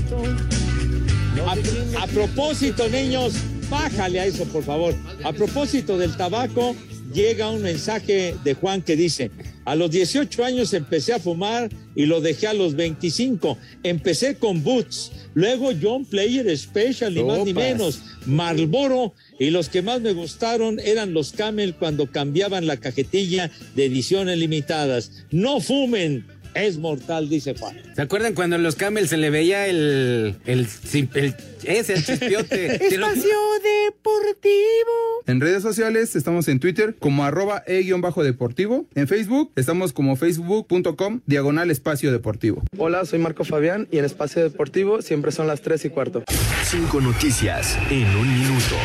A, 1.48 2.04
a 2.04 2.08
propósito, 2.08 2.88
niños, 2.90 3.34
bájale 3.70 4.20
a 4.20 4.26
eso, 4.26 4.46
por 4.46 4.64
favor. 4.64 4.94
A 5.24 5.34
propósito 5.34 5.98
del 5.98 6.16
tabaco, 6.16 6.76
llega 7.14 7.50
un 7.50 7.62
mensaje 7.62 8.36
de 8.44 8.54
Juan 8.54 8.82
que 8.82 8.96
dice, 8.96 9.32
a 9.66 9.76
los 9.76 9.92
18 9.92 10.46
años 10.46 10.74
empecé 10.74 11.14
a 11.14 11.20
fumar 11.20 11.70
y 11.96 12.06
lo 12.06 12.22
dejé 12.22 12.48
a 12.48 12.54
los 12.54 12.76
25. 12.76 13.58
Empecé 13.84 14.36
con 14.36 14.64
Boots, 14.64 15.12
luego 15.34 15.72
John 15.82 16.06
Player 16.06 16.56
Special, 16.56 17.14
ni 17.14 17.24
más 17.24 17.44
ni 17.44 17.54
menos, 17.54 18.02
Marlboro, 18.28 19.14
y 19.40 19.50
los 19.50 19.70
que 19.70 19.82
más 19.82 20.02
me 20.02 20.14
gustaron 20.14 20.80
eran 20.80 21.14
los 21.14 21.32
Camel 21.32 21.76
cuando 21.76 22.12
cambiaban 22.12 22.68
la 22.68 22.78
cajetilla 22.78 23.52
de 23.76 23.86
ediciones 23.86 24.38
limitadas. 24.38 25.26
No 25.32 25.60
fumen, 25.60 26.26
es 26.56 26.78
mortal, 26.78 27.30
dice 27.30 27.54
Juan. 27.58 27.78
¿Se 27.96 28.02
acuerdan 28.02 28.34
cuando 28.34 28.56
en 28.56 28.64
los 28.64 28.76
Camels 28.76 29.10
se 29.10 29.18
le 29.18 29.30
veía 29.30 29.68
el. 29.68 30.36
el, 30.46 30.68
el- 31.14 31.36
ese, 31.66 31.94
el 31.94 32.06
chispiote? 32.06 32.80
Te 32.90 32.98
lo- 32.98 33.08
Deportivo. 33.86 35.24
En 35.28 35.42
redes 35.42 35.64
sociales 35.64 36.16
estamos 36.16 36.48
en 36.48 36.60
Twitter 36.60 36.96
como 37.00 37.24
arroba 37.26 37.64
e-deportivo. 37.66 38.86
En 38.96 39.08
Facebook 39.08 39.52
estamos 39.56 39.92
como 39.94 40.16
facebook.com 40.16 41.22
diagonal 41.26 41.72
espacio 41.72 42.12
deportivo. 42.12 42.62
Hola, 42.78 43.06
soy 43.06 43.20
Marco 43.20 43.44
Fabián 43.44 43.88
y 43.92 43.98
en 43.98 44.06
Espacio 44.06 44.44
Deportivo 44.44 45.02
siempre 45.02 45.32
son 45.32 45.48
las 45.48 45.62
3 45.62 45.86
y 45.86 45.90
cuarto. 45.90 46.24
Cinco 46.64 47.02
noticias 47.02 47.78
en 47.90 48.06
un 48.16 48.28
minuto. 48.40 48.76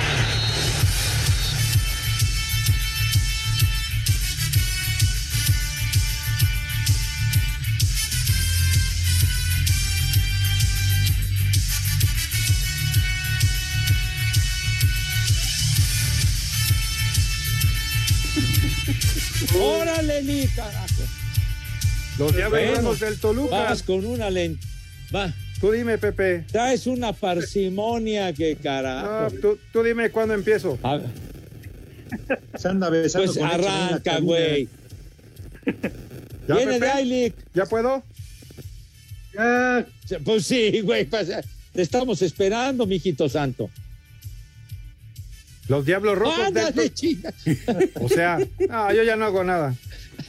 ¡Órale, 20.00 20.22
Lee, 20.22 20.48
carajo! 20.56 21.02
Los 22.18 22.34
diablos 22.34 22.60
Bueno, 22.72 22.94
del 22.94 23.18
Toluca. 23.18 23.56
Vas 23.64 23.82
con 23.82 24.04
una 24.06 24.30
lenta. 24.30 24.66
Va. 25.14 25.32
Tú 25.60 25.70
dime, 25.72 25.98
Pepe. 25.98 26.46
Traes 26.50 26.86
una 26.86 27.12
parsimonia 27.12 28.32
que 28.32 28.56
carajo. 28.56 29.30
Tú, 29.42 29.58
tú 29.72 29.82
dime 29.82 30.10
cuándo 30.10 30.32
empiezo. 30.32 30.78
Se 32.56 32.68
anda 32.68 32.88
besando 32.88 33.26
Pues 33.26 33.38
con 33.38 33.46
arranca, 33.46 34.20
güey. 34.20 34.68
¿Ya, 36.48 36.56
Viene 36.56 36.80
de 36.80 36.88
Ailic. 36.88 37.34
¿Ya 37.52 37.66
puedo? 37.66 38.02
Ya. 39.34 39.86
Pues 40.24 40.46
sí, 40.46 40.80
güey. 40.80 41.04
pues, 41.04 41.28
te 41.74 41.82
estamos 41.82 42.22
esperando, 42.22 42.86
mijito 42.86 43.28
santo. 43.28 43.68
Los 45.68 45.84
diablos 45.84 46.18
rojos 46.18 46.38
del 46.38 46.46
Ándale, 46.46 46.72
Toluca. 46.72 46.94
chinga. 46.94 47.32
O 48.00 48.08
sea, 48.08 48.38
no, 48.68 48.92
yo 48.92 49.02
ya 49.04 49.14
no 49.16 49.26
hago 49.26 49.44
nada. 49.44 49.74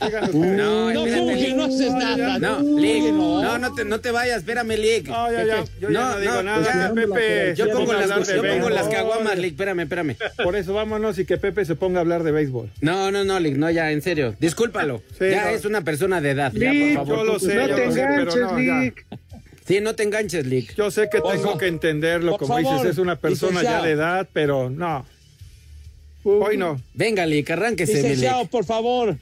Ustedes. 0.02 0.34
No, 0.36 0.91
No, 0.93 1.06
espérate. 1.06 1.20
¿cómo 1.20 1.36
que 1.39 1.54
no 1.54 1.64
haces 1.66 1.93
nada? 1.93 2.39
No, 2.39 2.60
No, 2.62 2.80
Lick, 2.80 3.04
no. 3.14 3.41
no, 3.43 3.58
no 3.58 3.74
te, 3.74 3.86
no 3.86 3.99
te 4.02 4.12
vayas, 4.12 4.38
espérame, 4.38 4.78
Lick. 4.78 5.08
No, 5.08 5.32
ya, 5.32 5.45
ya, 5.45 5.64
yo 5.80 5.89
ya 5.89 5.99
no 6.14 6.20
digo 6.20 6.43
nada, 6.43 6.64
ya. 6.64 6.89
que 6.93 7.02
Pepe 7.08 7.54
Yo 7.56 7.70
pongo 7.72 7.93
las, 7.93 8.28
yo 8.34 8.41
pongo 8.43 8.70
las 8.70 8.88
caguamas, 8.88 9.38
Lick, 9.38 9.52
espérame, 9.52 9.80
espérame. 9.82 10.16
Por 10.43 10.56
eso 10.56 10.74
vámonos 10.74 11.18
y 11.20 11.26
que 11.26 11.38
Pepe 11.38 11.66
se 11.66 11.76
ponga 11.76 11.99
a 11.99 12.02
hablar 12.02 12.24
de 12.24 12.32
béisbol. 12.32 12.70
No, 12.82 13.12
no, 13.12 13.24
no, 13.24 13.39
Lick, 13.39 13.58
no, 13.58 13.70
ya, 13.70 13.91
en 13.91 14.02
serio. 14.02 14.36
Discúlpalo. 14.39 15.02
Sí, 15.18 15.30
ya 15.30 15.45
no. 15.45 15.49
es 15.52 15.66
una 15.66 15.82
persona 15.84 16.22
de 16.22 16.32
edad, 16.32 16.52
ya, 16.54 16.72
Lick, 16.72 16.97
por 16.97 17.08
favor. 17.08 17.18
yo 17.18 17.24
lo 17.34 17.39
sé, 17.39 17.56
no 17.56 17.68
yo 17.68 17.76
te 17.76 17.86
lo 17.86 17.91
sé, 17.91 17.99
pero 18.02 18.14
enganches, 18.22 18.41
no, 18.41 18.60
ya. 18.62 18.80
Lick. 18.82 19.06
Sí, 19.66 19.80
no 19.80 19.95
te 19.95 20.04
enganches, 20.04 20.45
Lick. 20.45 20.76
Yo 20.76 20.89
sé 20.91 21.08
que 21.10 21.22
tengo 21.22 21.58
que 21.58 21.68
entenderlo, 21.68 22.32
Por 22.38 22.47
como 22.47 22.58
dices, 22.58 22.91
es 22.91 22.97
una 22.97 23.16
persona 23.16 23.62
ya 23.62 23.82
de 23.82 23.91
edad, 23.91 24.28
pero 24.34 24.70
no. 24.70 25.06
Hoy 26.24 26.58
no. 26.58 26.80
Venga, 26.93 27.26
Lick, 27.26 27.49
arránquese, 27.52 27.93
Licenciado, 27.93 28.41
Lick. 28.41 28.52
por 28.52 28.66
favor. 28.66 29.18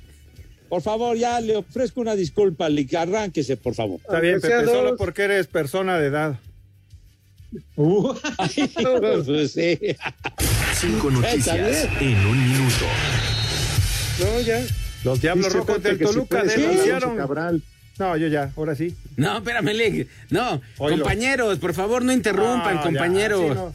Por 0.70 0.82
favor, 0.84 1.18
ya 1.18 1.42
le 1.42 1.56
ofrezco 1.58 2.00
una 2.02 2.16
disculpa, 2.16 2.70
Lick. 2.70 2.94
Arránquese, 2.94 3.58
por 3.58 3.74
favor. 3.74 4.00
Está 4.02 4.20
bien, 4.20 4.40
Pepe, 4.40 4.66
solo 4.66 4.96
porque 4.96 5.24
eres 5.24 5.48
persona 5.48 5.98
de 5.98 6.08
edad. 6.08 6.40
Pues 7.76 9.52
sí. 9.52 9.80
Cinco 10.76 11.10
noticias 11.10 11.88
en 12.00 12.26
un 12.26 12.50
minuto. 12.50 12.86
No, 14.20 14.40
ya. 14.42 14.62
Los 15.04 15.22
Diablos 15.22 15.52
Rojos 15.54 15.82
del 15.82 15.98
si 15.98 16.04
Toluca 16.04 16.44
denunciaron. 16.44 17.64
No, 17.98 18.16
yo 18.16 18.28
ya, 18.28 18.52
ahora 18.56 18.76
sí. 18.76 18.96
No, 19.18 19.38
espérame, 19.38 19.74
Lick. 19.74 20.08
No, 20.30 20.62
compañeros, 20.78 21.58
por 21.58 21.74
favor, 21.74 22.04
no 22.04 22.14
interrumpan, 22.14 22.76
No, 22.76 22.82
ya, 22.82 22.84
compañeros. 22.84 23.42
así 23.42 23.56
no. 23.56 23.74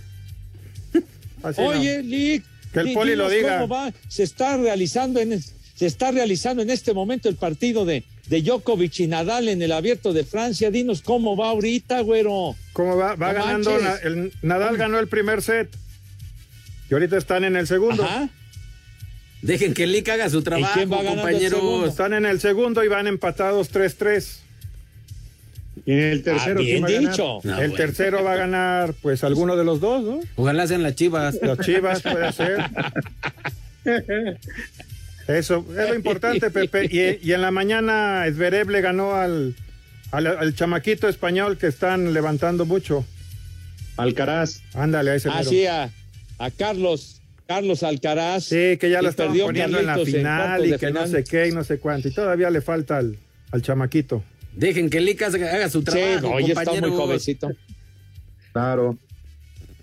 Así 1.42 1.60
no. 1.60 1.66
Oye, 1.68 2.02
Lick. 2.02 2.44
Que 2.72 2.80
el 2.80 2.92
poli 2.92 3.16
lo 3.16 3.28
diga. 3.28 3.60
cómo 3.60 3.74
va. 3.74 3.92
Se 4.08 4.22
está 4.22 4.56
realizando 4.56 5.20
en 5.20 5.32
se 5.74 5.86
está 5.86 6.10
realizando 6.12 6.62
en 6.62 6.70
este 6.70 6.94
momento 6.94 7.28
el 7.28 7.36
partido 7.36 7.84
de, 7.84 8.04
de 8.28 8.42
Djokovic 8.42 9.00
y 9.00 9.06
Nadal 9.08 9.48
en 9.48 9.60
el 9.62 9.72
Abierto 9.72 10.12
de 10.12 10.24
Francia. 10.24 10.70
Dinos 10.70 11.02
cómo 11.02 11.36
va 11.36 11.48
ahorita, 11.50 12.00
güero. 12.00 12.54
¿Cómo 12.72 12.96
va? 12.96 13.16
Va 13.16 13.32
No 13.32 13.38
ganando. 13.44 13.70
manches. 13.70 13.84
Na- 13.88 13.98
el, 14.08 14.32
Nadal 14.42 14.76
ganó 14.76 14.98
el 14.98 15.08
primer 15.08 15.42
set. 15.42 15.68
Y 16.90 16.94
ahorita 16.94 17.16
están 17.16 17.44
en 17.44 17.56
el 17.56 17.66
segundo. 17.66 18.04
Ajá. 18.04 18.28
Dejen 19.42 19.74
que 19.74 19.86
Lick 19.86 20.08
haga 20.08 20.30
su 20.30 20.42
trabajo, 20.42 20.72
quién 20.74 20.90
va 20.92 21.02
compañeros. 21.04 21.88
Están 21.88 22.14
en 22.14 22.24
el 22.24 22.40
segundo 22.40 22.82
y 22.84 22.88
van 22.88 23.06
empatados 23.06 23.70
3-3. 23.72 24.38
Y 25.86 25.92
en 25.92 25.98
el 25.98 26.22
tercero, 26.22 26.60
Ah, 26.60 26.62
¿quién 26.64 26.66
bien 26.66 26.82
va 26.84 26.86
a 26.88 26.92
ganar? 26.92 27.10
dicho. 27.10 27.40
No, 27.42 27.50
el 27.60 27.70
bueno. 27.70 27.74
tercero 27.74 28.22
va 28.24 28.32
a 28.32 28.36
ganar, 28.36 28.94
pues, 29.02 29.22
alguno 29.24 29.56
de 29.56 29.64
los 29.64 29.80
dos, 29.80 30.02
¿no? 30.04 30.20
Ojalá 30.36 30.66
sean 30.66 30.82
las 30.82 30.94
chivas. 30.94 31.36
Los 31.42 31.58
Chivas 31.58 32.00
puede 32.00 32.32
ser. 32.32 32.58
Eso, 35.28 35.64
es 35.70 35.88
lo 35.88 35.94
importante, 35.94 36.50
Pepe. 36.50 36.84
Y, 36.90 37.26
y 37.28 37.32
en 37.32 37.40
la 37.42 37.50
mañana 37.50 38.24
Zverev 38.30 38.68
le 38.70 38.80
ganó 38.80 39.14
al, 39.14 39.54
al, 40.10 40.26
al 40.26 40.54
chamaquito 40.54 41.08
español 41.08 41.56
que 41.58 41.66
están 41.66 42.12
levantando 42.12 42.66
mucho. 42.66 43.04
Alcaraz. 43.96 44.60
Ándale, 44.74 45.12
a 45.12 45.14
ese 45.14 45.28
mero. 45.28 45.40
Así 45.40 45.66
a, 45.66 45.90
a 46.38 46.50
Carlos, 46.50 47.22
Carlos 47.46 47.82
Alcaraz. 47.82 48.44
Sí, 48.44 48.76
que 48.78 48.90
ya 48.90 49.00
lo 49.02 49.12
perdió 49.12 49.46
poniendo 49.46 49.78
en 49.78 49.86
la 49.86 49.94
en 49.98 50.04
final 50.06 50.66
y 50.66 50.76
que 50.78 50.90
no 50.90 51.06
sé 51.06 51.24
qué 51.24 51.48
y 51.48 51.52
no 51.52 51.64
sé 51.64 51.78
cuánto. 51.78 52.08
Y 52.08 52.10
todavía 52.12 52.50
le 52.50 52.60
falta 52.60 52.98
al, 52.98 53.16
al 53.52 53.62
chamaquito. 53.62 54.22
Dejen 54.52 54.90
que 54.90 55.00
Lick 55.00 55.22
haga 55.22 55.68
su 55.68 55.78
Sí, 55.80 55.84
trabajo, 55.84 56.30
oye, 56.34 56.52
está 56.52 56.72
muy 56.74 56.90
jovencito. 56.90 57.50
Claro. 58.52 58.96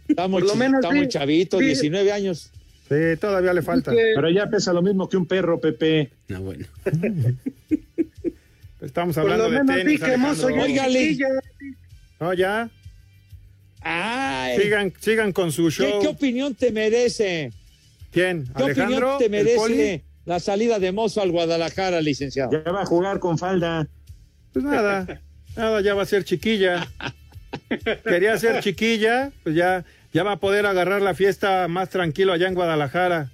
Está 0.08 0.28
muy, 0.28 0.42
Por 0.42 0.48
lo 0.50 0.54
chi- 0.54 0.60
menos 0.60 0.80
está 0.80 0.90
sí, 0.92 0.98
muy 0.98 1.08
chavito, 1.08 1.60
sí. 1.60 1.66
19 1.66 2.12
años. 2.12 2.52
Sí, 2.92 3.18
todavía 3.22 3.54
le 3.54 3.62
falta. 3.62 3.92
Pero 3.92 4.30
ya 4.30 4.48
pesa 4.50 4.74
lo 4.74 4.82
mismo 4.82 5.08
que 5.08 5.16
un 5.16 5.26
perro, 5.26 5.62
Pepe. 5.62 6.12
No, 6.28 6.42
bueno. 6.42 6.66
Estamos 8.82 9.16
Por 9.16 9.24
hablando 9.24 9.46
lo 9.46 9.52
de 9.52 9.64
menos 9.64 9.76
tenis. 9.78 10.00
di 10.02 10.06
que 10.06 10.18
mozo 10.18 10.48
Alejandro. 10.48 10.76
ya 10.76 10.84
Óigale. 10.84 11.00
chiquilla. 11.10 11.28
No, 12.20 12.34
ya. 12.34 12.70
Ay, 13.82 14.60
Sigan, 14.60 14.94
sigan 15.00 15.32
con 15.32 15.52
su 15.54 15.66
¿qué, 15.66 15.72
show. 15.72 16.02
qué 16.02 16.08
opinión 16.10 16.54
te 16.54 16.72
merece? 16.72 17.52
¿Quién? 18.12 18.44
¿Qué 18.58 18.64
¿Alejandro? 18.64 19.16
opinión 19.16 19.18
te 19.20 19.30
merece 19.30 20.04
la 20.26 20.40
salida 20.40 20.78
de 20.80 20.92
Mozo 20.92 21.22
al 21.22 21.32
Guadalajara, 21.32 22.02
licenciado? 22.02 22.52
Ya 22.52 22.72
va 22.72 22.82
a 22.82 22.86
jugar 22.86 23.20
con 23.20 23.38
falda. 23.38 23.88
Pues 24.52 24.66
nada, 24.66 25.22
nada, 25.56 25.82
ya 25.82 25.94
va 25.94 26.04
a 26.04 26.06
ser 26.06 26.24
chiquilla. 26.26 26.88
Quería 28.04 28.38
ser 28.38 28.62
chiquilla, 28.62 29.32
pues 29.44 29.56
ya, 29.56 29.84
ya 30.14 30.24
va 30.24 30.34
a 30.34 30.40
poder 30.40 30.66
agarrar 30.66 31.02
la 31.02 31.14
fiesta 31.14 31.68
más 31.68 31.90
tranquilo 31.90 32.34
allá 32.34 32.48
en 32.48 32.56
Guadalajara. 32.56 33.30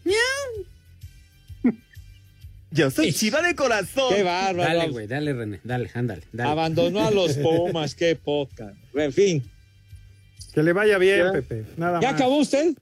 Yo 2.70 2.92
soy 2.92 3.14
chiva 3.14 3.42
de 3.42 3.56
corazón. 3.56 4.14
Qué 4.14 4.24
bárbaro. 4.24 4.78
Dale, 4.78 4.90
güey, 4.92 5.08
dale, 5.08 5.34
René. 5.34 5.60
Dale, 5.64 5.90
ándale. 5.94 6.24
dale. 6.34 6.50
Abandonó 6.50 7.08
a 7.08 7.12
los 7.12 7.34
Pumas, 7.38 7.96
qué 7.96 8.16
poca. 8.16 8.74
En 8.94 9.14
fin. 9.14 9.44
Que 10.54 10.64
le 10.64 10.74
vaya 10.74 10.98
bien, 10.98 11.26
Ya. 11.26 11.32
Pepe. 11.32 11.64
Nada 11.78 12.00
¿Ya 12.02 12.12
más. 12.12 12.16
acabó 12.20 12.38
usted? 12.38 12.74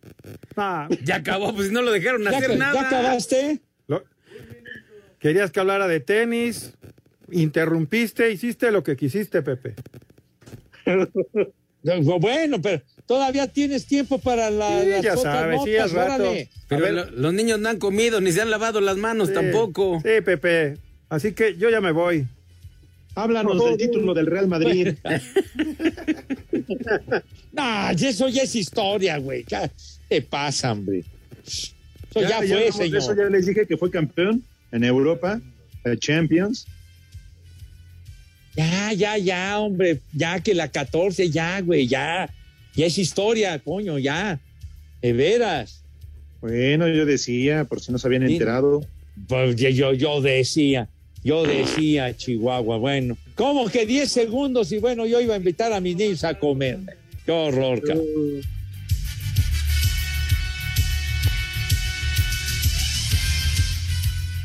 Ah, 0.55 0.87
Ya 1.03 1.17
acabó, 1.17 1.53
pues 1.53 1.71
no 1.71 1.81
lo 1.81 1.91
dejaron 1.91 2.23
¿Ya, 2.23 2.31
hacer 2.31 2.51
ya 2.51 2.57
nada. 2.57 2.87
acabaste? 2.87 3.59
lo- 3.87 4.03
Querías 5.19 5.51
que 5.51 5.59
hablara 5.59 5.87
de 5.87 5.99
tenis, 5.99 6.73
interrumpiste, 7.31 8.31
hiciste 8.31 8.71
lo 8.71 8.83
que 8.83 8.95
quisiste, 8.97 9.41
Pepe. 9.41 9.75
Bueno, 12.19 12.59
pero 12.63 12.81
todavía 13.07 13.47
tienes 13.47 13.85
tiempo 13.85 14.17
para 14.19 14.49
la, 14.49 14.81
Sí, 14.81 14.89
las 14.89 15.01
ya 15.03 15.13
otras 15.15 15.35
sabes, 15.35 15.61
sí, 15.63 15.71
notas, 15.71 15.83
al 15.91 15.95
rato. 15.97 16.23
órale. 16.23 16.49
Pero 16.67 16.81
A 16.85 16.89
ver. 16.89 16.93
lo- 16.93 17.11
los 17.11 17.33
niños 17.33 17.59
no 17.59 17.69
han 17.69 17.77
comido 17.79 18.21
ni 18.21 18.31
se 18.31 18.41
han 18.41 18.49
lavado 18.49 18.81
las 18.81 18.97
manos 18.97 19.27
Sí, 19.29 19.33
tampoco. 19.33 19.99
Sí, 20.03 20.21
Pepe. 20.23 20.77
Así 21.09 21.33
que 21.33 21.55
yo 21.57 21.69
ya 21.69 21.81
me 21.81 21.91
voy. 21.91 22.25
Háblanos 23.13 23.63
del 23.63 23.77
título 23.77 24.13
del 24.13 24.25
Real 24.25 24.47
Madrid. 24.47 24.95
No, 27.51 27.89
eso 27.91 28.27
ya 28.27 28.43
es 28.43 28.55
historia, 28.55 29.17
güey. 29.17 29.43
¿Qué 29.45 29.69
te 30.09 30.21
pasa, 30.21 30.73
hombre? 30.73 31.03
Eso 31.45 31.73
ya, 32.21 32.43
ya 32.43 32.55
fue, 32.57 32.71
señor. 32.71 32.97
eso, 32.97 33.15
ya 33.15 33.23
les 33.25 33.45
dije 33.45 33.65
que 33.65 33.77
fue 33.77 33.89
campeón 33.89 34.43
en 34.71 34.83
Europa, 34.83 35.39
eh, 35.85 35.95
Champions. 35.97 36.65
Ya, 38.55 38.91
ya, 38.93 39.17
ya, 39.17 39.59
hombre. 39.59 40.01
Ya 40.13 40.39
que 40.41 40.53
la 40.53 40.67
14, 40.69 41.29
ya, 41.29 41.61
güey, 41.61 41.87
ya. 41.87 42.29
Ya 42.75 42.87
es 42.87 42.97
historia, 42.97 43.57
coño, 43.59 43.97
ya. 43.97 44.39
De 45.01 45.13
veras. 45.13 45.83
Bueno, 46.41 46.87
yo 46.87 47.05
decía, 47.05 47.63
por 47.63 47.79
si 47.79 47.91
no 47.91 47.97
se 47.97 48.07
habían 48.07 48.23
enterado. 48.23 48.81
Pues 49.27 49.55
yo, 49.55 49.69
yo, 49.69 49.93
yo 49.93 50.21
decía, 50.21 50.89
yo 51.23 51.43
decía, 51.43 52.15
Chihuahua, 52.15 52.77
bueno. 52.77 53.17
¿Cómo 53.35 53.67
que 53.67 53.85
10 53.85 54.11
segundos? 54.11 54.71
Y 54.71 54.79
bueno, 54.79 55.05
yo 55.05 55.21
iba 55.21 55.33
a 55.33 55.37
invitar 55.37 55.71
a 55.73 55.79
mis 55.79 55.95
niños 55.95 56.23
a 56.23 56.37
comer. 56.37 56.79
Qué 57.25 57.31
horror, 57.31 57.81
cabrón. 57.81 58.05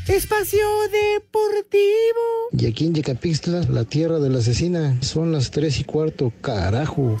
Espacio 0.07 0.59
Deportivo. 0.91 1.79
Y 2.57 2.65
aquí 2.65 2.85
en 2.85 2.95
Yecapixtla, 2.95 3.61
la 3.69 3.85
tierra 3.85 4.19
de 4.19 4.29
la 4.29 4.39
asesina, 4.39 4.97
son 5.01 5.31
las 5.31 5.51
tres 5.51 5.79
y 5.79 5.83
cuarto, 5.83 6.33
carajo. 6.41 7.17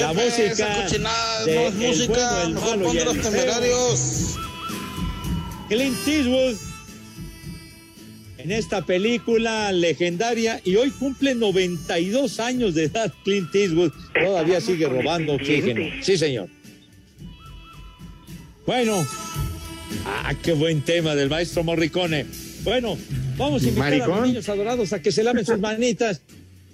La 0.00 0.12
música. 0.12 0.52
esa 0.52 0.82
cochinada 0.82 1.44
de 1.44 1.54
no 1.54 1.60
es 1.60 1.74
El 1.74 1.80
música, 1.80 2.12
bueno, 2.12 2.42
el 2.42 2.54
mejor 2.54 2.78
malo 2.78 2.82
y 2.82 2.86
ponte 2.86 2.98
el 2.98 3.04
los 3.04 3.20
temerarios. 3.20 4.36
Clint 5.68 6.08
Eastwood 6.08 6.56
en 8.46 8.52
esta 8.52 8.82
película 8.82 9.72
legendaria 9.72 10.60
y 10.62 10.76
hoy 10.76 10.90
cumple 10.90 11.34
92 11.34 12.38
años 12.38 12.74
de 12.74 12.84
edad 12.84 13.12
Clint 13.24 13.52
Eastwood. 13.52 13.92
Todavía 14.14 14.60
sigue 14.60 14.86
robando 14.88 15.34
oxígeno. 15.34 15.82
Sí, 16.00 16.16
señor. 16.16 16.48
Bueno. 18.64 19.04
Ah, 20.04 20.32
qué 20.42 20.52
buen 20.52 20.82
tema 20.82 21.16
del 21.16 21.28
maestro 21.28 21.64
Morricone. 21.64 22.26
Bueno, 22.62 22.96
vamos 23.36 23.64
a 23.64 23.68
invitar 23.68 23.94
a 23.94 24.06
los 24.06 24.26
niños 24.26 24.48
adorados 24.48 24.92
a 24.92 25.02
que 25.02 25.10
se 25.10 25.24
laven 25.24 25.44
sus 25.44 25.58
manitas. 25.58 26.20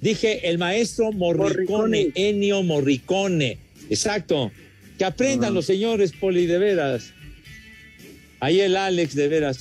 Dije 0.03 0.51
el 0.51 0.59
maestro 0.59 1.13
Morricone, 1.13 2.11
Ennio 2.17 2.65
Morricone. 2.65 3.57
Exacto. 3.89 4.51
Que 4.99 5.05
aprendan 5.05 5.55
los 5.55 5.67
señores 5.67 6.13
poli 6.13 6.47
de 6.47 6.59
veras. 6.59 7.13
Ahí 8.41 8.61
el 8.61 8.77
Alex, 8.77 9.15
de 9.15 9.29
veras. 9.29 9.61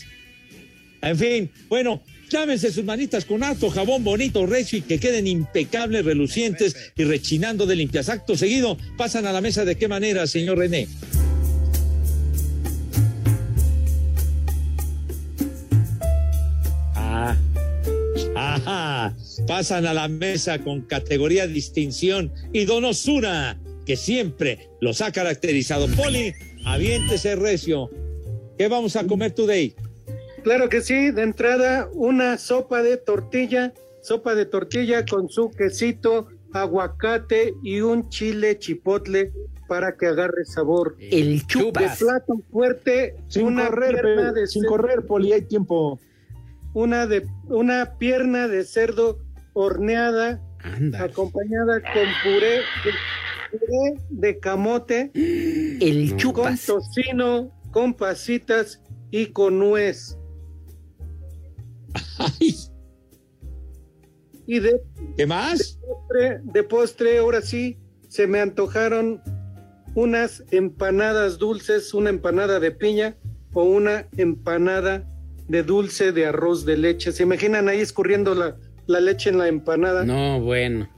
En 1.04 1.16
fin, 1.16 1.52
bueno, 1.70 2.02
llámense 2.28 2.72
sus 2.72 2.84
manitas 2.84 3.24
con 3.24 3.44
harto 3.44 3.70
jabón 3.70 4.04
bonito, 4.04 4.48
recio 4.48 4.80
y 4.80 4.82
que 4.82 5.00
queden 5.00 5.28
impecables, 5.28 6.06
relucientes 6.06 6.76
y 6.98 7.04
rechinando 7.04 7.68
de 7.68 7.76
limpias. 7.76 8.10
Acto 8.10 8.36
seguido, 8.36 8.80
pasan 8.98 9.28
a 9.28 9.32
la 9.32 9.42
mesa 9.42 9.64
de 9.64 9.76
qué 9.76 9.88
manera, 9.88 10.26
señor 10.26 10.58
René. 10.58 10.88
Ajá, 18.56 19.16
pasan 19.48 19.86
a 19.86 19.94
la 19.94 20.08
mesa 20.08 20.60
con 20.60 20.82
categoría, 20.82 21.48
distinción 21.48 22.32
y 22.54 22.66
donosura 22.66 23.58
que 23.86 23.96
siempre 23.96 24.70
los 24.80 25.02
ha 25.02 25.12
caracterizado. 25.12 25.88
Poli, 25.96 26.34
aviéntese 26.66 27.36
recio. 27.36 27.90
¿Qué 28.58 28.68
vamos 28.68 28.96
a 28.96 29.06
comer 29.08 29.32
today? 29.32 29.76
Claro 30.44 30.70
que 30.70 30.82
sí, 30.82 31.12
de 31.12 31.22
entrada 31.24 31.90
una 31.94 32.38
sopa 32.38 32.84
de 32.84 32.98
tortilla, 32.98 33.74
sopa 34.02 34.36
de 34.36 34.46
tortilla 34.46 35.06
con 35.06 35.30
su 35.30 35.50
quesito, 35.52 36.28
aguacate 36.54 37.54
y 37.64 37.82
un 37.82 38.10
chile 38.10 38.58
chipotle 38.60 39.32
para 39.68 39.96
que 39.96 40.08
agarre 40.08 40.44
sabor. 40.46 40.98
El 41.00 41.40
De 41.48 41.72
plato 41.72 42.42
fuerte, 42.52 43.16
Sin 43.30 43.46
una 43.46 43.68
correr, 43.68 44.02
pierna 44.02 44.34
Pe- 44.34 44.42
de 44.42 44.48
sin 44.48 44.66
correr, 44.66 45.06
Poli, 45.06 45.32
hay 45.32 45.44
tiempo. 45.44 46.00
Una 46.74 47.08
de 47.08 47.28
una 47.48 47.98
pierna 47.98 48.48
de 48.48 48.64
cerdo 48.64 49.20
horneada 49.54 50.42
Anda. 50.60 51.04
acompañada 51.04 51.82
con 51.82 52.08
puré 52.24 52.60
de, 52.60 52.92
puré 53.52 54.04
de 54.10 54.40
camote, 54.40 55.12
El 55.16 56.16
con 56.34 56.58
tocino, 56.58 57.52
con 57.72 57.94
pasitas 57.94 58.82
y 59.12 59.28
con 59.28 59.60
nuez. 59.60 60.18
Y 64.48 64.60
de 64.60 64.82
¿Qué 65.18 65.26
más? 65.26 65.80
postre, 65.86 66.40
de 66.44 66.64
postre, 66.64 67.18
ahora 67.18 67.42
sí, 67.42 67.78
se 68.08 68.28
me 68.28 68.40
antojaron 68.40 69.22
unas 69.96 70.44
empanadas 70.52 71.38
dulces, 71.38 71.94
una 71.94 72.10
empanada 72.10 72.60
de 72.60 72.72
piña 72.72 73.16
o 73.54 73.64
una 73.64 74.08
empanada 74.18 75.08
de 75.52 75.64
dulce 75.64 76.14
de 76.14 76.26
arroz 76.28 76.66
de 76.66 76.78
leche. 76.78 77.12
¿Se 77.12 77.24
imaginan 77.24 77.68
ahí 77.68 77.80
escurriendo 77.82 78.34
la, 78.34 78.56
la 78.88 79.00
leche 79.02 79.30
en 79.30 79.38
la 79.38 79.50
empanada? 79.50 80.06
No, 80.06 80.40
bueno. 80.40 80.90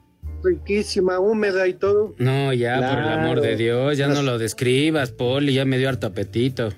Riquísima, 0.44 1.20
húmeda 1.20 1.68
y 1.68 1.74
todo. 1.74 2.14
No, 2.20 2.54
ya, 2.54 2.76
por 2.76 3.00
el 3.00 3.08
amor 3.10 3.42
de 3.42 3.56
Dios, 3.56 3.98
ya 3.98 4.08
no 4.08 4.22
lo 4.22 4.38
describas, 4.38 5.12
Poli, 5.12 5.54
ya 5.56 5.66
me 5.66 5.78
dio 5.80 5.90
harto 5.90 6.06
apetito. 6.08 6.70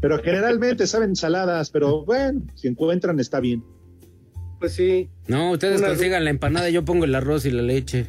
Pero 0.00 0.22
generalmente 0.22 0.86
saben 0.86 1.16
saladas, 1.16 1.70
pero 1.70 2.04
bueno, 2.04 2.42
si 2.54 2.68
encuentran 2.68 3.18
está 3.18 3.40
bien. 3.40 3.64
Pues 4.60 4.74
sí, 4.74 5.08
No, 5.26 5.50
ustedes 5.52 5.78
Una- 5.80 5.88
consigan 5.88 6.22
la 6.24 6.30
empanada, 6.30 6.68
yo 6.70 6.84
pongo 6.84 7.04
el 7.04 7.14
arroz 7.16 7.46
y 7.46 7.50
la 7.50 7.62
leche. 7.62 8.06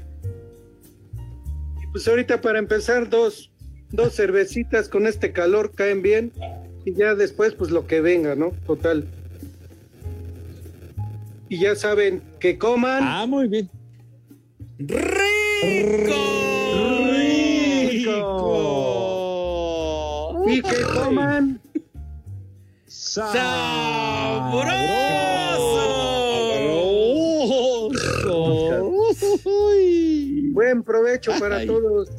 pues 1.91 2.07
ahorita 2.07 2.41
para 2.41 2.59
empezar 2.59 3.09
dos, 3.09 3.51
dos 3.91 4.13
cervecitas 4.15 4.87
con 4.89 5.07
este 5.07 5.31
calor 5.31 5.71
caen 5.73 6.01
bien 6.03 6.31
y 6.89 6.95
ya 6.95 7.13
después 7.13 7.53
pues 7.53 7.69
lo 7.69 7.85
que 7.85 8.01
venga, 8.01 8.33
¿no? 8.35 8.51
Total. 8.65 9.05
Y 11.47 11.59
ya 11.59 11.75
saben 11.75 12.23
que 12.39 12.57
coman. 12.57 13.03
Ah, 13.03 13.27
muy 13.27 13.47
bien. 13.47 13.69
rico. 14.79 16.15
Y 20.47 20.61
que 20.63 20.81
coman 20.95 21.61
buen 30.53 30.83
provecho 30.83 31.31
para 31.39 31.57
Ay. 31.57 31.67
todos. 31.67 32.09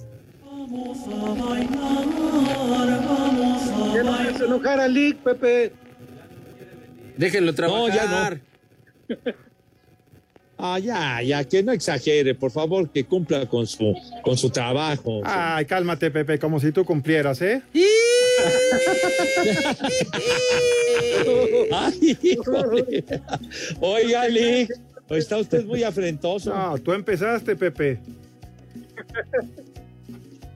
Ya 3.94 4.02
no 4.02 4.14
hagas 4.14 4.40
enojar 4.40 4.80
a 4.80 4.88
Lick, 4.88 5.18
Pepe. 5.18 5.72
Déjenlo 7.16 7.54
trabajar. 7.54 7.94
ya 7.94 8.30
no. 9.08 9.16
Ah, 10.62 10.78
ya, 10.78 11.22
ya, 11.22 11.42
que 11.42 11.62
no 11.62 11.72
exagere, 11.72 12.34
por 12.34 12.50
favor, 12.50 12.90
que 12.90 13.04
cumpla 13.04 13.46
con 13.46 13.66
su, 13.66 13.94
con 14.22 14.36
su 14.36 14.50
trabajo. 14.50 15.22
Ay, 15.24 15.64
cálmate, 15.64 16.10
Pepe, 16.10 16.38
como 16.38 16.60
si 16.60 16.70
tú 16.70 16.84
cumplieras, 16.84 17.40
¿eh? 17.40 17.62
Ay, 21.72 22.18
híjole. 22.22 23.04
Oiga, 23.80 24.28
Lick, 24.28 24.70
está 25.08 25.38
usted 25.38 25.64
muy 25.64 25.82
afrentoso. 25.82 26.54
No, 26.54 26.76
tú 26.76 26.92
empezaste, 26.92 27.56
Pepe. 27.56 27.98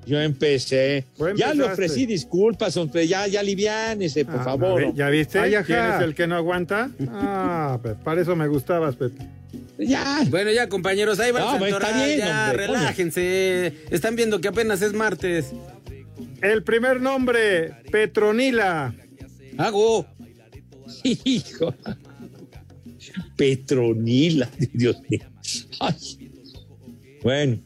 Yo 0.06 0.20
empecé. 0.20 1.04
Ya 1.36 1.54
le 1.54 1.64
ofrecí 1.64 2.04
disculpas, 2.06 2.76
hombre, 2.76 3.06
ya, 3.08 3.26
ya 3.26 3.40
aliviánese, 3.40 4.24
por 4.24 4.40
Ah, 4.40 4.44
favor. 4.44 4.80
ver, 4.80 4.94
¿Ya 4.94 5.08
viste? 5.08 5.38
Ay. 5.38 5.54
¿Quién 5.64 5.78
es 5.84 6.00
el 6.02 6.14
que 6.14 6.26
no 6.26 6.36
aguanta? 6.36 6.90
Ah, 7.08 7.78
pues, 7.82 7.94
para 8.04 8.20
eso 8.22 8.36
me 8.36 8.46
gustabas, 8.48 8.96
Pepe. 8.96 9.26
Ya. 9.78 10.22
Bueno, 10.28 10.50
ya, 10.52 10.68
compañeros, 10.68 11.18
ahí 11.20 11.32
va 11.32 11.40
No, 11.40 11.52
el 11.54 11.58
pues, 11.58 11.72
está 11.72 12.04
bien, 12.04 12.18
ya, 12.18 12.48
hombre, 12.50 12.66
coño. 12.66 12.78
relájense. 12.78 13.72
Están 13.90 14.14
viendo 14.16 14.40
que 14.40 14.48
apenas 14.48 14.82
es 14.82 14.92
martes. 14.92 15.52
El 16.42 16.62
primer 16.62 17.00
nombre, 17.00 17.72
Petronila. 17.90 18.94
Hago. 19.56 20.06
Hijo. 21.02 21.74
Petronila, 23.36 24.48
Dios 24.72 24.96
mío. 25.08 25.20
Ay. 25.80 26.30
Bueno. 27.22 27.58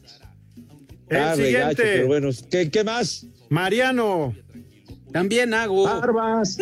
El 1.09 1.35
siguiente. 1.35 1.43
regacho, 1.43 1.83
pero 1.83 2.07
bueno, 2.07 2.29
¿qué, 2.49 2.69
qué 2.69 2.83
más? 2.83 3.25
Mariano. 3.49 4.35
También 5.11 5.53
hago. 5.53 5.83
Barbas. 5.83 6.57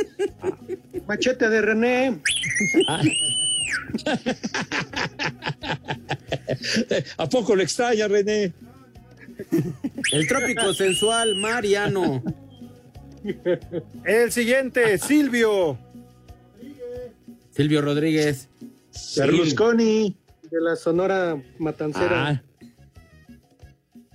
Machete 1.07 1.49
de 1.49 1.61
René. 1.61 2.19
¿A 7.17 7.29
poco 7.29 7.55
lo 7.55 7.63
extraña, 7.63 8.07
René? 8.07 8.53
El 10.11 10.27
trópico 10.27 10.73
sensual, 10.73 11.35
Mariano. 11.35 12.23
El 14.05 14.31
siguiente, 14.31 14.97
Silvio. 14.97 15.77
Silvio 17.51 17.81
Rodríguez. 17.81 18.47
Berlusconi. 19.17 20.15
De 20.49 20.61
la 20.61 20.75
Sonora 20.75 21.41
Matancera. 21.59 22.27
Ah, 22.29 22.41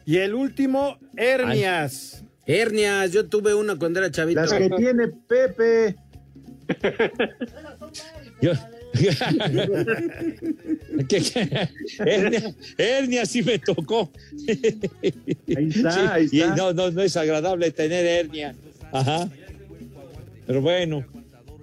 Y 0.04 0.16
el 0.18 0.34
último, 0.34 0.98
Hernias. 1.16 2.24
Hernias, 2.46 3.12
yo 3.12 3.26
tuve 3.28 3.54
una 3.54 3.76
cuando 3.76 4.00
era 4.00 4.10
chavito. 4.10 4.40
Las 4.40 4.52
que 4.52 4.68
tiene 4.70 5.08
Pepe. 5.28 5.96
yo. 8.40 8.52
¿Qué- 11.08 11.20
qué? 11.22 11.68
Hernia, 11.98 12.54
hernia 12.76 13.24
sí 13.26 13.42
me 13.42 13.58
tocó. 13.58 14.12
Ahí 15.56 15.68
está, 15.74 16.14
ahí 16.14 16.28
y 16.30 16.40
está. 16.40 16.56
no, 16.56 16.72
no, 16.74 16.90
no 16.90 17.00
es 17.02 17.16
agradable 17.16 17.70
tener 17.70 18.04
hernia. 18.04 18.54
Ajá. 18.92 19.30
Pero 20.46 20.60
bueno. 20.60 21.06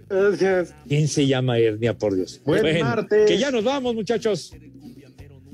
Gracias. 0.10 0.74
¿Quién 0.88 1.08
se 1.08 1.28
llama 1.28 1.60
hernia, 1.60 1.94
por 1.96 2.16
Dios? 2.16 2.42
Buen 2.44 2.80
martes. 2.80 3.28
Que 3.28 3.38
ya 3.38 3.52
nos 3.52 3.64
vamos, 3.64 3.94
muchachos. 3.94 4.54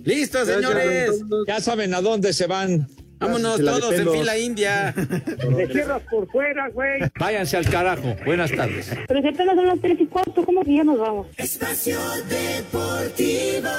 ¡Listo, 0.05 0.45
señores! 0.45 1.21
Ya 1.47 1.59
saben 1.59 1.93
a 1.93 2.01
dónde 2.01 2.31
se 2.31 2.47
van. 2.47 2.87
Vámonos 3.17 3.59
todos 3.59 3.93
en 3.93 4.11
fila 4.11 4.37
india. 4.37 4.93
Te 4.95 5.67
cierras 5.71 6.01
por 6.09 6.29
fuera, 6.29 6.69
güey. 6.69 7.01
Váyanse 7.19 7.57
al 7.57 7.69
carajo. 7.69 8.15
Buenas 8.25 8.51
tardes. 8.51 8.91
Pero 9.07 9.21
si 9.21 9.27
apenas 9.27 9.55
son 9.55 9.65
las 9.67 9.79
tres 9.79 9.97
y 9.99 10.05
cuarto, 10.05 10.45
¿cómo 10.45 10.63
que 10.63 10.75
ya 10.75 10.83
nos 10.83 10.99
vamos? 10.99 11.27
Espacio 11.37 11.97
Deportivo. 12.29 13.69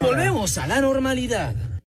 Volvemos 0.00 0.56
a 0.58 0.66
la 0.66 0.80
normalidad. 0.80 1.54